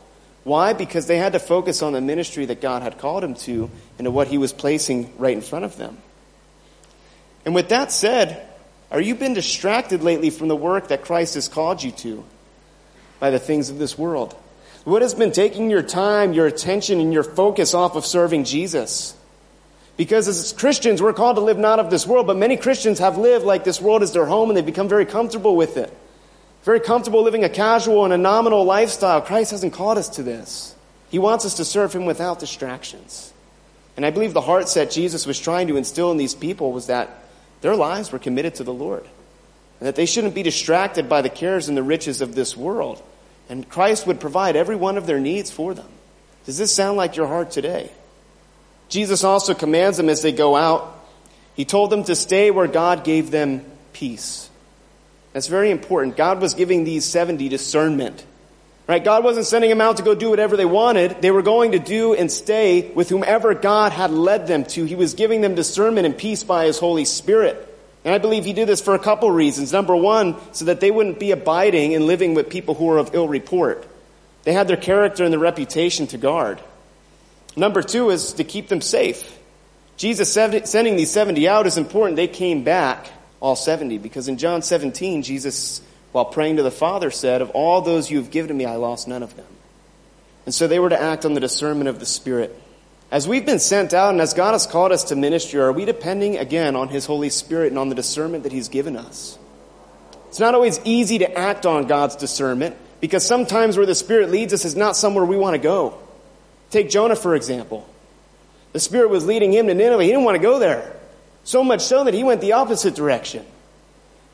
Why? 0.45 0.75
Because 0.75 1.09
they 1.09 1.19
had 1.19 1.33
to 1.33 1.41
focus 1.41 1.83
on 1.83 1.93
the 1.93 2.01
ministry 2.01 2.45
that 2.47 2.61
God 2.61 2.83
had 2.83 2.99
called 2.99 3.25
them 3.25 3.35
to 3.35 3.69
and 3.99 4.05
to 4.05 4.13
what 4.13 4.29
he 4.29 4.39
was 4.39 4.53
placing 4.53 5.13
right 5.19 5.35
in 5.35 5.43
front 5.43 5.65
of 5.65 5.77
them. 5.77 5.99
And 7.45 7.53
with 7.53 7.71
that 7.71 7.91
said, 7.91 8.49
are 8.93 9.01
you 9.01 9.17
been 9.17 9.35
distracted 9.35 10.05
lately 10.05 10.31
from 10.31 10.47
the 10.47 10.55
work 10.55 10.87
that 10.87 11.03
Christ 11.03 11.35
has 11.35 11.49
called 11.49 11.83
you 11.83 11.91
to 11.91 12.23
by 13.23 13.31
the 13.31 13.39
things 13.39 13.71
of 13.71 13.79
this 13.79 13.97
world? 13.97 14.35
What 14.83 15.01
has 15.01 15.15
been 15.15 15.31
taking 15.31 15.71
your 15.71 15.83
time, 15.83 16.35
your 16.35 16.47
attention, 16.47 16.99
and 16.99 17.13
your 17.13 17.23
focus 17.23 17.73
off 17.73 17.95
of 17.95 18.05
serving 18.05 18.43
Jesus? 18.45 19.15
Because 19.97 20.27
as 20.27 20.53
Christians, 20.53 21.01
we're 21.01 21.13
called 21.15 21.37
to 21.37 21.43
live 21.43 21.59
not 21.59 21.79
of 21.79 21.89
this 21.89 22.07
world, 22.07 22.27
but 22.27 22.37
many 22.37 22.57
Christians 22.57 22.99
have 22.99 23.17
lived 23.17 23.47
like 23.47 23.65
this 23.65 23.81
world 23.81 24.03
is 24.03 24.13
their 24.13 24.27
home 24.27 24.51
and 24.51 24.57
they've 24.57 24.67
become 24.67 24.89
very 24.89 25.07
comfortable 25.07 25.57
with 25.57 25.77
it 25.79 25.97
very 26.63 26.81
comfortable 26.81 27.23
living 27.23 27.45
a 27.45 27.49
casual 27.49 28.05
and 28.05 28.13
a 28.13 28.19
nominal 28.19 28.65
lifestyle. 28.65 29.21
Christ 29.21 29.51
hasn't 29.51 29.73
called 29.73 29.99
us 29.99 30.09
to 30.11 30.23
this. 30.23 30.75
He 31.11 31.19
wants 31.19 31.45
us 31.45 31.55
to 31.55 31.65
serve 31.65 31.93
Him 31.93 32.07
without 32.07 32.39
distractions. 32.39 33.33
And 33.97 34.07
I 34.07 34.11
believe 34.11 34.33
the 34.33 34.41
heart 34.41 34.69
set 34.69 34.91
Jesus 34.91 35.27
was 35.27 35.39
trying 35.39 35.69
to 35.69 35.77
instill 35.77 36.11
in 36.11 36.17
these 36.17 36.35
people 36.35 36.73
was 36.73 36.87
that 36.87 37.11
their 37.61 37.77
lives 37.77 38.11
were 38.11 38.19
committed 38.19 38.55
to 38.57 38.65
the 38.65 38.73
Lord. 38.73 39.05
And 39.81 39.89
that 39.89 39.97
they 39.97 40.07
shouldn't 40.07 40.35
be 40.35 40.45
distracted 40.45 41.09
by 41.09 41.23
the 41.23 41.29
cares 41.29 41.69
and 41.69 41.77
the 41.77 41.83
riches 41.83 42.21
of 42.21 42.35
this 42.35 42.57
world. 42.57 43.03
And 43.53 43.69
Christ 43.69 44.07
would 44.07 44.19
provide 44.19 44.57
every 44.57 44.77
one 44.77 44.97
of 44.97 45.05
their 45.05 45.21
needs 45.21 45.51
for 45.51 45.75
them. 45.75 45.89
Does 46.47 46.57
this 46.57 46.75
sound 46.75 46.97
like 46.97 47.17
your 47.17 47.27
heart 47.27 47.51
today? 47.51 47.91
Jesus 48.89 49.25
also 49.25 49.53
commands 49.53 49.99
them 49.99 50.09
as 50.09 50.23
they 50.23 50.33
go 50.33 50.57
out. 50.57 50.99
He 51.55 51.67
told 51.67 51.91
them 51.91 52.03
to 52.05 52.17
stay 52.17 52.51
where 52.51 52.67
God 52.67 53.05
gave 53.05 53.31
them 53.31 53.63
peace. 53.93 54.49
That's 55.35 55.49
very 55.49 55.71
important. 55.71 56.17
God 56.17 56.41
was 56.41 56.55
giving 56.55 56.85
these 56.85 57.05
70 57.05 57.51
discernment. 57.51 58.25
Right? 58.87 59.05
God 59.05 59.23
wasn't 59.23 59.45
sending 59.45 59.69
them 59.69 59.83
out 59.83 59.99
to 59.99 60.03
go 60.03 60.15
do 60.15 60.31
whatever 60.31 60.57
they 60.57 60.65
wanted. 60.65 61.21
They 61.21 61.31
were 61.31 61.43
going 61.43 61.73
to 61.73 61.79
do 61.79 62.15
and 62.15 62.33
stay 62.33 62.91
with 62.93 63.11
whomever 63.11 63.53
God 63.53 63.93
had 63.93 64.13
led 64.13 64.47
them 64.47 64.65
to. 64.65 64.87
He 64.87 64.95
was 64.95 65.13
giving 65.13 65.43
them 65.43 65.57
discernment 65.57 66.07
and 66.07 66.17
peace 66.17 66.43
by 66.43 66.65
His 66.65 66.79
Holy 66.79 67.05
Spirit. 67.05 67.69
And 68.05 68.15
I 68.15 68.19
believe 68.19 68.45
He 68.45 68.53
did 68.53 68.69
this 68.69 68.81
for 68.81 68.95
a 68.95 68.99
couple 68.99 69.31
reasons. 69.31 69.73
Number 69.73 69.95
one, 69.95 70.37
so 70.53 70.67
that 70.67 70.81
they 70.81 70.91
wouldn't 70.91 71.19
be 71.19 71.31
abiding 71.31 71.95
and 71.95 72.07
living 72.07 72.35
with 72.35 72.51
people 72.51 72.75
who 72.75 72.87
were 72.87 72.99
of 72.99 73.15
ill 73.15 73.29
report. 73.29 73.87
They 74.45 74.53
had 74.53 74.69
their 74.69 74.77
character 74.77 75.25
and 75.25 75.33
their 75.33 75.41
reputation 75.41 76.07
to 76.09 76.19
guard. 76.19 76.61
Number 77.57 77.83
two 77.83 78.11
is 78.11 78.35
to 78.35 78.45
keep 78.45 78.69
them 78.69 78.81
safe. 78.81 79.39
Jesus 79.97 80.33
sending 80.33 80.97
these 80.97 81.11
70 81.11 81.47
out 81.47 81.67
is 81.67 81.77
important. 81.77 82.17
They 82.17 82.29
came 82.29 82.65
back 82.65 83.09
all 83.43 83.57
70. 83.57 83.99
Because 83.99 84.29
in 84.29 84.39
John 84.39 84.63
17, 84.63 85.23
Jesus, 85.23 85.83
while 86.13 86.25
praying 86.25 86.57
to 86.57 86.63
the 86.63 86.71
Father, 86.71 87.11
said, 87.11 87.43
Of 87.43 87.51
all 87.51 87.83
those 87.83 88.11
you 88.11 88.19
have 88.19 88.31
given 88.31 88.57
me, 88.57 88.65
I 88.65 88.77
lost 88.77 89.09
none 89.09 89.23
of 89.23 89.37
them. 89.37 89.47
And 90.47 90.55
so 90.55 90.67
they 90.67 90.79
were 90.79 90.89
to 90.89 91.01
act 91.01 91.25
on 91.25 91.35
the 91.35 91.41
discernment 91.41 91.89
of 91.89 91.99
the 92.01 92.07
Spirit. 92.07 92.59
As 93.13 93.29
we've 93.29 93.45
been 93.45 93.59
sent 93.59 93.93
out 93.93 94.09
and 94.09 94.23
as 94.23 94.33
God 94.33 94.53
has 94.53 94.67
called 94.67 94.91
us 94.91 95.05
to 95.05 95.17
ministry, 95.17 95.61
are 95.61 95.71
we 95.71 95.85
depending 95.85 96.39
again 96.39 96.75
on 96.75 96.89
His 96.89 97.05
Holy 97.05 97.29
Spirit 97.29 97.69
and 97.69 97.79
on 97.79 97.91
the 97.91 97.95
discernment 97.95 98.45
that 98.45 98.53
He's 98.53 98.71
given 98.71 98.97
us? 98.97 99.39
It's 100.29 100.39
not 100.39 100.55
always 100.55 100.81
easy 100.85 101.19
to 101.19 101.39
act 101.39 101.67
on 101.67 101.87
God's 101.87 102.17
discernment 102.17 102.75
because 103.03 103.27
sometimes 103.27 103.77
where 103.77 103.85
the 103.85 103.95
Spirit 103.95 104.31
leads 104.31 104.55
us 104.55 104.65
is 104.65 104.75
not 104.75 104.97
somewhere 104.97 105.27
we 105.27 105.37
want 105.37 105.53
to 105.53 105.59
go. 105.59 105.99
Take 106.71 106.89
Jonah, 106.89 107.15
for 107.15 107.37
example. 107.37 107.87
The 108.73 108.81
Spirit 108.81 109.11
was 109.11 109.27
leading 109.27 109.53
him 109.53 109.67
to 109.67 109.75
Nineveh. 109.75 110.03
He 110.03 110.09
didn't 110.09 110.25
want 110.25 110.37
to 110.37 110.43
go 110.43 110.59
there. 110.59 110.97
So 111.45 111.63
much 111.63 111.83
so 111.83 112.05
that 112.05 112.15
he 112.15 112.25
went 112.25 112.41
the 112.41 112.53
opposite 112.53 112.95
direction. 112.95 113.45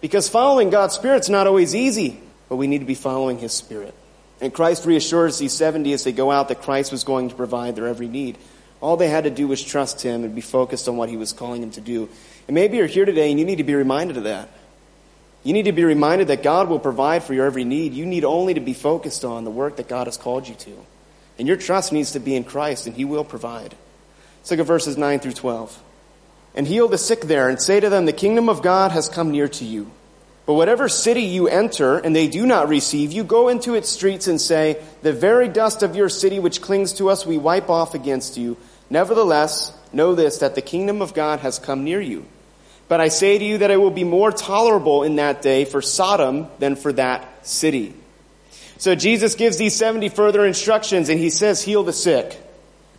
Because 0.01 0.29
following 0.29 0.71
God's 0.71 0.95
Spirit's 0.95 1.29
not 1.29 1.49
always 1.49 1.75
easy, 1.75 2.21
but 2.49 2.55
we 2.55 2.69
need 2.69 2.79
to 2.79 2.85
be 2.85 2.95
following 2.95 3.39
His 3.39 3.53
Spirit. 3.53 3.93
And 4.41 4.55
Christ 4.55 4.87
reassures 4.87 5.37
these 5.37 5.53
70 5.53 5.93
as 5.95 6.05
they 6.05 6.13
go 6.13 6.31
out 6.31 6.47
that 6.47 6.63
Christ 6.63 6.93
was 6.93 7.03
going 7.03 7.31
to 7.31 7.35
provide 7.35 7.75
their 7.75 7.89
every 7.89 8.07
need. 8.07 8.39
All 8.81 8.97
they 8.97 9.09
had 9.09 9.25
to 9.25 9.31
do 9.31 9.49
was 9.49 9.63
trust 9.63 10.03
Him 10.03 10.25
and 10.25 10.35
be 10.35 10.41
focused 10.41 10.89
on 10.89 10.97
what 10.97 11.09
He 11.09 11.17
was 11.17 11.33
calling 11.33 11.61
them 11.61 11.71
to 11.73 11.81
do. 11.81 12.09
And 12.47 12.55
maybe 12.55 12.77
you're 12.77 12.87
here 12.87 13.05
today 13.05 13.31
and 13.31 13.39
you 13.39 13.45
need 13.45 13.57
to 13.57 13.65
be 13.65 13.75
reminded 13.75 14.17
of 14.17 14.25
that. 14.25 14.49
You 15.45 15.53
need 15.53 15.65
to 15.65 15.73
be 15.73 15.85
reminded 15.85 16.29
that 16.29 16.43
God 16.43 16.69
will 16.69 16.79
provide 16.79 17.23
for 17.23 17.35
your 17.35 17.47
every 17.47 17.65
need. 17.65 17.95
You 17.95 18.07
need 18.07 18.25
only 18.25 18.55
to 18.55 18.61
be 18.61 18.75
focused 18.75 19.25
on 19.25 19.45
the 19.45 19.51
work 19.51 19.77
that 19.77 19.89
God 19.89 20.07
has 20.07 20.17
called 20.17 20.49
you 20.49 20.55
to. 20.57 20.77
And 21.39 21.47
your 21.47 21.57
trust 21.57 21.93
needs 21.93 22.13
to 22.13 22.21
be 22.21 22.35
in 22.35 22.45
Christ, 22.45 22.87
and 22.87 22.97
He 22.97 23.05
will 23.05 23.25
provide. 23.25 23.75
Let's 24.41 24.51
look 24.51 24.61
at 24.61 24.67
verses 24.67 24.97
9 24.97 25.21
through 25.21 25.33
12 25.33 25.83
and 26.55 26.67
heal 26.67 26.89
the 26.89 26.99
sick 26.99 27.21
there 27.23 27.49
and 27.49 27.61
say 27.61 27.79
to 27.79 27.89
them, 27.89 28.07
the 28.07 28.13
kingdom 28.13 28.49
of 28.49 28.63
God 28.63 28.91
has 28.91 29.09
come 29.09 29.31
near 29.31 29.49
to 29.49 29.65
you. 29.65 29.91
But 30.47 30.55
whatever 30.55 30.89
city 30.89 31.23
you 31.23 31.47
enter 31.47 31.99
and 31.99 32.17
they 32.17 32.27
do 32.27 32.47
not 32.47 32.69
receive 32.69 33.13
you, 33.13 33.23
go 33.23 33.49
into 33.49 33.75
its 33.75 33.91
streets 33.91 34.27
and 34.27 34.41
say, 34.41 34.83
the 35.03 35.13
very 35.13 35.47
dust 35.47 35.83
of 35.83 35.95
your 35.95 36.09
city 36.09 36.41
which 36.41 36.63
clings 36.63 36.95
to 36.95 37.11
us 37.11 37.27
we 37.27 37.37
wipe 37.37 37.69
off 37.69 37.95
against 37.95 38.39
you. 38.39 38.57
Nevertheless, 38.91 39.73
know 39.93 40.15
this, 40.15 40.39
that 40.39 40.55
the 40.55 40.63
kingdom 40.63 41.03
of 41.03 41.15
God 41.15 41.41
has 41.41 41.59
come 41.59 41.85
near 41.85 42.01
you. 42.01 42.27
But 42.89 43.01
I 43.01 43.09
say 43.09 43.39
to 43.39 43.45
you 43.45 43.59
that 43.59 43.71
it 43.71 43.77
will 43.77 43.91
be 43.91 44.05
more 44.05 44.33
tolerable 44.33 45.03
in 45.03 45.17
that 45.17 45.43
day 45.43 45.65
for 45.65 45.83
Sodom 45.83 46.49
than 46.59 46.75
for 46.75 46.93
that 46.95 47.47
city. 47.47 47.95
So 48.79 48.95
Jesus 48.95 49.35
gives 49.35 49.59
these 49.59 49.75
70 49.75 50.09
further 50.09 50.47
instructions 50.47 51.09
and 51.09 51.19
he 51.19 51.31
says, 51.31 51.63
heal 51.63 51.83
the 51.83 51.93
sick. 51.93 52.41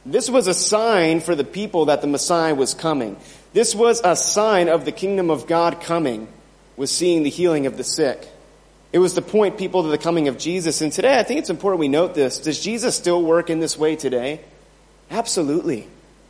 This 0.06 0.30
was 0.30 0.48
a 0.48 0.54
sign 0.54 1.22
for 1.22 1.36
the 1.36 1.44
people 1.44 1.86
that 1.86 2.02
the 2.02 2.08
Messiah 2.08 2.54
was 2.54 2.74
coming. 2.74 3.18
This 3.54 3.74
was 3.74 4.02
a 4.04 4.16
sign 4.16 4.70
of 4.70 4.86
the 4.86 4.92
kingdom 4.92 5.30
of 5.30 5.48
God 5.48 5.82
coming, 5.82 6.28
was 6.78 6.92
seeing 6.92 7.24
the 7.24 7.30
healing 7.30 7.66
of 7.66 7.78
the 7.78 7.84
sick. 7.84 8.28
It 8.92 9.00
was 9.00 9.14
to 9.14 9.22
point 9.22 9.58
people 9.58 9.84
to 9.84 9.90
the 9.90 9.98
coming 9.98 10.28
of 10.28 10.38
Jesus. 10.38 10.82
And 10.82 10.92
today, 10.92 11.18
I 11.18 11.24
think 11.24 11.40
it's 11.40 11.50
important 11.50 11.80
we 11.80 11.88
note 11.88 12.16
this. 12.16 12.40
Does 12.40 12.60
Jesus 12.60 12.96
still 12.96 13.22
work 13.22 13.50
in 13.50 13.60
this 13.60 13.78
way 13.78 13.96
today? 13.96 14.42
Absolutely. 15.10 15.88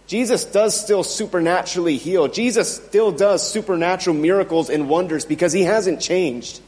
Jesus 0.07 0.45
does 0.45 0.79
still 0.79 1.03
supernaturally 1.03 1.97
heal. 1.97 2.27
Jesus 2.27 2.75
still 2.75 3.11
does 3.11 3.47
supernatural 3.47 4.15
miracles 4.15 4.69
and 4.69 4.89
wonders 4.89 5.25
because 5.25 5.53
he 5.53 5.63
hasn't 5.63 6.01
changed. 6.01 6.61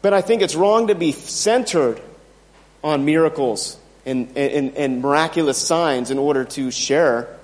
But 0.00 0.12
I 0.12 0.20
think 0.20 0.42
it's 0.42 0.54
wrong 0.54 0.88
to 0.88 0.94
be 0.94 1.12
centered 1.12 2.00
on 2.84 3.04
miracles 3.04 3.76
and, 4.04 4.36
and, 4.36 4.76
and 4.76 5.00
miraculous 5.00 5.58
signs 5.58 6.10
in 6.10 6.18
order 6.18 6.44
to 6.44 6.70
share 6.70 7.36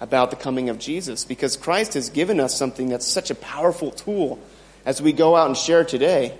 about 0.00 0.30
the 0.30 0.36
coming 0.36 0.68
of 0.68 0.78
Jesus 0.78 1.24
because 1.24 1.56
Christ 1.56 1.94
has 1.94 2.10
given 2.10 2.40
us 2.40 2.56
something 2.56 2.88
that's 2.88 3.06
such 3.06 3.30
a 3.30 3.34
powerful 3.34 3.90
tool 3.90 4.38
as 4.84 5.00
we 5.00 5.12
go 5.12 5.36
out 5.36 5.46
and 5.46 5.56
share 5.56 5.84
today. 5.84 6.36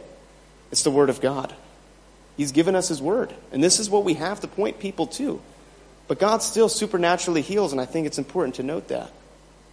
It's 0.70 0.82
the 0.82 0.90
Word 0.90 1.10
of 1.10 1.20
God. 1.20 1.54
He's 2.36 2.52
given 2.52 2.74
us 2.74 2.88
His 2.88 3.00
Word. 3.00 3.32
And 3.52 3.62
this 3.62 3.78
is 3.78 3.88
what 3.88 4.04
we 4.04 4.14
have 4.14 4.40
to 4.40 4.48
point 4.48 4.80
people 4.80 5.06
to. 5.08 5.40
But 6.08 6.18
God 6.18 6.42
still 6.42 6.68
supernaturally 6.68 7.42
heals, 7.42 7.72
and 7.72 7.80
I 7.80 7.86
think 7.86 8.06
it's 8.06 8.18
important 8.18 8.56
to 8.56 8.62
note 8.62 8.88
that. 8.88 9.10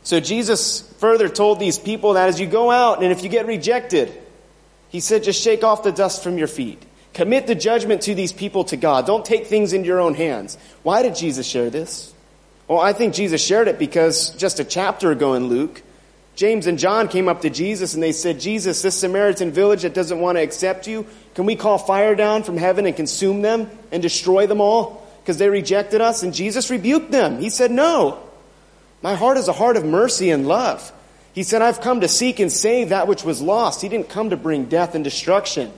So 0.04 0.20
Jesus 0.20 0.82
further 1.00 1.28
told 1.30 1.60
these 1.60 1.78
people 1.78 2.14
that 2.14 2.30
as 2.30 2.40
you 2.40 2.48
go 2.48 2.72
out 2.72 3.04
and 3.04 3.12
if 3.12 3.24
you 3.24 3.30
get 3.30 3.46
rejected, 3.46 4.14
he 4.90 5.00
said, 5.00 5.24
just 5.24 5.42
shake 5.42 5.64
off 5.64 5.84
the 5.84 5.92
dust 5.92 6.24
from 6.24 6.38
your 6.38 6.48
feet. 6.48 6.82
Commit 7.14 7.48
the 7.48 7.56
judgment 7.56 8.04
to 8.04 8.16
these 8.16 8.32
people 8.32 8.64
to 8.66 8.78
God. 8.78 9.06
Don't 9.06 9.26
take 9.26 9.48
things 9.48 9.74
into 9.74 9.88
your 9.88 10.00
own 10.00 10.14
hands. 10.14 10.58
Why 10.84 11.02
did 11.02 11.16
Jesus 11.16 11.46
share 11.46 11.70
this? 11.70 12.14
Well, 12.68 12.80
I 12.80 12.94
think 12.94 13.14
Jesus 13.14 13.44
shared 13.44 13.68
it 13.68 13.80
because 13.80 14.30
just 14.32 14.60
a 14.60 14.64
chapter 14.64 15.12
ago 15.12 15.34
in 15.34 15.48
Luke, 15.48 15.82
James 16.36 16.68
and 16.68 16.80
John 16.80 17.08
came 17.08 17.28
up 17.28 17.42
to 17.42 17.50
Jesus 17.50 17.94
and 17.96 18.02
they 18.02 18.14
said, 18.14 18.40
Jesus, 18.40 18.82
this 18.82 18.98
Samaritan 18.98 19.52
village 19.52 19.82
that 19.82 19.94
doesn't 19.94 20.20
want 20.20 20.38
to 20.38 20.42
accept 20.42 20.88
you, 20.88 21.06
can 21.36 21.46
we 21.46 21.56
call 21.56 21.78
fire 21.78 22.16
down 22.16 22.44
from 22.44 22.58
heaven 22.58 22.86
and 22.86 22.96
consume 22.96 23.42
them 23.42 23.70
and 23.92 24.02
destroy 24.02 24.48
them 24.48 24.62
all? 24.62 24.99
Because 25.30 25.38
they 25.38 25.50
rejected 25.50 26.02
us. 26.02 26.24
And 26.24 26.34
Jesus 26.34 26.72
rebuked 26.72 27.12
them. 27.12 27.38
He 27.38 27.52
said, 27.52 27.70
no. 27.70 28.18
My 29.04 29.14
heart 29.14 29.38
is 29.38 29.48
a 29.48 29.54
heart 29.54 29.78
of 29.78 29.86
mercy 29.86 30.32
and 30.32 30.48
love. 30.48 30.92
He 31.34 31.44
said, 31.44 31.62
I've 31.62 31.82
come 31.82 32.02
to 32.02 32.08
seek 32.08 32.40
and 32.40 32.52
save 32.52 32.90
that 32.90 33.08
which 33.08 33.24
was 33.24 33.40
lost. 33.40 33.84
He 33.84 33.90
didn't 33.90 34.10
come 34.10 34.32
to 34.32 34.38
bring 34.38 34.66
death 34.66 34.96
and 34.96 35.04
destruction. 35.04 35.72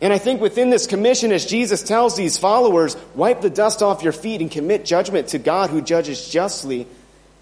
And 0.00 0.12
I 0.12 0.18
think 0.18 0.40
within 0.40 0.70
this 0.70 0.88
commission, 0.88 1.30
as 1.30 1.46
Jesus 1.46 1.84
tells 1.84 2.16
these 2.16 2.38
followers, 2.38 2.96
wipe 3.14 3.40
the 3.40 3.50
dust 3.50 3.84
off 3.84 4.02
your 4.02 4.10
feet 4.12 4.40
and 4.40 4.50
commit 4.50 4.84
judgment 4.84 5.28
to 5.28 5.38
God 5.38 5.70
who 5.70 5.80
judges 5.80 6.28
justly, 6.28 6.88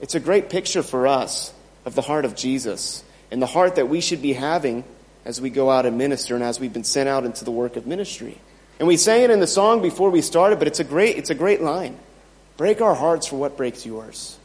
it's 0.02 0.14
a 0.14 0.20
great 0.20 0.50
picture 0.50 0.82
for 0.82 1.06
us 1.06 1.54
of 1.86 1.94
the 1.94 2.02
heart 2.02 2.26
of 2.26 2.36
Jesus 2.36 3.02
and 3.30 3.40
the 3.40 3.46
heart 3.46 3.76
that 3.76 3.88
we 3.88 4.02
should 4.02 4.20
be 4.20 4.34
having 4.34 4.84
as 5.24 5.40
we 5.40 5.48
go 5.48 5.70
out 5.70 5.86
and 5.86 5.96
minister 5.96 6.34
and 6.34 6.44
as 6.44 6.60
we've 6.60 6.74
been 6.74 6.84
sent 6.84 7.08
out 7.08 7.24
into 7.24 7.46
the 7.46 7.50
work 7.50 7.76
of 7.76 7.86
ministry. 7.86 8.36
And 8.78 8.86
we 8.86 8.96
sang 8.96 9.22
it 9.22 9.30
in 9.30 9.40
the 9.40 9.46
song 9.46 9.82
before 9.82 10.10
we 10.10 10.20
started, 10.20 10.58
but 10.58 10.68
it's 10.68 10.80
a 10.80 10.84
great, 10.84 11.16
it's 11.16 11.30
a 11.30 11.34
great 11.34 11.62
line. 11.62 11.98
Break 12.56 12.80
our 12.80 12.94
hearts 12.94 13.26
for 13.26 13.36
what 13.36 13.56
breaks 13.56 13.86
yours. 13.86 14.38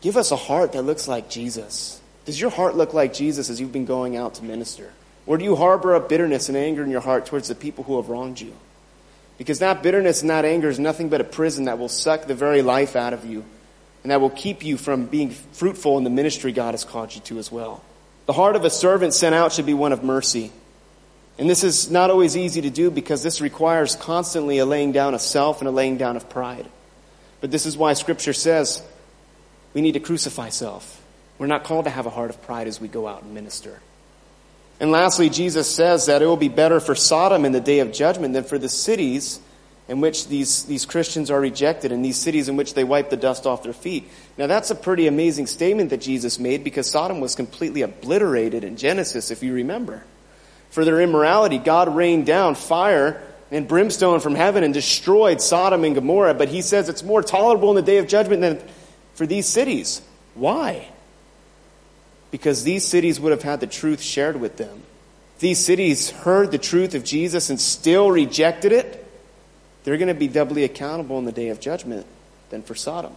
Give 0.00 0.16
us 0.16 0.30
a 0.30 0.36
heart 0.36 0.72
that 0.72 0.82
looks 0.82 1.08
like 1.08 1.28
Jesus. 1.28 2.00
Does 2.24 2.40
your 2.40 2.50
heart 2.50 2.76
look 2.76 2.92
like 2.92 3.14
Jesus 3.14 3.50
as 3.50 3.60
you've 3.60 3.72
been 3.72 3.86
going 3.86 4.16
out 4.16 4.34
to 4.34 4.44
minister? 4.44 4.92
Or 5.26 5.38
do 5.38 5.44
you 5.44 5.56
harbor 5.56 5.94
a 5.94 6.00
bitterness 6.00 6.48
and 6.48 6.56
anger 6.56 6.82
in 6.82 6.90
your 6.90 7.00
heart 7.00 7.26
towards 7.26 7.48
the 7.48 7.54
people 7.54 7.84
who 7.84 7.96
have 7.96 8.08
wronged 8.08 8.40
you? 8.40 8.52
Because 9.38 9.58
that 9.58 9.82
bitterness 9.82 10.22
and 10.22 10.30
that 10.30 10.44
anger 10.44 10.68
is 10.68 10.78
nothing 10.78 11.08
but 11.08 11.20
a 11.20 11.24
prison 11.24 11.64
that 11.64 11.78
will 11.78 11.88
suck 11.88 12.26
the 12.26 12.34
very 12.34 12.62
life 12.62 12.96
out 12.96 13.12
of 13.12 13.24
you 13.24 13.44
and 14.02 14.10
that 14.12 14.20
will 14.20 14.30
keep 14.30 14.64
you 14.64 14.76
from 14.76 15.06
being 15.06 15.30
fruitful 15.30 15.98
in 15.98 16.04
the 16.04 16.10
ministry 16.10 16.52
God 16.52 16.74
has 16.74 16.84
called 16.84 17.14
you 17.14 17.20
to 17.22 17.38
as 17.38 17.50
well. 17.50 17.82
The 18.26 18.32
heart 18.32 18.56
of 18.56 18.64
a 18.64 18.70
servant 18.70 19.14
sent 19.14 19.34
out 19.34 19.52
should 19.52 19.66
be 19.66 19.74
one 19.74 19.92
of 19.92 20.04
mercy. 20.04 20.52
And 21.38 21.50
this 21.50 21.64
is 21.64 21.90
not 21.90 22.10
always 22.10 22.36
easy 22.36 22.62
to 22.62 22.70
do 22.70 22.90
because 22.90 23.22
this 23.22 23.40
requires 23.40 23.94
constantly 23.94 24.58
a 24.58 24.66
laying 24.66 24.92
down 24.92 25.14
of 25.14 25.20
self 25.20 25.60
and 25.60 25.68
a 25.68 25.70
laying 25.70 25.98
down 25.98 26.16
of 26.16 26.30
pride. 26.30 26.66
But 27.40 27.50
this 27.50 27.66
is 27.66 27.76
why 27.76 27.92
scripture 27.92 28.32
says 28.32 28.82
we 29.74 29.82
need 29.82 29.92
to 29.92 30.00
crucify 30.00 30.48
self. 30.48 31.02
We're 31.38 31.46
not 31.46 31.64
called 31.64 31.84
to 31.84 31.90
have 31.90 32.06
a 32.06 32.10
heart 32.10 32.30
of 32.30 32.42
pride 32.42 32.66
as 32.66 32.80
we 32.80 32.88
go 32.88 33.06
out 33.06 33.22
and 33.22 33.34
minister. 33.34 33.80
And 34.80 34.90
lastly, 34.90 35.28
Jesus 35.28 35.70
says 35.72 36.06
that 36.06 36.22
it 36.22 36.26
will 36.26 36.36
be 36.36 36.48
better 36.48 36.80
for 36.80 36.94
Sodom 36.94 37.44
in 37.44 37.52
the 37.52 37.60
day 37.60 37.80
of 37.80 37.92
judgment 37.92 38.32
than 38.32 38.44
for 38.44 38.58
the 38.58 38.68
cities 38.68 39.38
in 39.88 40.00
which 40.00 40.28
these, 40.28 40.64
these 40.64 40.84
Christians 40.84 41.30
are 41.30 41.40
rejected 41.40 41.92
and 41.92 42.04
these 42.04 42.16
cities 42.16 42.48
in 42.48 42.56
which 42.56 42.74
they 42.74 42.84
wipe 42.84 43.10
the 43.10 43.16
dust 43.16 43.46
off 43.46 43.62
their 43.62 43.72
feet. 43.72 44.08
Now 44.36 44.46
that's 44.46 44.70
a 44.70 44.74
pretty 44.74 45.06
amazing 45.06 45.46
statement 45.46 45.90
that 45.90 46.00
Jesus 46.00 46.38
made 46.38 46.64
because 46.64 46.90
Sodom 46.90 47.20
was 47.20 47.34
completely 47.34 47.82
obliterated 47.82 48.64
in 48.64 48.76
Genesis, 48.76 49.30
if 49.30 49.42
you 49.42 49.52
remember. 49.52 50.02
For 50.70 50.84
their 50.84 51.00
immorality, 51.00 51.58
God 51.58 51.94
rained 51.94 52.26
down 52.26 52.54
fire 52.54 53.22
and 53.50 53.66
brimstone 53.66 54.20
from 54.20 54.34
heaven 54.34 54.64
and 54.64 54.74
destroyed 54.74 55.40
Sodom 55.40 55.84
and 55.84 55.94
Gomorrah, 55.94 56.34
but 56.34 56.48
he 56.48 56.62
says 56.62 56.88
it's 56.88 57.02
more 57.02 57.22
tolerable 57.22 57.70
in 57.70 57.76
the 57.76 57.82
day 57.82 57.98
of 57.98 58.08
judgment 58.08 58.40
than 58.42 58.62
for 59.14 59.26
these 59.26 59.46
cities. 59.46 60.02
Why? 60.34 60.88
because 62.30 62.64
these 62.64 62.84
cities 62.84 63.20
would 63.20 63.32
have 63.32 63.42
had 63.42 63.60
the 63.60 63.66
truth 63.66 64.00
shared 64.00 64.40
with 64.40 64.56
them. 64.56 64.82
These 65.38 65.58
cities 65.58 66.10
heard 66.10 66.50
the 66.50 66.58
truth 66.58 66.94
of 66.94 67.04
Jesus 67.04 67.50
and 67.50 67.60
still 67.60 68.10
rejected 68.10 68.72
it. 68.72 69.04
They're 69.84 69.98
going 69.98 70.08
to 70.08 70.14
be 70.14 70.28
doubly 70.28 70.64
accountable 70.64 71.18
in 71.18 71.24
the 71.24 71.32
day 71.32 71.48
of 71.48 71.60
judgment 71.60 72.06
than 72.50 72.62
for 72.62 72.74
Sodom. 72.74 73.12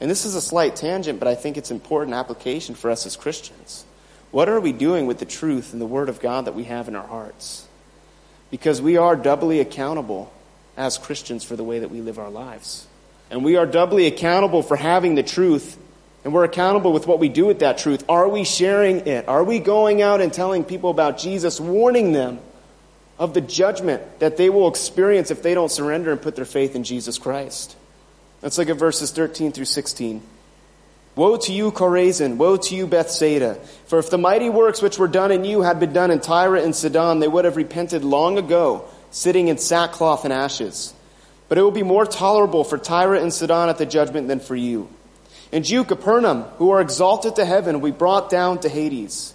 And 0.00 0.10
this 0.10 0.26
is 0.26 0.34
a 0.34 0.42
slight 0.42 0.76
tangent, 0.76 1.18
but 1.18 1.28
I 1.28 1.34
think 1.34 1.56
it's 1.56 1.70
important 1.70 2.14
application 2.14 2.74
for 2.74 2.90
us 2.90 3.06
as 3.06 3.16
Christians. 3.16 3.85
What 4.30 4.48
are 4.48 4.60
we 4.60 4.72
doing 4.72 5.06
with 5.06 5.18
the 5.18 5.24
truth 5.24 5.72
and 5.72 5.80
the 5.80 5.86
Word 5.86 6.08
of 6.08 6.20
God 6.20 6.46
that 6.46 6.54
we 6.54 6.64
have 6.64 6.88
in 6.88 6.96
our 6.96 7.06
hearts? 7.06 7.66
Because 8.50 8.82
we 8.82 8.96
are 8.96 9.16
doubly 9.16 9.60
accountable 9.60 10.32
as 10.76 10.98
Christians 10.98 11.44
for 11.44 11.56
the 11.56 11.64
way 11.64 11.78
that 11.78 11.90
we 11.90 12.00
live 12.00 12.18
our 12.18 12.30
lives. 12.30 12.86
And 13.30 13.44
we 13.44 13.56
are 13.56 13.66
doubly 13.66 14.06
accountable 14.06 14.62
for 14.62 14.76
having 14.76 15.14
the 15.14 15.22
truth 15.22 15.78
and 16.26 16.34
we're 16.34 16.42
accountable 16.42 16.92
with 16.92 17.06
what 17.06 17.20
we 17.20 17.28
do 17.28 17.46
with 17.46 17.60
that 17.60 17.78
truth. 17.78 18.04
Are 18.08 18.28
we 18.28 18.42
sharing 18.42 19.06
it? 19.06 19.28
Are 19.28 19.44
we 19.44 19.60
going 19.60 20.02
out 20.02 20.20
and 20.20 20.32
telling 20.32 20.64
people 20.64 20.90
about 20.90 21.18
Jesus, 21.18 21.60
warning 21.60 22.10
them 22.10 22.40
of 23.16 23.32
the 23.32 23.40
judgment 23.40 24.02
that 24.18 24.36
they 24.36 24.50
will 24.50 24.66
experience 24.66 25.30
if 25.30 25.44
they 25.44 25.54
don't 25.54 25.70
surrender 25.70 26.10
and 26.10 26.20
put 26.20 26.34
their 26.34 26.44
faith 26.44 26.74
in 26.74 26.82
Jesus 26.82 27.16
Christ? 27.16 27.76
Let's 28.42 28.58
look 28.58 28.68
at 28.68 28.76
verses 28.76 29.12
13 29.12 29.52
through 29.52 29.66
16. 29.66 30.20
Woe 31.16 31.38
to 31.38 31.52
you, 31.52 31.72
Chorazin! 31.72 32.36
Woe 32.36 32.58
to 32.58 32.76
you, 32.76 32.86
Bethsaida! 32.86 33.54
For 33.86 33.98
if 33.98 34.10
the 34.10 34.18
mighty 34.18 34.50
works 34.50 34.82
which 34.82 34.98
were 34.98 35.08
done 35.08 35.32
in 35.32 35.44
you 35.44 35.62
had 35.62 35.80
been 35.80 35.94
done 35.94 36.10
in 36.10 36.20
Tyre 36.20 36.56
and 36.56 36.76
Sidon, 36.76 37.20
they 37.20 37.28
would 37.28 37.46
have 37.46 37.56
repented 37.56 38.04
long 38.04 38.36
ago, 38.36 38.84
sitting 39.10 39.48
in 39.48 39.56
sackcloth 39.56 40.24
and 40.24 40.32
ashes. 40.32 40.92
But 41.48 41.56
it 41.56 41.62
will 41.62 41.70
be 41.70 41.82
more 41.82 42.04
tolerable 42.04 42.64
for 42.64 42.76
Tyre 42.76 43.14
and 43.14 43.32
Sidon 43.32 43.70
at 43.70 43.78
the 43.78 43.86
judgment 43.86 44.28
than 44.28 44.40
for 44.40 44.54
you. 44.54 44.90
And 45.52 45.68
you, 45.68 45.84
Capernaum, 45.84 46.42
who 46.58 46.70
are 46.70 46.82
exalted 46.82 47.36
to 47.36 47.46
heaven, 47.46 47.80
we 47.80 47.92
brought 47.92 48.28
down 48.28 48.58
to 48.60 48.68
Hades. 48.68 49.32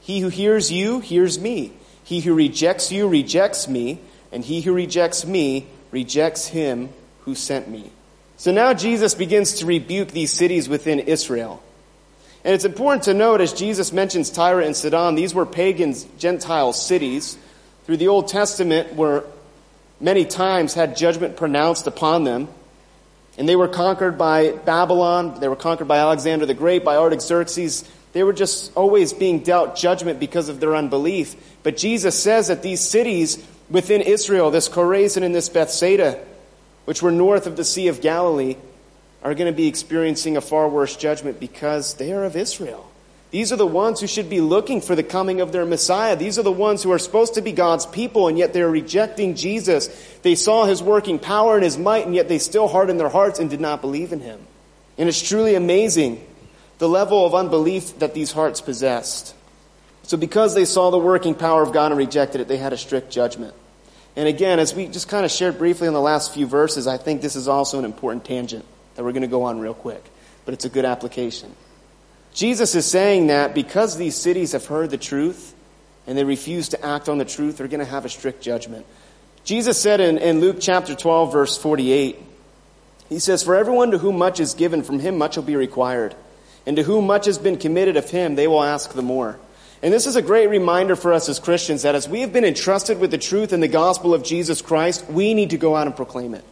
He 0.00 0.20
who 0.20 0.28
hears 0.28 0.72
you 0.72 1.00
hears 1.00 1.38
me. 1.38 1.74
He 2.04 2.20
who 2.20 2.32
rejects 2.32 2.90
you 2.90 3.06
rejects 3.06 3.68
me. 3.68 4.00
And 4.32 4.42
he 4.42 4.62
who 4.62 4.72
rejects 4.72 5.26
me 5.26 5.66
rejects 5.90 6.46
him 6.46 6.88
who 7.22 7.34
sent 7.34 7.68
me. 7.68 7.90
So 8.38 8.52
now 8.52 8.72
Jesus 8.72 9.14
begins 9.14 9.54
to 9.54 9.66
rebuke 9.66 10.12
these 10.12 10.32
cities 10.32 10.68
within 10.68 11.00
Israel. 11.00 11.60
And 12.44 12.54
it's 12.54 12.64
important 12.64 13.02
to 13.04 13.14
note 13.14 13.40
as 13.40 13.52
Jesus 13.52 13.92
mentions 13.92 14.30
Tyre 14.30 14.60
and 14.60 14.76
Sidon, 14.76 15.16
these 15.16 15.34
were 15.34 15.44
pagan 15.44 15.94
Gentile 16.18 16.72
cities 16.72 17.36
through 17.84 17.96
the 17.96 18.06
Old 18.08 18.28
Testament 18.28 18.94
were 18.94 19.24
many 20.00 20.24
times 20.24 20.74
had 20.74 20.96
judgment 20.96 21.36
pronounced 21.36 21.88
upon 21.88 22.22
them. 22.22 22.48
And 23.36 23.48
they 23.48 23.56
were 23.56 23.66
conquered 23.66 24.16
by 24.16 24.52
Babylon. 24.52 25.40
They 25.40 25.48
were 25.48 25.56
conquered 25.56 25.88
by 25.88 25.98
Alexander 25.98 26.46
the 26.46 26.54
Great, 26.54 26.84
by 26.84 26.96
Artaxerxes. 26.96 27.90
They 28.12 28.22
were 28.22 28.32
just 28.32 28.72
always 28.76 29.12
being 29.12 29.40
dealt 29.40 29.74
judgment 29.74 30.20
because 30.20 30.48
of 30.48 30.60
their 30.60 30.76
unbelief. 30.76 31.34
But 31.64 31.76
Jesus 31.76 32.20
says 32.20 32.48
that 32.48 32.62
these 32.62 32.80
cities 32.80 33.44
within 33.68 34.00
Israel, 34.00 34.52
this 34.52 34.68
Chorazin 34.68 35.24
and 35.24 35.34
this 35.34 35.48
Bethsaida, 35.48 36.24
which 36.88 37.02
were 37.02 37.12
north 37.12 37.46
of 37.46 37.54
the 37.54 37.64
Sea 37.64 37.88
of 37.88 38.00
Galilee, 38.00 38.56
are 39.22 39.34
going 39.34 39.52
to 39.52 39.54
be 39.54 39.66
experiencing 39.68 40.38
a 40.38 40.40
far 40.40 40.66
worse 40.70 40.96
judgment 40.96 41.38
because 41.38 41.92
they 41.96 42.14
are 42.14 42.24
of 42.24 42.34
Israel. 42.34 42.90
These 43.30 43.52
are 43.52 43.56
the 43.56 43.66
ones 43.66 44.00
who 44.00 44.06
should 44.06 44.30
be 44.30 44.40
looking 44.40 44.80
for 44.80 44.96
the 44.96 45.02
coming 45.02 45.42
of 45.42 45.52
their 45.52 45.66
Messiah. 45.66 46.16
These 46.16 46.38
are 46.38 46.42
the 46.42 46.50
ones 46.50 46.82
who 46.82 46.90
are 46.90 46.98
supposed 46.98 47.34
to 47.34 47.42
be 47.42 47.52
God's 47.52 47.84
people, 47.84 48.26
and 48.26 48.38
yet 48.38 48.54
they're 48.54 48.70
rejecting 48.70 49.34
Jesus. 49.34 49.88
They 50.22 50.34
saw 50.34 50.64
his 50.64 50.82
working 50.82 51.18
power 51.18 51.56
and 51.56 51.62
his 51.62 51.76
might, 51.76 52.06
and 52.06 52.14
yet 52.14 52.26
they 52.26 52.38
still 52.38 52.68
hardened 52.68 52.98
their 52.98 53.10
hearts 53.10 53.38
and 53.38 53.50
did 53.50 53.60
not 53.60 53.82
believe 53.82 54.14
in 54.14 54.20
him. 54.20 54.40
And 54.96 55.10
it's 55.10 55.20
truly 55.20 55.56
amazing 55.56 56.26
the 56.78 56.88
level 56.88 57.26
of 57.26 57.34
unbelief 57.34 57.98
that 57.98 58.14
these 58.14 58.32
hearts 58.32 58.62
possessed. 58.62 59.34
So, 60.04 60.16
because 60.16 60.54
they 60.54 60.64
saw 60.64 60.88
the 60.88 60.96
working 60.96 61.34
power 61.34 61.62
of 61.62 61.74
God 61.74 61.92
and 61.92 61.98
rejected 61.98 62.40
it, 62.40 62.48
they 62.48 62.56
had 62.56 62.72
a 62.72 62.78
strict 62.78 63.10
judgment. 63.10 63.52
And 64.18 64.26
again, 64.26 64.58
as 64.58 64.74
we 64.74 64.88
just 64.88 65.06
kind 65.06 65.24
of 65.24 65.30
shared 65.30 65.58
briefly 65.58 65.86
in 65.86 65.92
the 65.92 66.00
last 66.00 66.34
few 66.34 66.44
verses, 66.44 66.88
I 66.88 66.96
think 66.96 67.22
this 67.22 67.36
is 67.36 67.46
also 67.46 67.78
an 67.78 67.84
important 67.84 68.24
tangent 68.24 68.64
that 68.96 69.04
we're 69.04 69.12
going 69.12 69.22
to 69.22 69.28
go 69.28 69.44
on 69.44 69.60
real 69.60 69.74
quick, 69.74 70.04
but 70.44 70.54
it's 70.54 70.64
a 70.64 70.68
good 70.68 70.84
application. 70.84 71.54
Jesus 72.34 72.74
is 72.74 72.84
saying 72.84 73.28
that 73.28 73.54
because 73.54 73.96
these 73.96 74.16
cities 74.16 74.50
have 74.52 74.66
heard 74.66 74.90
the 74.90 74.98
truth 74.98 75.54
and 76.08 76.18
they 76.18 76.24
refuse 76.24 76.70
to 76.70 76.84
act 76.84 77.08
on 77.08 77.18
the 77.18 77.24
truth, 77.24 77.58
they're 77.58 77.68
going 77.68 77.78
to 77.78 77.86
have 77.86 78.04
a 78.04 78.08
strict 78.08 78.42
judgment. 78.42 78.86
Jesus 79.44 79.80
said 79.80 80.00
in, 80.00 80.18
in 80.18 80.40
Luke 80.40 80.56
chapter 80.58 80.96
12, 80.96 81.30
verse 81.30 81.56
48, 81.56 82.18
he 83.08 83.20
says, 83.20 83.44
For 83.44 83.54
everyone 83.54 83.92
to 83.92 83.98
whom 83.98 84.18
much 84.18 84.40
is 84.40 84.54
given, 84.54 84.82
from 84.82 84.98
him 84.98 85.16
much 85.16 85.36
will 85.36 85.44
be 85.44 85.54
required. 85.54 86.16
And 86.66 86.74
to 86.74 86.82
whom 86.82 87.06
much 87.06 87.26
has 87.26 87.38
been 87.38 87.56
committed 87.56 87.96
of 87.96 88.10
him, 88.10 88.34
they 88.34 88.48
will 88.48 88.64
ask 88.64 88.92
the 88.94 89.00
more. 89.00 89.38
And 89.82 89.92
this 89.92 90.06
is 90.06 90.16
a 90.16 90.22
great 90.22 90.48
reminder 90.48 90.96
for 90.96 91.12
us 91.12 91.28
as 91.28 91.38
Christians 91.38 91.82
that 91.82 91.94
as 91.94 92.08
we 92.08 92.22
have 92.22 92.32
been 92.32 92.44
entrusted 92.44 92.98
with 92.98 93.10
the 93.10 93.18
truth 93.18 93.52
and 93.52 93.62
the 93.62 93.68
gospel 93.68 94.12
of 94.12 94.24
Jesus 94.24 94.60
Christ, 94.60 95.06
we 95.08 95.34
need 95.34 95.50
to 95.50 95.58
go 95.58 95.76
out 95.76 95.86
and 95.86 95.94
proclaim 95.94 96.34
it. 96.34 96.44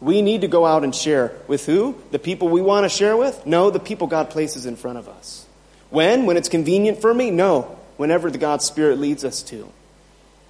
We 0.00 0.22
need 0.22 0.40
to 0.40 0.48
go 0.48 0.66
out 0.66 0.84
and 0.84 0.94
share. 0.94 1.32
With 1.46 1.66
who? 1.66 1.96
The 2.10 2.18
people 2.18 2.48
we 2.48 2.60
want 2.60 2.84
to 2.84 2.88
share 2.88 3.16
with? 3.16 3.46
No, 3.46 3.70
the 3.70 3.80
people 3.80 4.06
God 4.06 4.30
places 4.30 4.66
in 4.66 4.76
front 4.76 4.98
of 4.98 5.08
us. 5.08 5.46
When? 5.90 6.26
When 6.26 6.36
it's 6.36 6.48
convenient 6.48 7.00
for 7.00 7.12
me? 7.12 7.30
No. 7.30 7.78
Whenever 7.96 8.30
the 8.30 8.38
God's 8.38 8.64
Spirit 8.64 8.98
leads 8.98 9.24
us 9.24 9.42
to. 9.44 9.68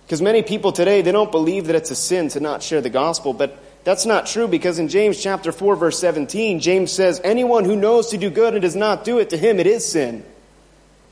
Because 0.05 0.23
many 0.23 0.42
people 0.42 0.73
today, 0.73 1.03
they 1.03 1.12
don't 1.12 1.31
believe 1.31 1.66
that 1.66 1.77
it's 1.77 1.90
a 1.90 1.94
sin 1.94 2.29
to 2.31 2.40
not 2.40 2.62
share 2.62 2.81
the 2.81 2.90
gospel, 2.90 3.35
but 3.35 3.59
that's 3.85 4.07
not 4.07 4.27
true 4.27 4.49
because 4.49 4.79
in 4.79 4.88
James 4.88 5.23
chapter 5.23 5.53
4 5.53 5.77
verse 5.77 5.99
17, 5.99 6.61
James 6.61 6.92
says, 6.92 7.21
anyone 7.23 7.64
who 7.64 7.77
knows 7.77 8.09
to 8.09 8.18
do 8.18 8.31
good 8.31 8.55
and 8.55 8.62
does 8.62 8.77
not 8.77 9.05
do 9.05 9.18
it, 9.18 9.31
to 9.31 9.37
him 9.37 9.61
it 9.61 9.66
is 9.66 9.87
sin. 9.90 10.25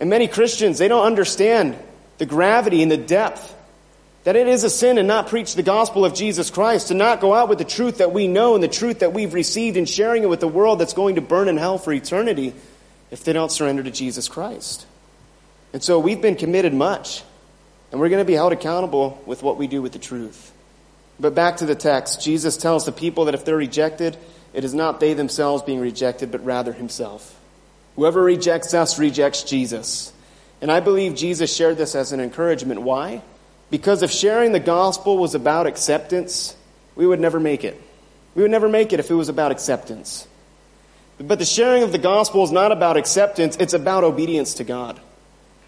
And 0.00 0.10
many 0.10 0.28
Christians, 0.28 0.78
they 0.78 0.88
don't 0.88 1.06
understand 1.06 1.76
the 2.18 2.26
gravity 2.26 2.82
and 2.82 2.90
the 2.90 2.96
depth 2.96 3.54
that 4.26 4.34
it 4.34 4.48
is 4.48 4.64
a 4.64 4.70
sin 4.70 4.96
to 4.96 5.04
not 5.04 5.28
preach 5.28 5.54
the 5.54 5.62
gospel 5.62 6.04
of 6.04 6.12
Jesus 6.12 6.50
Christ, 6.50 6.88
to 6.88 6.94
not 6.94 7.20
go 7.20 7.32
out 7.32 7.48
with 7.48 7.58
the 7.58 7.64
truth 7.64 7.98
that 7.98 8.12
we 8.12 8.26
know 8.26 8.56
and 8.56 8.62
the 8.62 8.66
truth 8.66 8.98
that 8.98 9.12
we've 9.12 9.32
received 9.32 9.76
and 9.76 9.88
sharing 9.88 10.24
it 10.24 10.28
with 10.28 10.40
the 10.40 10.48
world 10.48 10.80
that's 10.80 10.94
going 10.94 11.14
to 11.14 11.20
burn 11.20 11.48
in 11.48 11.56
hell 11.56 11.78
for 11.78 11.92
eternity 11.92 12.52
if 13.12 13.22
they 13.22 13.32
don't 13.32 13.52
surrender 13.52 13.84
to 13.84 13.90
Jesus 13.92 14.26
Christ. 14.26 14.84
And 15.72 15.80
so 15.80 16.00
we've 16.00 16.20
been 16.20 16.34
committed 16.34 16.74
much, 16.74 17.22
and 17.92 18.00
we're 18.00 18.08
going 18.08 18.20
to 18.20 18.26
be 18.26 18.32
held 18.32 18.52
accountable 18.52 19.22
with 19.26 19.44
what 19.44 19.58
we 19.58 19.68
do 19.68 19.80
with 19.80 19.92
the 19.92 20.00
truth. 20.00 20.52
But 21.20 21.36
back 21.36 21.58
to 21.58 21.66
the 21.66 21.76
text, 21.76 22.20
Jesus 22.20 22.56
tells 22.56 22.84
the 22.84 22.90
people 22.90 23.26
that 23.26 23.34
if 23.34 23.44
they're 23.44 23.56
rejected, 23.56 24.16
it 24.52 24.64
is 24.64 24.74
not 24.74 24.98
they 24.98 25.14
themselves 25.14 25.62
being 25.62 25.78
rejected, 25.78 26.32
but 26.32 26.44
rather 26.44 26.72
himself. 26.72 27.35
Whoever 27.96 28.22
rejects 28.22 28.74
us 28.74 28.98
rejects 28.98 29.42
Jesus. 29.42 30.12
And 30.60 30.70
I 30.70 30.80
believe 30.80 31.14
Jesus 31.14 31.54
shared 31.54 31.76
this 31.76 31.94
as 31.94 32.12
an 32.12 32.20
encouragement. 32.20 32.82
Why? 32.82 33.22
Because 33.70 34.02
if 34.02 34.10
sharing 34.10 34.52
the 34.52 34.60
gospel 34.60 35.18
was 35.18 35.34
about 35.34 35.66
acceptance, 35.66 36.54
we 36.94 37.06
would 37.06 37.20
never 37.20 37.40
make 37.40 37.64
it. 37.64 37.80
We 38.34 38.42
would 38.42 38.50
never 38.50 38.68
make 38.68 38.92
it 38.92 39.00
if 39.00 39.10
it 39.10 39.14
was 39.14 39.28
about 39.28 39.50
acceptance. 39.50 40.28
But 41.18 41.38
the 41.38 41.46
sharing 41.46 41.82
of 41.82 41.92
the 41.92 41.98
gospel 41.98 42.44
is 42.44 42.52
not 42.52 42.70
about 42.70 42.96
acceptance, 42.96 43.56
it's 43.56 43.72
about 43.72 44.04
obedience 44.04 44.54
to 44.54 44.64
God. 44.64 45.00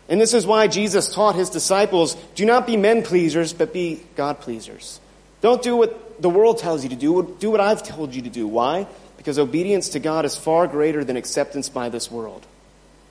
And 0.09 0.21
this 0.21 0.35
is 0.35 0.47
why 0.47 0.69
Jesus 0.69 1.12
taught 1.12 1.35
his 1.35 1.51
disciples 1.51 2.14
do 2.35 2.45
not 2.45 2.67
be 2.67 2.77
men 2.77 3.03
pleasers, 3.03 3.53
but 3.53 3.73
be 3.73 4.03
God 4.17 4.41
pleasers. 4.41 5.01
Don't 5.41 5.62
do 5.62 5.77
what 5.77 6.21
the 6.21 6.31
world 6.31 6.59
tells 6.59 6.83
you 6.83 6.91
to 6.91 6.97
do, 6.97 7.37
do 7.38 7.51
what 7.51 7.61
I've 7.61 7.83
told 7.83 8.14
you 8.14 8.23
to 8.23 8.31
do. 8.31 8.47
Why? 8.47 8.87
Because 9.19 9.39
obedience 9.39 9.91
to 9.91 9.99
God 9.99 10.25
is 10.25 10.37
far 10.37 10.67
greater 10.67 11.05
than 11.05 11.19
acceptance 11.19 11.69
by 11.69 11.91
this 11.91 12.11
world. 12.11 12.47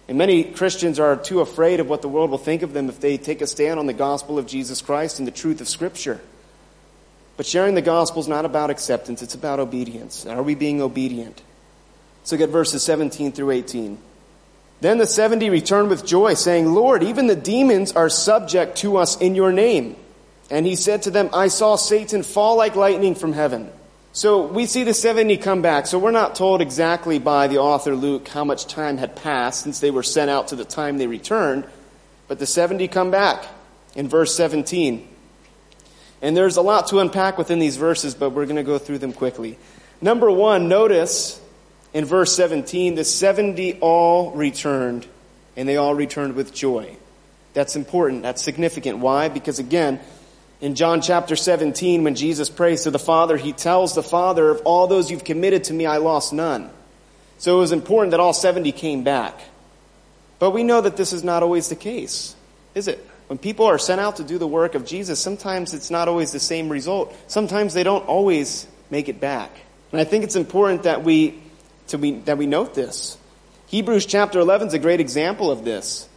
And 0.08 0.18
many 0.18 0.44
Christians 0.44 1.00
are 1.00 1.16
too 1.16 1.42
afraid 1.42 1.80
of 1.80 1.90
what 1.90 2.02
the 2.02 2.08
world 2.08 2.32
will 2.32 2.38
think 2.38 2.64
of 2.64 2.74
them 2.74 2.90
if 2.90 3.00
they 3.00 3.18
take 3.18 3.42
a 3.42 3.48
stand 3.48 3.78
on 3.78 3.86
the 3.86 3.94
gospel 3.94 4.40
of 4.40 4.48
Jesus 4.48 4.82
Christ 4.82 5.20
and 5.20 5.28
the 5.28 5.32
truth 5.32 5.62
of 5.62 5.68
Scripture. 5.68 6.22
But 7.36 7.46
sharing 7.46 7.76
the 7.76 7.82
gospel 7.82 8.22
is 8.22 8.28
not 8.28 8.46
about 8.46 8.72
acceptance, 8.72 9.22
it's 9.22 9.36
about 9.36 9.60
obedience. 9.60 10.26
Are 10.26 10.42
we 10.42 10.56
being 10.56 10.82
obedient? 10.82 11.42
So 12.24 12.36
get 12.36 12.50
verses 12.50 12.84
17 12.84 13.34
through 13.34 13.52
18. 13.52 13.98
Then 14.80 14.98
the 14.98 15.06
70 15.06 15.50
returned 15.50 15.90
with 15.90 16.06
joy, 16.06 16.36
saying, 16.36 16.74
Lord, 16.74 17.04
even 17.04 17.28
the 17.28 17.36
demons 17.36 17.92
are 17.94 18.10
subject 18.10 18.78
to 18.78 18.98
us 18.98 19.18
in 19.20 19.36
your 19.36 19.52
name. 19.52 19.96
And 20.50 20.66
he 20.66 20.76
said 20.76 21.04
to 21.04 21.12
them, 21.12 21.30
I 21.34 21.48
saw 21.50 21.76
Satan 21.76 22.24
fall 22.24 22.58
like 22.58 22.76
lightning 22.76 23.16
from 23.16 23.34
heaven. 23.34 23.72
So 24.18 24.48
we 24.48 24.66
see 24.66 24.84
the 24.84 24.96
70 24.96 25.38
come 25.38 25.62
back. 25.62 25.86
So 25.86 26.00
we're 26.00 26.10
not 26.10 26.34
told 26.34 26.60
exactly 26.60 27.20
by 27.20 27.46
the 27.46 27.60
author 27.60 27.96
Luke 27.96 28.28
how 28.28 28.44
much 28.44 28.66
time 28.66 28.98
had 28.98 29.16
passed 29.16 29.62
since 29.62 29.80
they 29.80 29.92
were 29.92 30.02
sent 30.02 30.32
out 30.32 30.48
to 30.48 30.56
the 30.56 30.66
time 30.66 30.98
they 30.98 31.06
returned. 31.06 31.68
But 32.28 32.40
the 32.40 32.48
70 32.48 32.88
come 32.88 33.12
back 33.12 33.46
in 33.94 34.10
verse 34.10 34.36
17. 34.36 35.08
And 36.24 36.36
there's 36.36 36.58
a 36.58 36.64
lot 36.64 36.88
to 36.88 36.98
unpack 36.98 37.38
within 37.38 37.60
these 37.60 37.78
verses, 37.78 38.16
but 38.16 38.32
we're 38.32 38.48
going 38.48 38.56
to 38.56 38.64
go 38.64 38.80
through 38.80 38.98
them 38.98 39.14
quickly. 39.14 39.56
Number 40.02 40.32
one, 40.32 40.68
notice 40.68 41.40
in 41.94 42.04
verse 42.04 42.36
17, 42.36 42.96
the 42.96 43.04
70 43.04 43.78
all 43.82 44.32
returned, 44.32 45.06
and 45.56 45.70
they 45.70 45.78
all 45.78 45.94
returned 45.94 46.34
with 46.34 46.56
joy. 46.56 46.98
That's 47.54 47.76
important. 47.76 48.24
That's 48.24 48.42
significant. 48.42 48.98
Why? 48.98 49.30
Because 49.30 49.60
again, 49.60 50.00
in 50.60 50.76
John 50.76 51.02
chapter 51.02 51.36
17, 51.36 52.04
when 52.04 52.16
Jesus 52.16 52.50
prays 52.50 52.84
to 52.84 52.92
the 52.92 53.00
Father, 53.00 53.38
he 53.38 53.54
tells 53.54 53.94
the 53.94 54.04
Father, 54.04 54.50
Of 54.50 54.62
all 54.66 54.88
those 54.88 55.12
you've 55.12 55.24
committed 55.24 55.66
to 55.66 55.74
me, 55.74 55.86
I 55.86 55.98
lost 55.98 56.34
none. 56.34 56.70
So 57.38 57.58
it 57.58 57.60
was 57.60 57.72
important 57.72 58.12
that 58.12 58.20
all 58.20 58.34
70 58.34 58.72
came 58.72 59.04
back. 59.04 59.40
But 60.40 60.52
we 60.52 60.64
know 60.64 60.82
that 60.82 60.98
this 60.98 61.14
is 61.14 61.24
not 61.24 61.44
always 61.44 61.70
the 61.70 61.76
case, 61.76 62.36
is 62.76 62.88
it? 62.88 63.06
When 63.28 63.38
people 63.38 63.66
are 63.66 63.78
sent 63.78 64.00
out 64.00 64.18
to 64.18 64.24
do 64.24 64.38
the 64.38 64.48
work 64.48 64.74
of 64.74 64.86
Jesus, 64.86 65.20
sometimes 65.20 65.74
it's 65.74 65.92
not 65.92 66.08
always 66.08 66.32
the 66.32 66.40
same 66.40 66.70
result. 66.70 67.14
Sometimes 67.28 67.74
they 67.74 67.84
don't 67.84 68.08
always 68.08 68.66
make 68.90 69.10
it 69.10 69.20
back. 69.20 69.52
And 69.92 70.00
I 70.00 70.06
think 70.06 70.24
it's 70.24 70.36
important 70.36 70.84
that 70.84 71.04
we, 71.04 71.42
to 71.88 71.98
that 72.26 72.38
we 72.38 72.46
note 72.46 72.74
this. 72.74 73.18
Hebrews 73.68 74.06
chapter 74.06 74.40
11 74.40 74.70
is 74.70 74.74
a 74.74 74.80
great 74.80 75.02
example 75.02 75.52
of 75.52 75.66
this. 75.66 76.08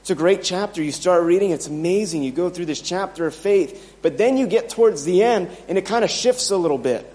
It's 0.00 0.10
a 0.10 0.14
great 0.14 0.42
chapter. 0.42 0.82
You 0.82 0.92
start 0.92 1.24
reading, 1.24 1.50
it's 1.50 1.66
amazing. 1.66 2.22
You 2.22 2.32
go 2.32 2.50
through 2.50 2.66
this 2.66 2.80
chapter 2.80 3.26
of 3.26 3.34
faith, 3.34 3.96
but 4.02 4.16
then 4.16 4.36
you 4.36 4.46
get 4.46 4.70
towards 4.70 5.04
the 5.04 5.22
end 5.22 5.50
and 5.68 5.76
it 5.76 5.84
kind 5.84 6.04
of 6.04 6.10
shifts 6.10 6.50
a 6.50 6.56
little 6.56 6.78
bit. 6.78 7.10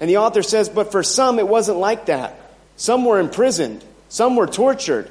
And 0.00 0.10
the 0.10 0.18
author 0.18 0.42
says, 0.42 0.68
but 0.68 0.92
for 0.92 1.02
some 1.02 1.38
it 1.38 1.48
wasn't 1.48 1.78
like 1.78 2.06
that. 2.06 2.38
Some 2.76 3.04
were 3.06 3.18
imprisoned, 3.18 3.82
some 4.10 4.36
were 4.36 4.46
tortured, 4.46 5.10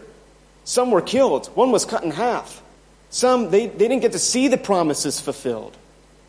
some 0.63 0.91
were 0.91 1.01
killed, 1.01 1.47
one 1.47 1.71
was 1.71 1.83
cut 1.85 2.03
in 2.03 2.11
half. 2.11 2.61
Some, 3.09 3.49
they, 3.49 3.67
they 3.67 3.88
didn't 3.88 4.01
get 4.01 4.11
to 4.11 4.19
see 4.19 4.47
the 4.47 4.57
promises 4.57 5.19
fulfilled 5.19 5.75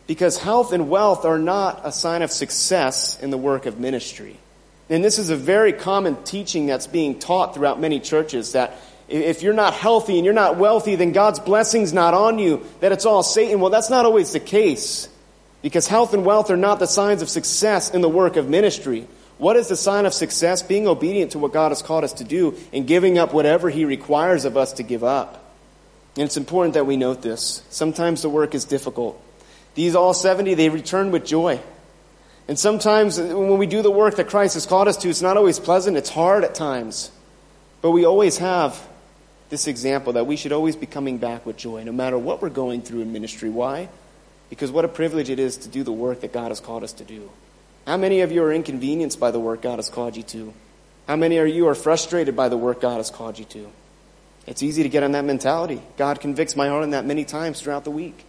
because 0.06 0.38
health 0.38 0.72
and 0.72 0.88
wealth 0.88 1.24
are 1.24 1.38
not 1.38 1.80
a 1.85 1.92
sign 1.92 2.22
of 2.22 2.30
success 2.30 3.20
in 3.20 3.30
the 3.30 3.38
work 3.38 3.66
of 3.66 3.78
ministry. 3.78 4.37
And 4.88 5.02
this 5.02 5.18
is 5.18 5.30
a 5.30 5.37
very 5.37 5.72
common 5.72 6.22
teaching 6.22 6.66
that's 6.66 6.87
being 6.87 7.18
taught 7.18 7.54
throughout 7.54 7.80
many 7.80 7.98
churches 7.98 8.52
that 8.52 8.78
if 9.08 9.42
you're 9.42 9.54
not 9.54 9.74
healthy 9.74 10.16
and 10.16 10.24
you're 10.24 10.34
not 10.34 10.56
wealthy, 10.56 10.96
then 10.96 11.12
God's 11.12 11.38
blessing's 11.38 11.92
not 11.92 12.14
on 12.14 12.38
you, 12.38 12.66
that 12.80 12.92
it's 12.92 13.06
all 13.06 13.22
Satan. 13.22 13.60
Well, 13.60 13.70
that's 13.70 13.90
not 13.90 14.04
always 14.04 14.32
the 14.32 14.40
case. 14.40 15.08
Because 15.62 15.86
health 15.86 16.14
and 16.14 16.24
wealth 16.24 16.50
are 16.50 16.56
not 16.56 16.78
the 16.78 16.86
signs 16.86 17.22
of 17.22 17.28
success 17.28 17.90
in 17.90 18.00
the 18.00 18.08
work 18.08 18.36
of 18.36 18.48
ministry. 18.48 19.06
What 19.38 19.56
is 19.56 19.68
the 19.68 19.76
sign 19.76 20.06
of 20.06 20.14
success? 20.14 20.62
Being 20.62 20.86
obedient 20.86 21.32
to 21.32 21.38
what 21.38 21.52
God 21.52 21.70
has 21.70 21.82
called 21.82 22.04
us 22.04 22.14
to 22.14 22.24
do 22.24 22.56
and 22.72 22.86
giving 22.86 23.18
up 23.18 23.34
whatever 23.34 23.68
He 23.68 23.84
requires 23.84 24.44
of 24.44 24.56
us 24.56 24.74
to 24.74 24.82
give 24.82 25.04
up. 25.04 25.44
And 26.16 26.24
it's 26.24 26.36
important 26.36 26.74
that 26.74 26.86
we 26.86 26.96
note 26.96 27.20
this. 27.20 27.62
Sometimes 27.68 28.22
the 28.22 28.28
work 28.28 28.54
is 28.54 28.64
difficult. 28.64 29.22
These 29.74 29.94
all 29.94 30.14
70, 30.14 30.54
they 30.54 30.70
return 30.70 31.10
with 31.10 31.26
joy. 31.26 31.60
And 32.48 32.58
sometimes 32.58 33.18
when 33.18 33.58
we 33.58 33.66
do 33.66 33.82
the 33.82 33.90
work 33.90 34.16
that 34.16 34.28
Christ 34.28 34.54
has 34.54 34.64
called 34.66 34.88
us 34.88 34.96
to, 34.98 35.10
it's 35.10 35.20
not 35.20 35.36
always 35.36 35.58
pleasant. 35.58 35.96
It's 35.96 36.08
hard 36.08 36.44
at 36.44 36.54
times. 36.54 37.10
But 37.82 37.90
we 37.90 38.06
always 38.06 38.38
have 38.38 38.80
this 39.48 39.66
example 39.66 40.14
that 40.14 40.26
we 40.26 40.37
should 40.37 40.52
always 40.52 40.76
be 40.76 40.87
coming 40.87 41.18
back 41.18 41.46
with 41.46 41.56
joy, 41.56 41.85
no 41.85 41.92
matter 41.92 42.18
what 42.18 42.42
we're 42.42 42.48
going 42.48 42.82
through 42.82 43.02
in 43.02 43.12
ministry. 43.12 43.48
Why? 43.48 43.88
Because 44.50 44.70
what 44.70 44.85
a 44.85 44.88
privilege 44.88 45.30
it 45.30 45.38
is 45.38 45.56
to 45.59 45.68
do 45.68 45.82
the 45.82 45.92
work 45.92 46.20
that 46.20 46.32
God 46.32 46.48
has 46.50 46.61
called 46.61 46.82
us 46.82 46.92
to 46.94 47.04
do. 47.04 47.30
How 47.87 47.96
many 47.96 48.20
of 48.20 48.32
you 48.32 48.42
are 48.42 48.52
inconvenienced 48.52 49.20
by 49.20 49.30
the 49.30 49.40
work 49.40 49.62
God 49.62 49.76
has 49.76 49.88
called 49.88 50.16
you 50.16 50.22
to? 50.24 50.52
How 51.06 51.16
many 51.16 51.38
of 51.38 51.48
you 51.48 51.68
are 51.68 51.74
frustrated 51.74 52.35
by 52.35 52.48
the 52.48 52.56
work 52.56 52.80
God 52.80 52.96
has 52.96 53.11
called 53.11 53.38
you 53.38 53.44
to? 53.46 53.70
It's 54.46 54.62
easy 54.62 54.82
to 54.82 54.88
get 54.88 55.02
on 55.02 55.12
that 55.12 55.24
mentality. 55.24 55.80
God 55.96 56.20
convicts 56.20 56.56
my 56.56 56.68
heart 56.68 56.82
on 56.82 56.90
that 56.90 57.04
many 57.04 57.24
times 57.24 57.61
throughout 57.61 57.85
the 57.85 57.90
week. 57.90 58.24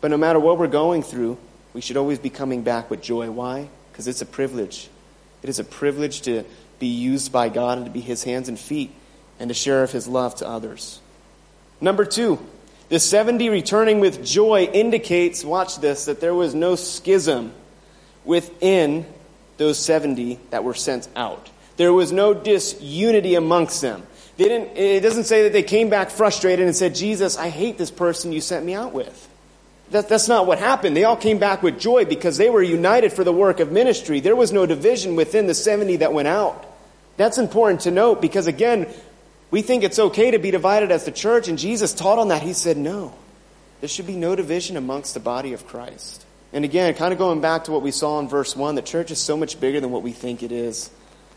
But 0.00 0.10
no 0.10 0.16
matter 0.16 0.38
what 0.38 0.58
we're 0.58 0.68
going 0.68 1.02
through, 1.02 1.38
we 1.72 1.80
should 1.80 1.96
always 1.96 2.18
be 2.18 2.30
coming 2.30 2.62
back 2.62 2.90
with 2.90 3.02
joy. 3.02 3.30
Why? 3.30 3.68
Because 3.90 4.06
it's 4.06 4.22
a 4.22 4.26
privilege. 4.26 4.88
It 5.42 5.48
is 5.48 5.58
a 5.58 5.64
privilege 5.64 6.22
to 6.22 6.44
be 6.78 6.86
used 6.86 7.32
by 7.32 7.48
God 7.48 7.78
and 7.78 7.86
to 7.86 7.90
be 7.90 8.00
His 8.00 8.24
hands 8.24 8.48
and 8.48 8.58
feet 8.58 8.92
and 9.38 9.48
to 9.48 9.54
share 9.54 9.82
of 9.82 9.92
his 9.92 10.08
love 10.08 10.34
to 10.36 10.48
others. 10.48 11.00
Number 11.80 12.04
two, 12.04 12.38
the 12.88 12.98
70 12.98 13.50
returning 13.50 14.00
with 14.00 14.24
joy 14.24 14.64
indicates, 14.72 15.44
watch 15.44 15.78
this, 15.80 16.06
that 16.06 16.20
there 16.20 16.34
was 16.34 16.54
no 16.54 16.74
schism 16.74 17.52
within 18.24 19.06
those 19.58 19.78
70 19.78 20.38
that 20.50 20.64
were 20.64 20.74
sent 20.74 21.08
out. 21.14 21.50
There 21.76 21.92
was 21.92 22.12
no 22.12 22.34
disunity 22.34 23.34
amongst 23.34 23.80
them. 23.80 24.02
They 24.36 24.44
didn't, 24.44 24.76
it 24.76 25.00
doesn't 25.00 25.24
say 25.24 25.44
that 25.44 25.52
they 25.52 25.62
came 25.62 25.90
back 25.90 26.10
frustrated 26.10 26.64
and 26.64 26.74
said, 26.74 26.94
Jesus, 26.94 27.36
I 27.36 27.48
hate 27.48 27.76
this 27.76 27.90
person 27.90 28.32
you 28.32 28.40
sent 28.40 28.64
me 28.64 28.74
out 28.74 28.92
with. 28.92 29.28
That, 29.90 30.08
that's 30.08 30.28
not 30.28 30.46
what 30.46 30.58
happened. 30.58 30.96
They 30.96 31.04
all 31.04 31.16
came 31.16 31.38
back 31.38 31.62
with 31.62 31.80
joy 31.80 32.04
because 32.04 32.36
they 32.36 32.50
were 32.50 32.62
united 32.62 33.12
for 33.12 33.24
the 33.24 33.32
work 33.32 33.58
of 33.58 33.72
ministry. 33.72 34.20
There 34.20 34.36
was 34.36 34.52
no 34.52 34.66
division 34.66 35.16
within 35.16 35.46
the 35.46 35.54
70 35.54 35.96
that 35.96 36.12
went 36.12 36.28
out. 36.28 36.64
That's 37.16 37.38
important 37.38 37.82
to 37.82 37.90
note 37.90 38.20
because, 38.20 38.46
again, 38.46 38.86
we 39.50 39.62
think 39.62 39.82
it's 39.82 39.98
okay 39.98 40.30
to 40.32 40.38
be 40.38 40.50
divided 40.50 40.90
as 40.90 41.04
the 41.04 41.12
church, 41.12 41.48
and 41.48 41.58
Jesus 41.58 41.94
taught 41.94 42.18
on 42.18 42.28
that. 42.28 42.42
He 42.42 42.52
said, 42.52 42.76
no, 42.76 43.14
there 43.80 43.88
should 43.88 44.06
be 44.06 44.16
no 44.16 44.36
division 44.36 44.76
amongst 44.76 45.14
the 45.14 45.20
body 45.20 45.52
of 45.52 45.66
Christ. 45.66 46.24
And 46.52 46.64
again, 46.64 46.94
kind 46.94 47.12
of 47.12 47.18
going 47.18 47.40
back 47.40 47.64
to 47.64 47.72
what 47.72 47.82
we 47.82 47.90
saw 47.90 48.18
in 48.20 48.28
verse 48.28 48.56
1, 48.56 48.74
the 48.74 48.82
church 48.82 49.10
is 49.10 49.18
so 49.18 49.36
much 49.36 49.60
bigger 49.60 49.80
than 49.80 49.90
what 49.90 50.02
we 50.02 50.12
think 50.12 50.42
it 50.42 50.52
is. 50.52 50.90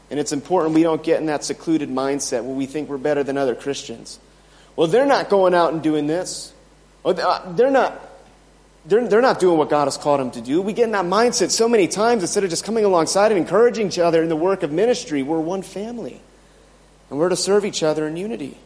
And 0.09 0.19
it's 0.19 0.31
important 0.33 0.75
we 0.75 0.83
don't 0.83 1.03
get 1.03 1.19
in 1.19 1.27
that 1.27 1.43
secluded 1.43 1.89
mindset 1.89 2.43
where 2.43 2.55
we 2.55 2.65
think 2.65 2.89
we're 2.89 2.97
better 2.97 3.23
than 3.23 3.37
other 3.37 3.55
Christians. 3.55 4.19
Well, 4.75 4.87
they're 4.87 5.05
not 5.05 5.29
going 5.29 5.53
out 5.53 5.73
and 5.73 5.81
doing 5.81 6.07
this. 6.07 6.53
Uh, 7.03 7.53
they're 7.53 7.71
not 7.71 8.09
they're, 8.85 9.07
they're 9.07 9.21
not 9.21 9.39
doing 9.39 9.57
what 9.57 9.69
God 9.69 9.85
has 9.85 9.97
called 9.97 10.19
them 10.19 10.31
to 10.31 10.41
do. 10.41 10.61
We 10.61 10.73
get 10.73 10.85
in 10.85 10.91
that 10.91 11.05
mindset 11.05 11.51
so 11.51 11.69
many 11.69 11.87
times 11.87 12.23
instead 12.23 12.43
of 12.43 12.49
just 12.49 12.63
coming 12.63 12.83
alongside 12.83 13.31
and 13.31 13.39
encouraging 13.39 13.87
each 13.87 13.99
other 13.99 14.23
in 14.23 14.29
the 14.29 14.35
work 14.35 14.63
of 14.63 14.71
ministry. 14.71 15.21
We're 15.21 15.39
one 15.39 15.61
family. 15.61 16.19
And 17.11 17.19
we're 17.19 17.29
to 17.29 17.35
serve 17.35 17.65
each 17.65 17.83
other 17.83 18.07
in 18.07 18.15
unity 18.15 18.57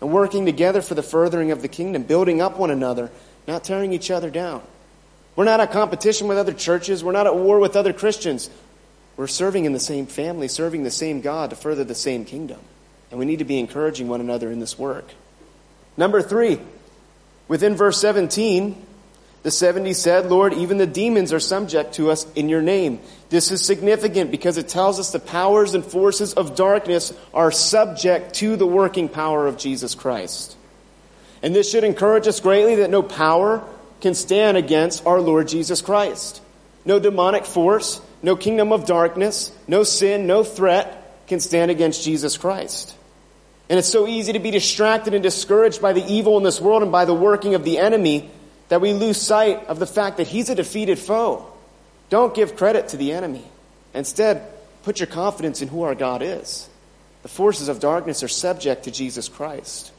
and 0.00 0.12
working 0.12 0.46
together 0.46 0.80
for 0.80 0.94
the 0.94 1.02
furthering 1.02 1.50
of 1.50 1.60
the 1.60 1.68
kingdom, 1.68 2.04
building 2.04 2.40
up 2.40 2.56
one 2.56 2.70
another, 2.70 3.10
not 3.46 3.64
tearing 3.64 3.92
each 3.92 4.10
other 4.10 4.30
down. 4.30 4.62
We're 5.36 5.44
not 5.44 5.60
at 5.60 5.72
competition 5.72 6.28
with 6.28 6.38
other 6.38 6.52
churches. 6.52 7.02
We're 7.02 7.12
not 7.12 7.26
at 7.26 7.36
war 7.36 7.58
with 7.58 7.74
other 7.76 7.92
Christians. 7.92 8.48
We're 9.16 9.26
serving 9.26 9.64
in 9.64 9.72
the 9.72 9.80
same 9.80 10.06
family, 10.06 10.48
serving 10.48 10.84
the 10.84 10.90
same 10.90 11.20
God 11.20 11.50
to 11.50 11.56
further 11.56 11.84
the 11.84 11.94
same 11.94 12.24
kingdom. 12.24 12.60
And 13.10 13.18
we 13.18 13.26
need 13.26 13.40
to 13.40 13.44
be 13.44 13.58
encouraging 13.58 14.08
one 14.08 14.20
another 14.20 14.50
in 14.52 14.60
this 14.60 14.78
work. 14.78 15.12
Number 15.96 16.22
three, 16.22 16.60
within 17.48 17.74
verse 17.74 18.00
17, 18.00 18.86
the 19.42 19.50
70 19.50 19.94
said, 19.94 20.26
Lord, 20.26 20.54
even 20.54 20.78
the 20.78 20.86
demons 20.86 21.32
are 21.32 21.40
subject 21.40 21.94
to 21.94 22.10
us 22.10 22.26
in 22.34 22.48
your 22.48 22.62
name. 22.62 23.00
This 23.30 23.52
is 23.52 23.64
significant 23.64 24.32
because 24.32 24.58
it 24.58 24.68
tells 24.68 24.98
us 24.98 25.12
the 25.12 25.20
powers 25.20 25.74
and 25.74 25.84
forces 25.84 26.34
of 26.34 26.56
darkness 26.56 27.12
are 27.32 27.52
subject 27.52 28.34
to 28.34 28.56
the 28.56 28.66
working 28.66 29.08
power 29.08 29.46
of 29.46 29.56
Jesus 29.56 29.94
Christ. 29.94 30.56
And 31.42 31.54
this 31.54 31.70
should 31.70 31.84
encourage 31.84 32.26
us 32.26 32.40
greatly 32.40 32.76
that 32.76 32.90
no 32.90 33.02
power 33.02 33.64
can 34.00 34.14
stand 34.14 34.56
against 34.56 35.06
our 35.06 35.20
Lord 35.20 35.46
Jesus 35.46 35.80
Christ. 35.80 36.42
No 36.84 36.98
demonic 36.98 37.44
force, 37.44 38.00
no 38.20 38.34
kingdom 38.34 38.72
of 38.72 38.84
darkness, 38.84 39.52
no 39.68 39.84
sin, 39.84 40.26
no 40.26 40.42
threat 40.42 41.26
can 41.28 41.38
stand 41.38 41.70
against 41.70 42.02
Jesus 42.02 42.36
Christ. 42.36 42.96
And 43.68 43.78
it's 43.78 43.88
so 43.88 44.08
easy 44.08 44.32
to 44.32 44.40
be 44.40 44.50
distracted 44.50 45.14
and 45.14 45.22
discouraged 45.22 45.80
by 45.80 45.92
the 45.92 46.04
evil 46.04 46.36
in 46.36 46.42
this 46.42 46.60
world 46.60 46.82
and 46.82 46.90
by 46.90 47.04
the 47.04 47.14
working 47.14 47.54
of 47.54 47.62
the 47.62 47.78
enemy 47.78 48.28
that 48.68 48.80
we 48.80 48.92
lose 48.92 49.20
sight 49.22 49.66
of 49.66 49.78
the 49.78 49.86
fact 49.86 50.16
that 50.16 50.26
he's 50.26 50.50
a 50.50 50.56
defeated 50.56 50.98
foe. 50.98 51.49
Don't 52.10 52.34
give 52.34 52.56
credit 52.56 52.88
to 52.88 52.96
the 52.96 53.12
enemy. 53.12 53.44
Instead, 53.94 54.42
put 54.82 55.00
your 55.00 55.06
confidence 55.06 55.62
in 55.62 55.68
who 55.68 55.82
our 55.82 55.94
God 55.94 56.22
is. 56.22 56.68
The 57.22 57.28
forces 57.28 57.68
of 57.68 57.80
darkness 57.80 58.22
are 58.22 58.28
subject 58.28 58.84
to 58.84 58.90
Jesus 58.90 59.28
Christ. 59.28 59.92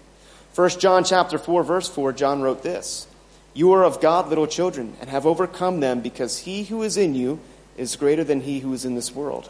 1 0.55 0.69
John 0.79 1.03
chapter 1.03 1.37
4 1.37 1.63
verse 1.63 1.87
4 1.87 2.13
John 2.13 2.41
wrote 2.41 2.63
this: 2.63 3.07
You 3.53 3.71
are 3.71 3.85
of 3.85 4.01
God 4.01 4.27
little 4.27 4.47
children 4.47 4.95
and 4.99 5.09
have 5.09 5.25
overcome 5.25 5.79
them 5.79 6.01
because 6.01 6.39
he 6.39 6.63
who 6.63 6.83
is 6.83 6.97
in 6.97 7.15
you 7.15 7.39
is 7.77 7.95
greater 7.95 8.23
than 8.23 8.41
he 8.41 8.59
who 8.59 8.73
is 8.73 8.85
in 8.85 8.95
this 8.95 9.15
world. 9.15 9.49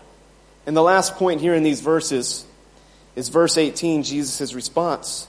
And 0.66 0.78
the 0.78 0.84
last 0.84 1.16
point 1.16 1.42
here 1.42 1.56
in 1.56 1.64
these 1.64 1.82
verses 1.82 2.46
is 3.16 3.30
verse 3.30 3.58
18 3.58 4.04
Jesus' 4.04 4.54
response. 4.54 5.28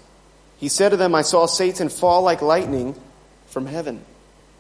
He 0.59 0.69
said 0.69 0.91
to 0.91 0.97
them, 0.97 1.15
I 1.15 1.23
saw 1.23 1.47
Satan 1.47 1.89
fall 1.89 2.23
like 2.23 2.43
lightning 2.43 2.95
from 3.47 3.67
heaven. 3.67 4.05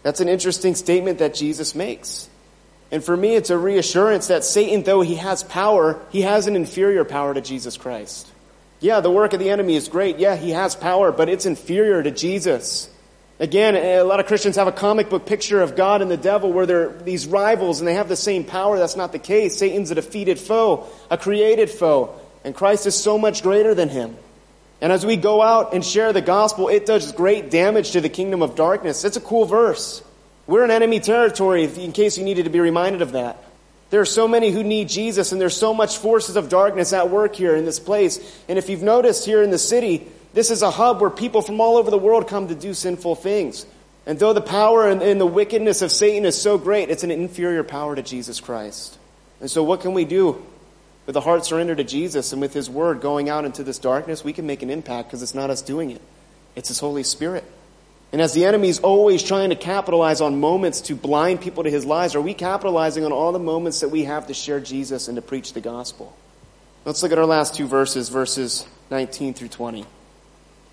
That's 0.02 0.20
an 0.20 0.28
interesting 0.28 0.74
statement 0.74 1.18
that 1.18 1.34
Jesus 1.34 1.74
makes. 1.74 2.28
And 2.92 3.02
for 3.02 3.16
me, 3.16 3.34
it's 3.34 3.48
a 3.48 3.56
reassurance 3.56 4.28
that 4.28 4.44
Satan, 4.44 4.82
though 4.82 5.00
he 5.00 5.14
has 5.14 5.42
power, 5.42 5.98
he 6.10 6.20
has 6.20 6.46
an 6.46 6.54
inferior 6.54 7.04
power 7.04 7.32
to 7.32 7.40
Jesus 7.40 7.78
Christ. 7.78 8.28
Yeah, 8.80 9.00
the 9.00 9.10
work 9.10 9.32
of 9.32 9.40
the 9.40 9.48
enemy 9.48 9.76
is 9.76 9.88
great. 9.88 10.18
Yeah, 10.18 10.36
he 10.36 10.50
has 10.50 10.76
power, 10.76 11.10
but 11.10 11.30
it's 11.30 11.46
inferior 11.46 12.02
to 12.02 12.10
Jesus. 12.10 12.90
Again, 13.40 13.76
a 13.76 14.02
lot 14.02 14.20
of 14.20 14.26
Christians 14.26 14.56
have 14.56 14.68
a 14.68 14.72
comic 14.72 15.08
book 15.08 15.24
picture 15.24 15.62
of 15.62 15.74
God 15.74 16.02
and 16.02 16.10
the 16.10 16.18
devil 16.18 16.52
where 16.52 16.66
they're 16.66 16.92
these 16.92 17.26
rivals 17.26 17.80
and 17.80 17.88
they 17.88 17.94
have 17.94 18.08
the 18.08 18.14
same 18.14 18.44
power. 18.44 18.78
That's 18.78 18.94
not 18.94 19.10
the 19.10 19.18
case. 19.18 19.56
Satan's 19.56 19.90
a 19.90 19.94
defeated 19.94 20.38
foe, 20.38 20.86
a 21.10 21.16
created 21.16 21.70
foe, 21.70 22.14
and 22.44 22.54
Christ 22.54 22.86
is 22.86 22.94
so 22.94 23.16
much 23.16 23.42
greater 23.42 23.74
than 23.74 23.88
him. 23.88 24.16
And 24.82 24.92
as 24.92 25.06
we 25.06 25.16
go 25.16 25.40
out 25.40 25.72
and 25.72 25.84
share 25.84 26.12
the 26.12 26.20
gospel, 26.20 26.68
it 26.68 26.84
does 26.84 27.10
great 27.12 27.50
damage 27.50 27.92
to 27.92 28.02
the 28.02 28.10
kingdom 28.10 28.42
of 28.42 28.54
darkness. 28.54 29.04
It's 29.04 29.16
a 29.16 29.20
cool 29.20 29.46
verse. 29.46 30.02
We're 30.46 30.64
in 30.64 30.70
enemy 30.70 31.00
territory, 31.00 31.64
in 31.64 31.92
case 31.92 32.18
you 32.18 32.24
needed 32.24 32.44
to 32.44 32.50
be 32.50 32.60
reminded 32.60 33.02
of 33.02 33.12
that. 33.12 33.42
There 33.90 34.00
are 34.00 34.06
so 34.06 34.26
many 34.26 34.50
who 34.50 34.64
need 34.64 34.88
Jesus, 34.88 35.32
and 35.32 35.40
there's 35.40 35.56
so 35.56 35.74
much 35.74 35.98
forces 35.98 36.36
of 36.36 36.48
darkness 36.48 36.92
at 36.92 37.10
work 37.10 37.36
here 37.36 37.54
in 37.54 37.64
this 37.64 37.78
place. 37.78 38.18
And 38.48 38.58
if 38.58 38.70
you've 38.70 38.82
noticed 38.82 39.26
here 39.26 39.42
in 39.42 39.50
the 39.50 39.58
city, 39.58 40.08
this 40.32 40.50
is 40.50 40.62
a 40.62 40.70
hub 40.70 41.00
where 41.00 41.10
people 41.10 41.42
from 41.42 41.60
all 41.60 41.76
over 41.76 41.90
the 41.90 41.98
world 41.98 42.26
come 42.26 42.48
to 42.48 42.54
do 42.54 42.72
sinful 42.72 43.16
things. 43.16 43.66
And 44.06 44.18
though 44.18 44.32
the 44.32 44.40
power 44.40 44.88
and, 44.88 45.02
and 45.02 45.20
the 45.20 45.26
wickedness 45.26 45.82
of 45.82 45.92
Satan 45.92 46.24
is 46.24 46.40
so 46.40 46.58
great, 46.58 46.90
it's 46.90 47.04
an 47.04 47.10
inferior 47.10 47.62
power 47.62 47.94
to 47.94 48.02
Jesus 48.02 48.40
Christ. 48.40 48.98
And 49.40 49.50
so, 49.50 49.62
what 49.62 49.82
can 49.82 49.92
we 49.92 50.04
do? 50.04 50.42
With 51.04 51.16
a 51.16 51.20
heart 51.20 51.44
surrendered 51.44 51.78
to 51.78 51.84
Jesus 51.84 52.32
and 52.32 52.40
with 52.40 52.54
His 52.54 52.70
Word 52.70 53.00
going 53.00 53.28
out 53.28 53.44
into 53.44 53.62
this 53.62 53.78
darkness, 53.78 54.24
we 54.24 54.32
can 54.32 54.46
make 54.46 54.62
an 54.62 54.70
impact 54.70 55.08
because 55.08 55.22
it's 55.22 55.34
not 55.34 55.50
us 55.50 55.60
doing 55.60 55.90
it. 55.90 56.00
It's 56.56 56.68
His 56.68 56.78
Holy 56.78 57.02
Spirit. 57.02 57.44
And 58.12 58.20
as 58.20 58.34
the 58.34 58.44
enemy 58.44 58.68
is 58.68 58.78
always 58.80 59.22
trying 59.22 59.50
to 59.50 59.56
capitalize 59.56 60.20
on 60.20 60.38
moments 60.38 60.82
to 60.82 60.94
blind 60.94 61.40
people 61.40 61.64
to 61.64 61.70
his 61.70 61.86
lies, 61.86 62.14
are 62.14 62.20
we 62.20 62.34
capitalizing 62.34 63.06
on 63.06 63.12
all 63.12 63.32
the 63.32 63.38
moments 63.38 63.80
that 63.80 63.88
we 63.88 64.04
have 64.04 64.26
to 64.26 64.34
share 64.34 64.60
Jesus 64.60 65.08
and 65.08 65.16
to 65.16 65.22
preach 65.22 65.54
the 65.54 65.62
gospel? 65.62 66.14
Let's 66.84 67.02
look 67.02 67.12
at 67.12 67.18
our 67.18 67.26
last 67.26 67.54
two 67.54 67.66
verses, 67.66 68.10
verses 68.10 68.66
19 68.90 69.32
through 69.32 69.48
20. 69.48 69.86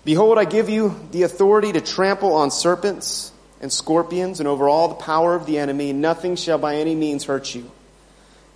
Behold, 0.04 0.36
I 0.36 0.44
give 0.44 0.68
you 0.68 0.94
the 1.12 1.22
authority 1.22 1.72
to 1.72 1.80
trample 1.80 2.34
on 2.34 2.50
serpents 2.50 3.32
and 3.62 3.72
scorpions 3.72 4.40
and 4.40 4.48
over 4.48 4.68
all 4.68 4.88
the 4.88 4.94
power 4.94 5.34
of 5.34 5.46
the 5.46 5.58
enemy, 5.58 5.92
nothing 5.94 6.36
shall 6.36 6.58
by 6.58 6.76
any 6.76 6.94
means 6.94 7.24
hurt 7.24 7.54
you. 7.54 7.70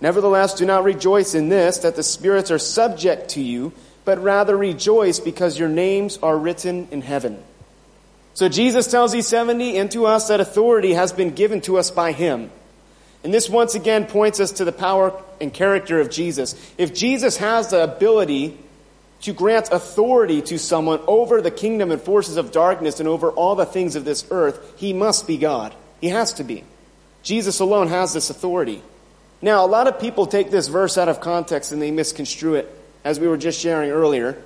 Nevertheless, 0.01 0.55
do 0.55 0.65
not 0.65 0.83
rejoice 0.83 1.33
in 1.33 1.49
this, 1.49 1.79
that 1.79 1.95
the 1.95 2.03
spirits 2.03 2.51
are 2.51 2.59
subject 2.59 3.29
to 3.29 3.41
you, 3.41 3.73
but 4.03 4.21
rather 4.21 4.55
rejoice 4.55 5.19
because 5.19 5.57
your 5.57 5.69
names 5.69 6.19
are 6.21 6.37
written 6.37 6.87
in 6.91 7.01
heaven. 7.01 7.41
So 8.35 8.49
Jesus 8.49 8.87
tells 8.87 9.13
these 9.13 9.27
70 9.27 9.77
and 9.77 9.89
to 9.91 10.05
us 10.05 10.27
that 10.27 10.41
authority 10.41 10.93
has 10.93 11.13
been 11.13 11.31
given 11.31 11.61
to 11.61 11.77
us 11.77 11.89
by 11.89 12.11
Him. 12.11 12.51
And 13.23 13.33
this 13.33 13.49
once 13.49 13.75
again 13.75 14.05
points 14.05 14.39
us 14.39 14.51
to 14.53 14.65
the 14.65 14.73
power 14.73 15.19
and 15.41 15.53
character 15.53 15.99
of 15.99 16.11
Jesus. 16.11 16.53
If 16.77 16.93
Jesus 16.93 17.37
has 17.37 17.69
the 17.69 17.83
ability 17.83 18.57
to 19.21 19.33
grant 19.33 19.69
authority 19.71 20.41
to 20.43 20.59
someone 20.59 20.99
over 21.07 21.41
the 21.41 21.49
kingdom 21.49 21.91
and 21.91 22.01
forces 22.01 22.35
of 22.35 22.51
darkness 22.51 22.99
and 22.99 23.07
over 23.07 23.31
all 23.31 23.55
the 23.55 23.65
things 23.65 23.95
of 23.95 24.03
this 24.03 24.25
earth, 24.29 24.73
He 24.77 24.91
must 24.91 25.25
be 25.27 25.37
God. 25.37 25.73
He 26.01 26.09
has 26.09 26.33
to 26.33 26.43
be. 26.43 26.65
Jesus 27.23 27.61
alone 27.61 27.87
has 27.87 28.13
this 28.13 28.29
authority. 28.29 28.83
Now, 29.41 29.65
a 29.65 29.67
lot 29.67 29.87
of 29.87 29.99
people 29.99 30.27
take 30.27 30.51
this 30.51 30.67
verse 30.67 30.97
out 30.97 31.07
of 31.07 31.21
context 31.21 31.71
and 31.71 31.81
they 31.81 31.89
misconstrue 31.89 32.55
it, 32.55 32.69
as 33.05 33.17
we 33.17 33.27
were 33.27 33.37
just 33.37 33.61
sharing 33.61 33.91
earlier, 33.91 34.37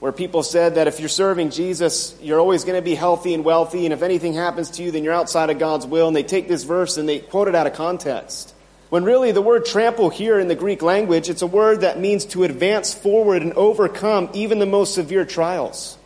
where 0.00 0.12
people 0.12 0.42
said 0.42 0.76
that 0.76 0.86
if 0.86 1.00
you're 1.00 1.08
serving 1.08 1.50
Jesus, 1.50 2.16
you're 2.22 2.38
always 2.38 2.64
going 2.64 2.78
to 2.78 2.82
be 2.82 2.94
healthy 2.94 3.34
and 3.34 3.44
wealthy, 3.44 3.84
and 3.84 3.92
if 3.92 4.02
anything 4.02 4.34
happens 4.34 4.70
to 4.70 4.82
you, 4.82 4.90
then 4.90 5.02
you're 5.02 5.14
outside 5.14 5.50
of 5.50 5.58
God's 5.58 5.86
will. 5.86 6.06
And 6.06 6.16
they 6.16 6.22
take 6.22 6.46
this 6.46 6.62
verse 6.62 6.96
and 6.96 7.08
they 7.08 7.18
quote 7.18 7.48
it 7.48 7.54
out 7.54 7.66
of 7.66 7.74
context. 7.74 8.54
When 8.90 9.04
really 9.04 9.32
the 9.32 9.42
word 9.42 9.66
trample 9.66 10.08
here 10.08 10.38
in 10.38 10.48
the 10.48 10.54
Greek 10.54 10.80
language, 10.80 11.28
it's 11.28 11.42
a 11.42 11.46
word 11.46 11.82
that 11.82 11.98
means 11.98 12.24
to 12.26 12.44
advance 12.44 12.94
forward 12.94 13.42
and 13.42 13.52
overcome 13.52 14.30
even 14.32 14.60
the 14.60 14.66
most 14.66 14.94
severe 14.94 15.26
trials. 15.26 15.98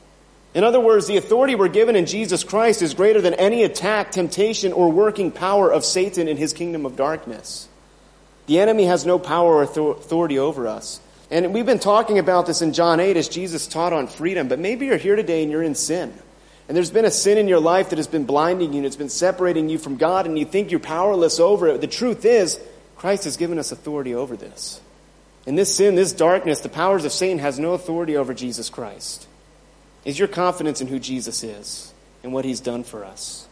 In 0.55 0.64
other 0.64 0.81
words, 0.81 1.07
the 1.07 1.16
authority 1.16 1.55
we're 1.55 1.68
given 1.68 1.94
in 1.94 2.07
Jesus 2.07 2.44
Christ 2.44 2.83
is 2.83 2.94
greater 2.94 3.20
than 3.20 3.35
any 3.35 3.62
attack, 3.62 4.11
temptation, 4.11 4.72
or 4.72 4.90
working 4.90 5.30
power 5.30 5.72
of 5.72 5.84
Satan 5.84 6.28
in 6.28 6.36
his 6.36 6.53
kingdom 6.53 6.84
of 6.84 6.97
darkness. 6.97 7.68
The 8.47 8.59
enemy 8.59 8.84
has 8.84 9.07
no 9.07 9.18
power 9.18 9.55
or 9.55 9.62
authority 9.62 10.38
over 10.38 10.66
us. 10.66 11.01
And 11.33 11.55
we've 11.55 11.64
been 11.64 11.78
talking 11.78 12.18
about 12.18 12.45
this 12.45 12.61
in 12.61 12.74
John 12.74 13.01
8 13.01 13.16
as 13.16 13.26
Jesus 13.26 13.66
taught 13.66 13.95
on 13.95 14.07
freedom, 14.07 14.49
but 14.49 14.59
maybe 14.59 14.85
you're 14.85 14.99
here 14.99 15.16
today 15.16 15.43
and 15.43 15.51
you're 15.51 15.62
in 15.62 15.74
sin. 15.74 16.12
And 16.68 16.76
there's 16.76 16.91
been 16.91 17.07
a 17.07 17.11
sin 17.11 17.39
in 17.39 17.49
your 17.49 17.59
life 17.59 17.89
that 17.89 17.97
has 17.97 18.07
been 18.07 18.26
blinding 18.26 18.74
you 18.74 18.76
and 18.76 18.87
it's 18.87 18.97
been 18.97 19.09
separating 19.09 19.70
you 19.70 19.78
from 19.78 19.97
God 19.97 20.26
and 20.26 20.39
you 20.39 20.45
think 20.45 20.70
you're 20.70 20.78
powerless 20.78 21.41
over 21.41 21.68
it. 21.68 21.80
The 21.80 21.87
truth 21.87 22.26
is, 22.26 22.61
Christ 22.97 23.24
has 23.24 23.39
given 23.39 23.59
us 23.59 23.72
authority 23.72 24.14
over 24.14 24.37
this. 24.37 24.78
And 25.47 25.57
this 25.57 25.74
sin, 25.74 25.95
this 25.95 26.12
darkness, 26.12 26.61
the 26.61 26.68
powers 26.68 27.07
of 27.07 27.12
Satan 27.12 27.39
has 27.39 27.59
no 27.59 27.72
authority 27.72 28.14
over 28.14 28.35
Jesus 28.35 28.68
Christ. 28.68 29.26
Is 30.05 30.18
your 30.18 30.28
confidence 30.28 30.83
in 30.83 30.87
who 30.87 30.99
Jesus 30.99 31.43
is 31.43 31.95
and 32.22 32.35
what 32.35 32.45
he's 32.45 32.61
done 32.61 32.85
for 32.85 33.07
us? 33.07 33.49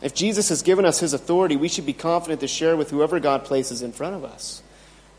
If 0.00 0.14
Jesus 0.14 0.48
has 0.48 0.62
given 0.62 0.86
us 0.86 1.00
his 1.00 1.12
authority, 1.12 1.56
we 1.56 1.68
should 1.68 1.86
be 1.86 1.92
confident 1.92 2.40
to 2.40 2.48
share 2.48 2.78
with 2.78 2.90
whoever 2.90 3.20
God 3.20 3.44
places 3.44 3.82
in 3.82 3.92
front 3.92 4.16
of 4.16 4.24
us. 4.24 4.62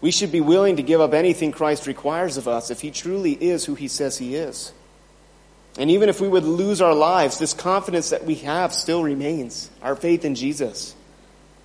We 0.06 0.12
should 0.12 0.32
be 0.32 0.40
willing 0.40 0.76
to 0.76 0.84
give 0.84 1.02
up 1.02 1.16
anything 1.16 1.52
Christ 1.52 1.88
requires 1.88 2.38
of 2.38 2.48
us 2.48 2.70
if 2.70 2.80
he 2.80 2.92
truly 2.92 3.32
is 3.32 3.66
who 3.66 3.74
he 3.74 3.88
says 3.88 4.20
he 4.20 4.36
is. 4.36 4.72
And 5.80 5.90
even 5.90 6.10
if 6.10 6.22
we 6.22 6.28
would 6.28 6.44
lose 6.44 6.80
our 6.80 6.94
lives, 6.94 7.40
this 7.40 7.56
confidence 7.56 8.12
that 8.12 8.24
we 8.24 8.36
have 8.36 8.72
still 8.72 9.02
remains 9.02 9.68
our 9.82 9.96
faith 9.96 10.24
in 10.24 10.36
Jesus. 10.36 10.94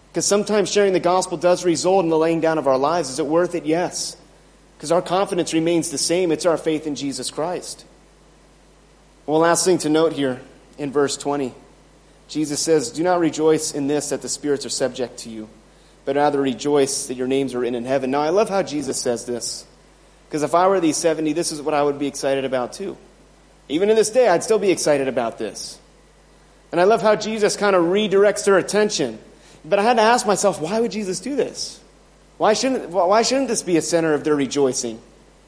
Because 0.09 0.25
sometimes 0.25 0.73
sharing 0.73 0.95
the 0.95 1.01
gospel 1.01 1.37
does 1.37 1.67
result 1.67 2.03
in 2.03 2.09
the 2.09 2.17
laying 2.17 2.41
down 2.41 2.57
of 2.57 2.67
our 2.67 2.79
lives. 2.79 3.11
Is 3.11 3.19
it 3.19 3.27
worth 3.27 3.55
it? 3.55 3.67
Yes. 3.67 4.17
Because 4.79 4.91
our 4.91 5.03
confidence 5.03 5.53
remains 5.53 5.91
the 5.91 5.99
same. 5.99 6.33
It's 6.33 6.47
our 6.47 6.57
faith 6.57 6.87
in 6.87 6.95
Jesus 6.95 7.31
Christ. 7.31 7.85
Well, 9.27 9.41
last 9.41 9.67
thing 9.67 9.77
to 9.81 9.91
note 9.91 10.15
here 10.15 10.41
in 10.79 10.93
verse 10.93 11.19
20 11.19 11.53
Jesus 12.27 12.59
says, 12.59 12.91
Do 12.91 13.03
not 13.03 13.21
rejoice 13.21 13.75
in 13.75 13.87
this 13.87 14.09
that 14.09 14.23
the 14.23 14.31
spirits 14.31 14.65
are 14.65 14.71
subject 14.71 15.19
to 15.19 15.29
you, 15.29 15.51
but 16.05 16.17
rather 16.17 16.41
rejoice 16.41 17.07
that 17.07 17.15
your 17.15 17.27
names 17.27 17.55
are 17.55 17.61
written 17.61 17.75
in 17.75 17.85
heaven. 17.85 18.11
Now, 18.11 18.21
I 18.21 18.31
love 18.31 18.49
how 18.49 18.63
Jesus 18.63 19.01
says 19.01 19.27
this. 19.27 19.67
Because 20.29 20.43
if 20.43 20.55
I 20.55 20.69
were 20.69 20.81
these 20.81 20.97
70, 20.97 21.33
this 21.33 21.53
is 21.53 21.61
what 21.61 21.75
I 21.75 21.83
would 21.83 21.99
be 21.99 22.07
excited 22.07 22.45
about 22.45 22.73
too. 22.73 22.97
Even 23.69 23.91
in 23.91 23.97
this 23.97 24.11
day, 24.11 24.29
I'd 24.29 24.45
still 24.45 24.59
be 24.59 24.71
excited 24.71 25.09
about 25.09 25.39
this. 25.39 25.79
And 26.73 26.81
I 26.81 26.85
love 26.85 27.03
how 27.03 27.17
Jesus 27.17 27.57
kind 27.57 27.75
of 27.75 27.85
redirects 27.85 28.45
their 28.45 28.59
attention. 28.59 29.19
But 29.65 29.79
I 29.79 29.83
had 29.83 29.97
to 29.97 30.03
ask 30.03 30.27
myself, 30.27 30.61
why 30.61 30.81
would 30.81 30.93
Jesus 30.93 31.21
do 31.21 31.37
this? 31.37 31.81
Why 32.39 32.55
shouldn't, 32.55 32.91
why 32.91 33.23
shouldn't 33.23 33.49
this 33.49 33.63
be 33.63 33.77
a 33.77 33.83
center 33.83 34.15
of 34.15 34.25
their 34.25 34.35
rejoicing? 34.37 35.01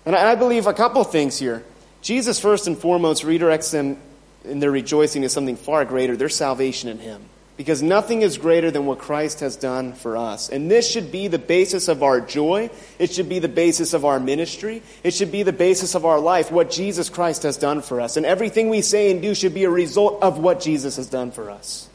And 0.05 0.15
I 0.15 0.35
believe 0.35 0.67
a 0.67 0.75
couple 0.75 1.03
things 1.05 1.39
here. 1.39 1.65
Jesus, 2.03 2.41
first 2.41 2.67
and 2.67 2.77
foremost, 2.77 3.25
redirects 3.25 3.71
them 3.71 3.99
in 4.45 4.59
their 4.59 4.71
rejoicing 4.71 5.23
to 5.23 5.29
something 5.29 5.57
far 5.57 5.85
greater 5.85 6.17
their 6.17 6.29
salvation 6.29 6.89
in 6.89 6.99
Him. 6.99 7.23
Because 7.57 7.83
nothing 7.83 8.23
is 8.23 8.39
greater 8.39 8.71
than 8.71 8.87
what 8.87 8.99
Christ 8.99 9.41
has 9.41 9.57
done 9.57 9.93
for 9.93 10.17
us. 10.17 10.49
And 10.49 10.71
this 10.71 10.91
should 10.91 11.13
be 11.13 11.29
the 11.29 11.39
basis 11.39 11.89
of 11.89 12.03
our 12.03 12.21
joy. 12.21 12.71
It 12.99 13.13
should 13.13 13.29
be 13.29 13.41
the 13.41 13.49
basis 13.49 13.93
of 13.93 14.05
our 14.05 14.19
ministry. 14.19 14.83
It 15.05 15.13
should 15.13 15.31
be 15.31 15.43
the 15.43 15.53
basis 15.53 15.95
of 15.95 16.07
our 16.07 16.19
life, 16.19 16.51
what 16.51 16.71
Jesus 16.71 17.11
Christ 17.11 17.43
has 17.43 17.59
done 17.59 17.83
for 17.83 18.01
us. 18.01 18.17
And 18.17 18.25
everything 18.25 18.71
we 18.71 18.81
say 18.81 19.11
and 19.11 19.21
do 19.21 19.35
should 19.35 19.55
be 19.55 19.65
a 19.65 19.71
result 19.71 20.23
of 20.23 20.39
what 20.39 20.61
Jesus 20.61 20.97
has 20.97 21.09
done 21.09 21.31
for 21.31 21.51
us. 21.51 21.89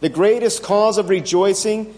The 0.00 0.08
greatest 0.08 0.62
cause 0.62 0.98
of 0.98 1.08
rejoicing 1.08 1.94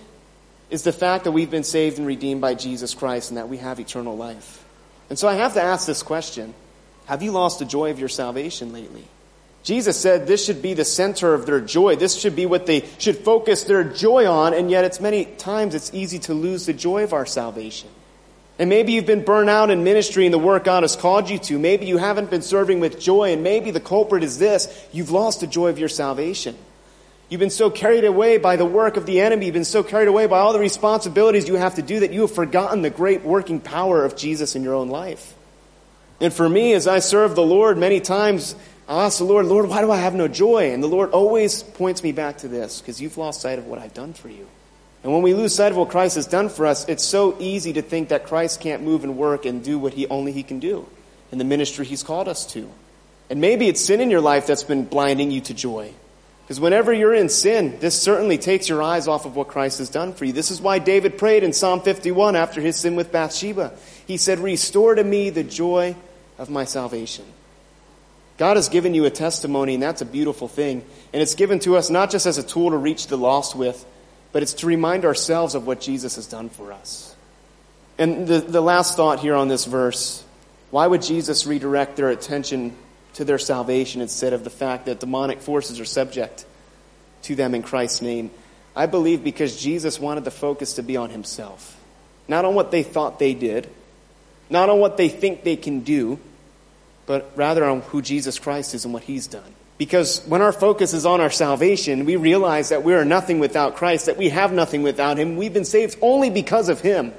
is 0.71 0.83
the 0.83 0.93
fact 0.93 1.25
that 1.25 1.33
we've 1.33 1.51
been 1.51 1.65
saved 1.65 1.99
and 1.99 2.07
redeemed 2.07 2.41
by 2.41 2.55
Jesus 2.55 2.95
Christ 2.95 3.31
and 3.31 3.39
that 3.39 3.49
we 3.49 3.59
have 3.59 3.81
eternal 3.81 4.17
life. 4.17 4.65
And 5.11 5.19
so 5.19 5.29
I 5.29 5.35
have 5.35 5.55
to 5.55 5.63
ask 5.63 5.87
this 5.87 6.03
question 6.03 6.55
Have 7.07 7.23
you 7.23 7.33
lost 7.33 7.59
the 7.59 7.65
joy 7.65 7.91
of 7.91 7.99
your 7.99 8.09
salvation 8.09 8.73
lately? 8.73 9.05
Jesus 9.69 10.01
said 10.01 10.27
this 10.27 10.43
should 10.43 10.63
be 10.63 10.73
the 10.73 10.83
center 10.83 11.35
of 11.35 11.45
their 11.45 11.61
joy. 11.61 11.95
This 11.95 12.19
should 12.19 12.35
be 12.35 12.47
what 12.47 12.65
they 12.65 12.89
should 12.97 13.19
focus 13.19 13.65
their 13.65 13.85
joy 13.85 14.27
on, 14.27 14.55
and 14.55 14.71
yet 14.71 14.87
it's 14.87 14.99
many 14.99 15.27
times 15.27 15.75
it's 15.75 15.93
easy 15.93 16.19
to 16.21 16.33
lose 16.33 16.65
the 16.65 16.73
joy 16.73 17.05
of 17.05 17.13
our 17.13 17.27
salvation. 17.27 17.91
And 18.59 18.71
maybe 18.71 18.93
you've 18.93 19.05
been 19.05 19.27
burnt 19.27 19.51
out 19.51 19.69
in 19.69 19.85
ministry 19.85 20.25
and 20.25 20.33
the 20.33 20.39
work 20.39 20.65
God 20.65 20.85
has 20.85 20.97
called 20.97 21.29
you 21.29 21.39
to. 21.41 21.59
Maybe 21.59 21.85
you 21.85 21.99
haven't 21.99 22.31
been 22.31 22.41
serving 22.41 22.81
with 22.81 22.99
joy, 22.99 23.35
and 23.35 23.43
maybe 23.43 23.71
the 23.71 23.79
culprit 23.79 24.25
is 24.25 24.39
this 24.39 24.89
you've 24.91 25.11
lost 25.11 25.41
the 25.41 25.47
joy 25.47 25.69
of 25.69 25.79
your 25.79 25.91
salvation. 25.91 26.57
You've 27.29 27.41
been 27.41 27.51
so 27.51 27.69
carried 27.69 28.07
away 28.07 28.39
by 28.39 28.57
the 28.57 28.65
work 28.65 28.97
of 28.97 29.05
the 29.05 29.21
enemy. 29.21 29.45
You've 29.45 29.53
been 29.53 29.67
so 29.67 29.83
carried 29.83 30.09
away 30.09 30.25
by 30.25 30.39
all 30.39 30.55
the 30.55 30.59
responsibilities 30.59 31.47
you 31.47 31.57
have 31.57 31.75
to 31.75 31.83
do 31.83 32.01
that 32.01 32.15
you 32.15 32.23
have 32.23 32.35
forgotten 32.35 32.81
the 32.81 32.89
great 32.89 33.23
working 33.23 33.61
power 33.61 34.03
of 34.03 34.17
Jesus 34.17 34.57
in 34.57 34.63
your 34.63 34.73
own 34.73 34.89
life. 34.89 35.35
And 36.21 36.33
for 36.33 36.49
me, 36.49 36.73
as 36.73 36.89
I 36.89 36.99
serve 36.99 37.37
the 37.37 37.43
Lord, 37.43 37.79
many 37.79 38.01
times 38.01 38.57
I'll 38.89 39.01
ask 39.01 39.19
the 39.19 39.25
Lord, 39.25 39.45
Lord, 39.45 39.69
why 39.69 39.83
do 39.83 39.91
I 39.91 39.99
have 39.99 40.15
no 40.15 40.29
joy? 40.29 40.73
And 40.73 40.83
the 40.83 40.89
Lord 40.89 41.11
always 41.11 41.63
points 41.63 42.03
me 42.03 42.13
back 42.13 42.39
to 42.39 42.49
this 42.49 42.81
because 42.81 43.03
you've 43.03 43.19
lost 43.19 43.43
sight 43.43 43.59
of 43.59 43.67
what 43.67 43.79
I've 43.79 43.93
done 43.93 44.15
for 44.15 44.31
you. 44.31 44.47
And 45.05 45.13
when 45.13 45.21
we 45.21 45.35
lose 45.35 45.55
sight 45.55 45.73
of 45.73 45.79
what 45.79 45.91
Christ 45.91 46.17
has 46.17 46.27
done 46.27 46.49
for 46.49 46.67
us, 46.67 46.89
it's 46.89 47.05
so 47.05 47.37
easy 47.39 47.75
to 47.75 47.83
think 47.83 48.09
that 48.09 48.25
Christ 48.25 48.61
can't 48.61 48.83
move 48.83 49.05
and 49.05 49.19
work 49.19 49.45
and 49.45 49.63
do 49.63 49.79
what 49.79 49.93
he 49.93 50.07
only 50.09 50.33
he 50.33 50.43
can 50.43 50.59
do 50.59 50.87
in 51.31 51.37
the 51.37 51.45
ministry 51.45 51.85
he's 51.85 52.03
called 52.03 52.29
us 52.29 52.47
to. 52.55 52.69
And 53.29 53.43
maybe 53.43 53.69
it's 53.69 53.85
sin 53.85 54.01
in 54.01 54.11
your 54.11 54.23
life 54.23 54.47
that's 54.47 54.65
been 54.65 54.85
blinding 54.85 55.31
you 55.31 55.43
to 55.43 55.55
joy. 55.55 55.93
Because 56.43 56.59
whenever 56.59 56.91
you're 56.91 57.15
in 57.15 57.29
sin, 57.29 57.79
this 57.81 58.01
certainly 58.01 58.39
takes 58.39 58.71
your 58.71 58.83
eyes 58.83 59.07
off 59.07 59.27
of 59.27 59.37
what 59.37 59.49
Christ 59.49 59.81
has 59.81 59.91
done 59.91 60.15
for 60.15 60.25
you. 60.25 60.33
This 60.33 60.51
is 60.51 60.63
why 60.63 60.79
David 60.79 61.19
prayed 61.19 61.43
in 61.43 61.53
Psalm 61.53 61.83
51 61.83 62.37
after 62.37 62.63
his 62.63 62.77
sin 62.77 62.97
with 62.97 63.13
Bathsheba. 63.13 63.75
He 64.07 64.17
said, 64.17 64.39
Restore 64.39 64.95
to 64.95 65.05
me 65.05 65.29
the 65.29 65.45
joy 65.45 65.95
of 66.39 66.49
my 66.49 66.65
salvation. 66.65 67.27
God 68.39 68.57
has 68.57 68.69
given 68.69 68.95
you 68.95 69.05
a 69.05 69.11
testimony, 69.11 69.75
and 69.75 69.83
that's 69.83 70.01
a 70.01 70.07
beautiful 70.07 70.49
thing. 70.49 70.85
And 71.13 71.21
it's 71.21 71.35
given 71.35 71.59
to 71.61 71.77
us 71.77 71.91
not 71.91 72.11
just 72.11 72.25
as 72.25 72.39
a 72.39 72.43
tool 72.43 72.71
to 72.71 72.77
reach 72.77 73.09
the 73.09 73.19
lost 73.19 73.57
with, 73.57 73.85
but 74.33 74.43
it's 74.43 74.55
to 74.55 74.67
remind 74.67 75.05
ourselves 75.05 75.55
of 75.57 75.67
what 75.67 75.81
Jesus 75.81 76.15
has 76.15 76.27
done 76.27 76.49
for 76.49 76.73
us. 76.73 77.17
And 77.99 78.29
the, 78.29 78.39
the 78.39 78.61
last 78.61 78.97
thought 78.97 79.19
here 79.19 79.35
on 79.35 79.49
this 79.49 79.65
verse 79.65 80.25
why 80.71 80.87
would 80.87 81.03
Jesus 81.03 81.47
redirect 81.47 81.97
their 81.97 82.11
attention 82.11 82.77
to 83.15 83.25
their 83.25 83.39
salvation 83.39 84.03
instead 84.03 84.35
of 84.35 84.45
the 84.45 84.51
fact 84.51 84.85
that 84.85 85.01
demonic 85.01 85.41
forces 85.41 85.81
are 85.81 85.87
subject 85.87 86.45
to 87.23 87.35
them 87.35 87.55
in 87.55 87.63
Christ's 87.63 88.03
name? 88.03 88.31
I 88.77 88.87
believe 88.87 89.25
because 89.25 89.61
Jesus 89.61 89.99
wanted 89.99 90.25
the 90.25 90.31
focus 90.31 90.75
to 90.75 90.83
be 90.83 90.97
on 90.97 91.11
himself, 91.11 91.77
not 92.29 92.45
on 92.45 92.55
what 92.55 92.71
they 92.71 92.83
thought 92.83 93.19
they 93.19 93.33
did, 93.33 93.69
not 94.51 94.69
on 94.69 94.79
what 94.79 94.99
they 94.99 95.09
think 95.09 95.43
they 95.43 95.57
can 95.57 95.81
do, 95.81 96.21
but 97.09 97.33
rather 97.37 97.65
on 97.65 97.81
who 97.81 98.03
Jesus 98.03 98.39
Christ 98.39 98.75
is 98.75 98.85
and 98.85 98.93
what 98.93 99.03
he's 99.03 99.27
done. 99.27 99.55
Because 99.79 100.23
when 100.27 100.43
our 100.43 100.53
focus 100.53 100.93
is 100.93 101.07
on 101.07 101.23
our 101.23 101.31
salvation, 101.31 102.05
we 102.05 102.17
realize 102.17 102.69
that 102.69 102.85
we 102.85 102.93
are 102.93 103.05
nothing 103.05 103.39
without 103.39 103.77
Christ, 103.77 104.07
that 104.07 104.19
we 104.19 104.29
have 104.29 104.53
nothing 104.53 104.83
without 104.83 105.17
him. 105.19 105.39
We've 105.39 105.53
been 105.53 105.65
saved 105.65 105.97
only 106.03 106.29
because 106.29 106.69
of 106.69 106.81
him. 106.81 107.15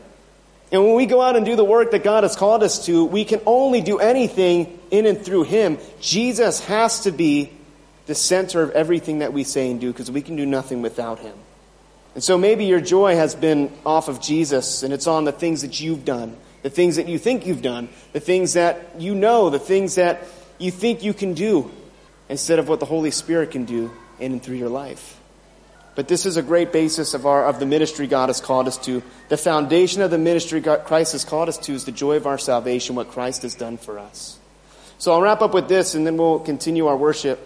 And 0.71 0.85
when 0.85 0.95
we 0.95 1.07
go 1.07 1.21
out 1.23 1.35
and 1.35 1.43
do 1.43 1.55
the 1.55 1.65
work 1.65 1.89
that 1.91 2.03
God 2.03 2.23
has 2.23 2.35
called 2.35 2.61
us 2.61 2.85
to, 2.85 3.03
we 3.03 3.25
can 3.25 3.41
only 3.47 3.81
do 3.81 3.97
anything 3.97 4.77
in 4.91 5.07
and 5.07 5.19
through 5.19 5.43
him. 5.43 5.79
Jesus 5.99 6.63
has 6.65 7.01
to 7.01 7.11
be 7.11 7.51
the 8.05 8.13
center 8.13 8.61
of 8.61 8.69
everything 8.71 9.19
that 9.19 9.33
we 9.33 9.43
say 9.43 9.71
and 9.71 9.81
do 9.81 9.91
because 9.91 10.11
we 10.11 10.21
can 10.21 10.35
do 10.35 10.45
nothing 10.45 10.83
without 10.83 11.17
him. 11.17 11.35
And 12.13 12.23
so 12.23 12.37
maybe 12.37 12.65
your 12.65 12.81
joy 12.81 13.15
has 13.15 13.33
been 13.33 13.71
off 13.87 14.07
of 14.07 14.21
Jesus 14.21 14.83
and 14.83 14.93
it's 14.93 15.07
on 15.07 15.23
the 15.23 15.31
things 15.31 15.63
that 15.63 15.79
you've 15.81 16.05
done 16.05 16.37
the 16.61 16.69
things 16.69 16.97
that 16.97 17.07
you 17.07 17.17
think 17.17 17.45
you've 17.45 17.61
done, 17.61 17.89
the 18.13 18.19
things 18.19 18.53
that 18.53 18.99
you 18.99 19.15
know, 19.15 19.49
the 19.49 19.59
things 19.59 19.95
that 19.95 20.27
you 20.57 20.71
think 20.71 21.03
you 21.03 21.13
can 21.13 21.33
do, 21.33 21.71
instead 22.29 22.59
of 22.59 22.69
what 22.69 22.79
the 22.79 22.85
Holy 22.85 23.11
Spirit 23.11 23.51
can 23.51 23.65
do 23.65 23.91
in 24.19 24.31
and 24.31 24.43
through 24.43 24.57
your 24.57 24.69
life. 24.69 25.19
But 25.95 26.07
this 26.07 26.25
is 26.25 26.37
a 26.37 26.43
great 26.43 26.71
basis 26.71 27.13
of, 27.13 27.25
our, 27.25 27.43
of 27.43 27.59
the 27.59 27.65
ministry 27.65 28.07
God 28.07 28.29
has 28.29 28.39
called 28.39 28.67
us 28.67 28.77
to. 28.85 29.03
The 29.27 29.35
foundation 29.35 30.01
of 30.01 30.11
the 30.11 30.17
ministry 30.17 30.61
God, 30.61 30.85
Christ 30.85 31.11
has 31.11 31.25
called 31.25 31.49
us 31.49 31.57
to 31.57 31.73
is 31.73 31.83
the 31.83 31.91
joy 31.91 32.15
of 32.15 32.27
our 32.27 32.37
salvation, 32.37 32.95
what 32.95 33.09
Christ 33.09 33.41
has 33.41 33.55
done 33.55 33.77
for 33.77 33.99
us. 33.99 34.37
So 34.97 35.11
I'll 35.11 35.21
wrap 35.21 35.41
up 35.41 35.53
with 35.53 35.67
this 35.67 35.95
and 35.95 36.05
then 36.05 36.15
we'll 36.15 36.39
continue 36.39 36.87
our 36.87 36.95
worship. 36.95 37.45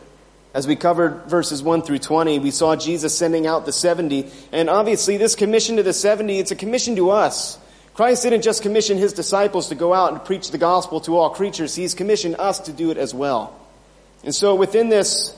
As 0.53 0.67
we 0.67 0.75
covered 0.75 1.23
verses 1.25 1.63
1 1.63 1.81
through 1.81 1.99
20, 1.99 2.37
we 2.39 2.51
saw 2.51 2.75
Jesus 2.75 3.17
sending 3.17 3.47
out 3.47 3.65
the 3.65 3.71
70. 3.71 4.29
And 4.51 4.69
obviously, 4.69 5.17
this 5.17 5.33
commission 5.33 5.77
to 5.77 5.83
the 5.83 5.93
70, 5.93 6.37
it's 6.37 6.51
a 6.51 6.55
commission 6.55 6.95
to 6.97 7.09
us. 7.09 7.57
Christ 7.93 8.23
didn't 8.23 8.41
just 8.41 8.63
commission 8.63 8.97
his 8.97 9.13
disciples 9.13 9.69
to 9.69 9.75
go 9.75 9.93
out 9.93 10.11
and 10.11 10.23
preach 10.23 10.49
the 10.49 10.57
gospel 10.57 10.99
to 11.01 11.17
all 11.17 11.29
creatures, 11.29 11.75
he's 11.75 11.93
commissioned 11.93 12.35
us 12.39 12.59
to 12.61 12.73
do 12.73 12.89
it 12.89 12.97
as 12.97 13.13
well. 13.13 13.59
And 14.23 14.33
so 14.33 14.55
within 14.55 14.89
this, 14.89 15.35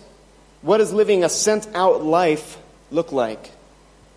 what 0.61 0.77
does 0.77 0.93
living 0.93 1.23
a 1.23 1.29
sent 1.29 1.67
out 1.75 2.03
life 2.03 2.57
look 2.91 3.11
like? 3.11 3.51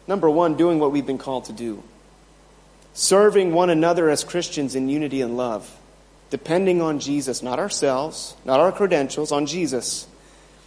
Number 0.06 0.30
one, 0.30 0.56
doing 0.56 0.78
what 0.78 0.92
we've 0.92 1.06
been 1.06 1.18
called 1.18 1.46
to 1.46 1.52
do. 1.52 1.82
Serving 2.94 3.52
one 3.52 3.70
another 3.70 4.08
as 4.08 4.24
Christians 4.24 4.74
in 4.74 4.88
unity 4.88 5.20
and 5.20 5.36
love. 5.36 5.76
Depending 6.30 6.80
on 6.80 7.00
Jesus, 7.00 7.42
not 7.42 7.58
ourselves, 7.58 8.36
not 8.44 8.60
our 8.60 8.72
credentials, 8.72 9.32
on 9.32 9.46
Jesus. 9.46 10.06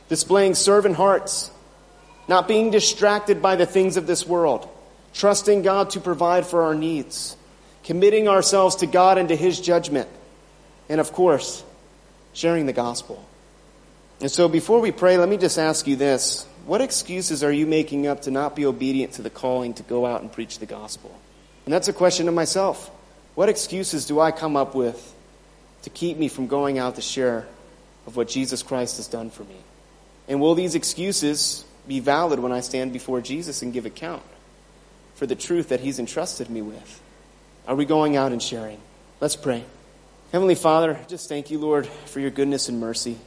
Displaying 0.09 0.55
servant 0.55 0.95
hearts. 0.95 1.51
Not 2.27 2.47
being 2.47 2.69
distracted 2.69 3.41
by 3.41 3.55
the 3.55 3.65
things 3.65 3.97
of 3.97 4.07
this 4.07 4.25
world. 4.25 4.67
Trusting 5.13 5.61
God 5.61 5.91
to 5.91 5.99
provide 5.99 6.45
for 6.45 6.63
our 6.63 6.75
needs 6.75 7.37
committing 7.83 8.27
ourselves 8.27 8.77
to 8.77 8.87
God 8.87 9.17
and 9.17 9.29
to 9.29 9.35
His 9.35 9.59
judgment, 9.59 10.07
and 10.89 10.99
of 10.99 11.11
course, 11.13 11.63
sharing 12.33 12.65
the 12.65 12.73
gospel. 12.73 13.25
And 14.19 14.29
so 14.29 14.47
before 14.47 14.79
we 14.79 14.91
pray, 14.91 15.17
let 15.17 15.27
me 15.27 15.37
just 15.37 15.57
ask 15.57 15.87
you 15.87 15.95
this. 15.95 16.45
What 16.65 16.81
excuses 16.81 17.43
are 17.43 17.51
you 17.51 17.65
making 17.65 18.05
up 18.05 18.21
to 18.23 18.31
not 18.31 18.55
be 18.55 18.65
obedient 18.65 19.13
to 19.13 19.23
the 19.23 19.31
calling 19.31 19.73
to 19.75 19.83
go 19.83 20.05
out 20.05 20.21
and 20.21 20.31
preach 20.31 20.59
the 20.59 20.67
gospel? 20.67 21.19
And 21.65 21.73
that's 21.73 21.87
a 21.87 21.93
question 21.93 22.27
to 22.27 22.31
myself. 22.31 22.91
What 23.33 23.49
excuses 23.49 24.05
do 24.05 24.19
I 24.19 24.31
come 24.31 24.55
up 24.55 24.75
with 24.75 25.15
to 25.83 25.89
keep 25.89 26.17
me 26.17 26.27
from 26.27 26.47
going 26.47 26.77
out 26.77 26.95
to 26.95 27.01
share 27.01 27.47
of 28.05 28.15
what 28.15 28.27
Jesus 28.27 28.61
Christ 28.61 28.97
has 28.97 29.07
done 29.07 29.31
for 29.31 29.43
me? 29.43 29.57
And 30.27 30.39
will 30.39 30.53
these 30.53 30.75
excuses 30.75 31.65
be 31.87 31.99
valid 31.99 32.39
when 32.39 32.51
I 32.51 32.59
stand 32.59 32.93
before 32.93 33.21
Jesus 33.21 33.63
and 33.63 33.73
give 33.73 33.87
account 33.87 34.23
for 35.15 35.25
the 35.25 35.35
truth 35.35 35.69
that 35.69 35.79
He's 35.79 35.97
entrusted 35.97 36.49
me 36.49 36.61
with? 36.61 37.01
Are 37.67 37.75
we 37.75 37.85
going 37.85 38.17
out 38.17 38.31
and 38.31 38.41
sharing? 38.41 38.79
Let's 39.19 39.35
pray. 39.35 39.63
Heavenly 40.31 40.55
Father, 40.55 40.99
just 41.07 41.29
thank 41.29 41.51
you, 41.51 41.59
Lord, 41.59 41.85
for 41.85 42.19
your 42.19 42.31
goodness 42.31 42.69
and 42.69 42.79
mercy. 42.79 43.17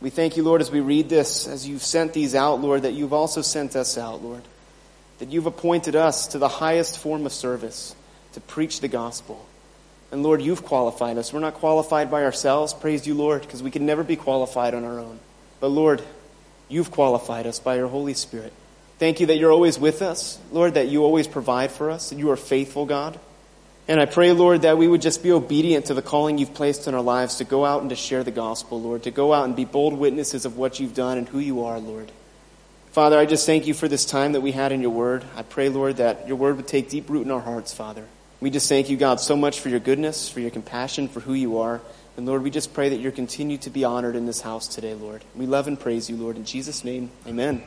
We 0.00 0.10
thank 0.10 0.36
you, 0.36 0.42
Lord, 0.42 0.60
as 0.60 0.70
we 0.70 0.80
read 0.80 1.08
this, 1.08 1.46
as 1.46 1.68
you've 1.68 1.82
sent 1.82 2.12
these 2.12 2.34
out, 2.34 2.60
Lord, 2.60 2.82
that 2.82 2.92
you've 2.92 3.12
also 3.12 3.42
sent 3.42 3.76
us 3.76 3.98
out, 3.98 4.22
Lord. 4.22 4.42
That 5.18 5.30
you've 5.30 5.46
appointed 5.46 5.96
us 5.96 6.28
to 6.28 6.38
the 6.38 6.48
highest 6.48 6.98
form 6.98 7.26
of 7.26 7.32
service, 7.32 7.94
to 8.32 8.40
preach 8.40 8.80
the 8.80 8.88
gospel. 8.88 9.44
And 10.10 10.22
Lord, 10.22 10.40
you've 10.40 10.64
qualified 10.64 11.18
us. 11.18 11.32
We're 11.32 11.40
not 11.40 11.54
qualified 11.54 12.10
by 12.10 12.24
ourselves. 12.24 12.72
Praise 12.72 13.06
you, 13.06 13.14
Lord, 13.14 13.42
because 13.42 13.62
we 13.62 13.70
can 13.70 13.84
never 13.84 14.04
be 14.04 14.16
qualified 14.16 14.74
on 14.74 14.84
our 14.84 14.98
own. 14.98 15.18
But 15.60 15.68
Lord, 15.68 16.02
you've 16.68 16.90
qualified 16.90 17.46
us 17.46 17.58
by 17.58 17.76
your 17.76 17.88
Holy 17.88 18.14
Spirit. 18.14 18.52
Thank 18.98 19.20
you 19.20 19.26
that 19.26 19.36
you're 19.36 19.52
always 19.52 19.78
with 19.78 20.02
us, 20.02 20.38
Lord, 20.52 20.74
that 20.74 20.88
you 20.88 21.02
always 21.02 21.26
provide 21.26 21.72
for 21.72 21.90
us, 21.90 22.10
that 22.10 22.18
you 22.18 22.30
are 22.30 22.36
faithful, 22.36 22.86
God. 22.86 23.18
And 23.86 24.00
I 24.00 24.06
pray, 24.06 24.32
Lord, 24.32 24.62
that 24.62 24.78
we 24.78 24.88
would 24.88 25.02
just 25.02 25.22
be 25.22 25.30
obedient 25.30 25.86
to 25.86 25.94
the 25.94 26.00
calling 26.00 26.38
you've 26.38 26.54
placed 26.54 26.88
in 26.88 26.94
our 26.94 27.02
lives 27.02 27.36
to 27.36 27.44
go 27.44 27.66
out 27.66 27.82
and 27.82 27.90
to 27.90 27.96
share 27.96 28.24
the 28.24 28.30
gospel, 28.30 28.80
Lord, 28.80 29.02
to 29.02 29.10
go 29.10 29.34
out 29.34 29.44
and 29.44 29.54
be 29.54 29.66
bold 29.66 29.92
witnesses 29.92 30.46
of 30.46 30.56
what 30.56 30.80
you've 30.80 30.94
done 30.94 31.18
and 31.18 31.28
who 31.28 31.38
you 31.38 31.64
are, 31.64 31.78
Lord. 31.78 32.10
Father, 32.92 33.18
I 33.18 33.26
just 33.26 33.44
thank 33.44 33.66
you 33.66 33.74
for 33.74 33.86
this 33.86 34.06
time 34.06 34.32
that 34.32 34.40
we 34.40 34.52
had 34.52 34.72
in 34.72 34.80
your 34.80 34.90
word. 34.90 35.24
I 35.36 35.42
pray, 35.42 35.68
Lord, 35.68 35.96
that 35.96 36.28
your 36.28 36.36
word 36.36 36.56
would 36.56 36.68
take 36.68 36.88
deep 36.88 37.10
root 37.10 37.26
in 37.26 37.30
our 37.30 37.40
hearts, 37.40 37.74
Father. 37.74 38.06
We 38.40 38.50
just 38.50 38.68
thank 38.68 38.88
you, 38.88 38.96
God, 38.96 39.20
so 39.20 39.36
much 39.36 39.60
for 39.60 39.68
your 39.68 39.80
goodness, 39.80 40.28
for 40.28 40.40
your 40.40 40.50
compassion, 40.50 41.08
for 41.08 41.20
who 41.20 41.34
you 41.34 41.58
are. 41.58 41.80
And 42.16 42.24
Lord, 42.24 42.42
we 42.42 42.50
just 42.50 42.72
pray 42.72 42.90
that 42.90 43.00
you're 43.00 43.12
continue 43.12 43.58
to 43.58 43.70
be 43.70 43.84
honored 43.84 44.16
in 44.16 44.26
this 44.26 44.40
house 44.40 44.68
today, 44.68 44.94
Lord. 44.94 45.24
We 45.34 45.46
love 45.46 45.66
and 45.66 45.78
praise 45.78 46.08
you, 46.08 46.16
Lord. 46.16 46.36
In 46.36 46.44
Jesus' 46.44 46.84
name, 46.84 47.10
amen. 47.26 47.62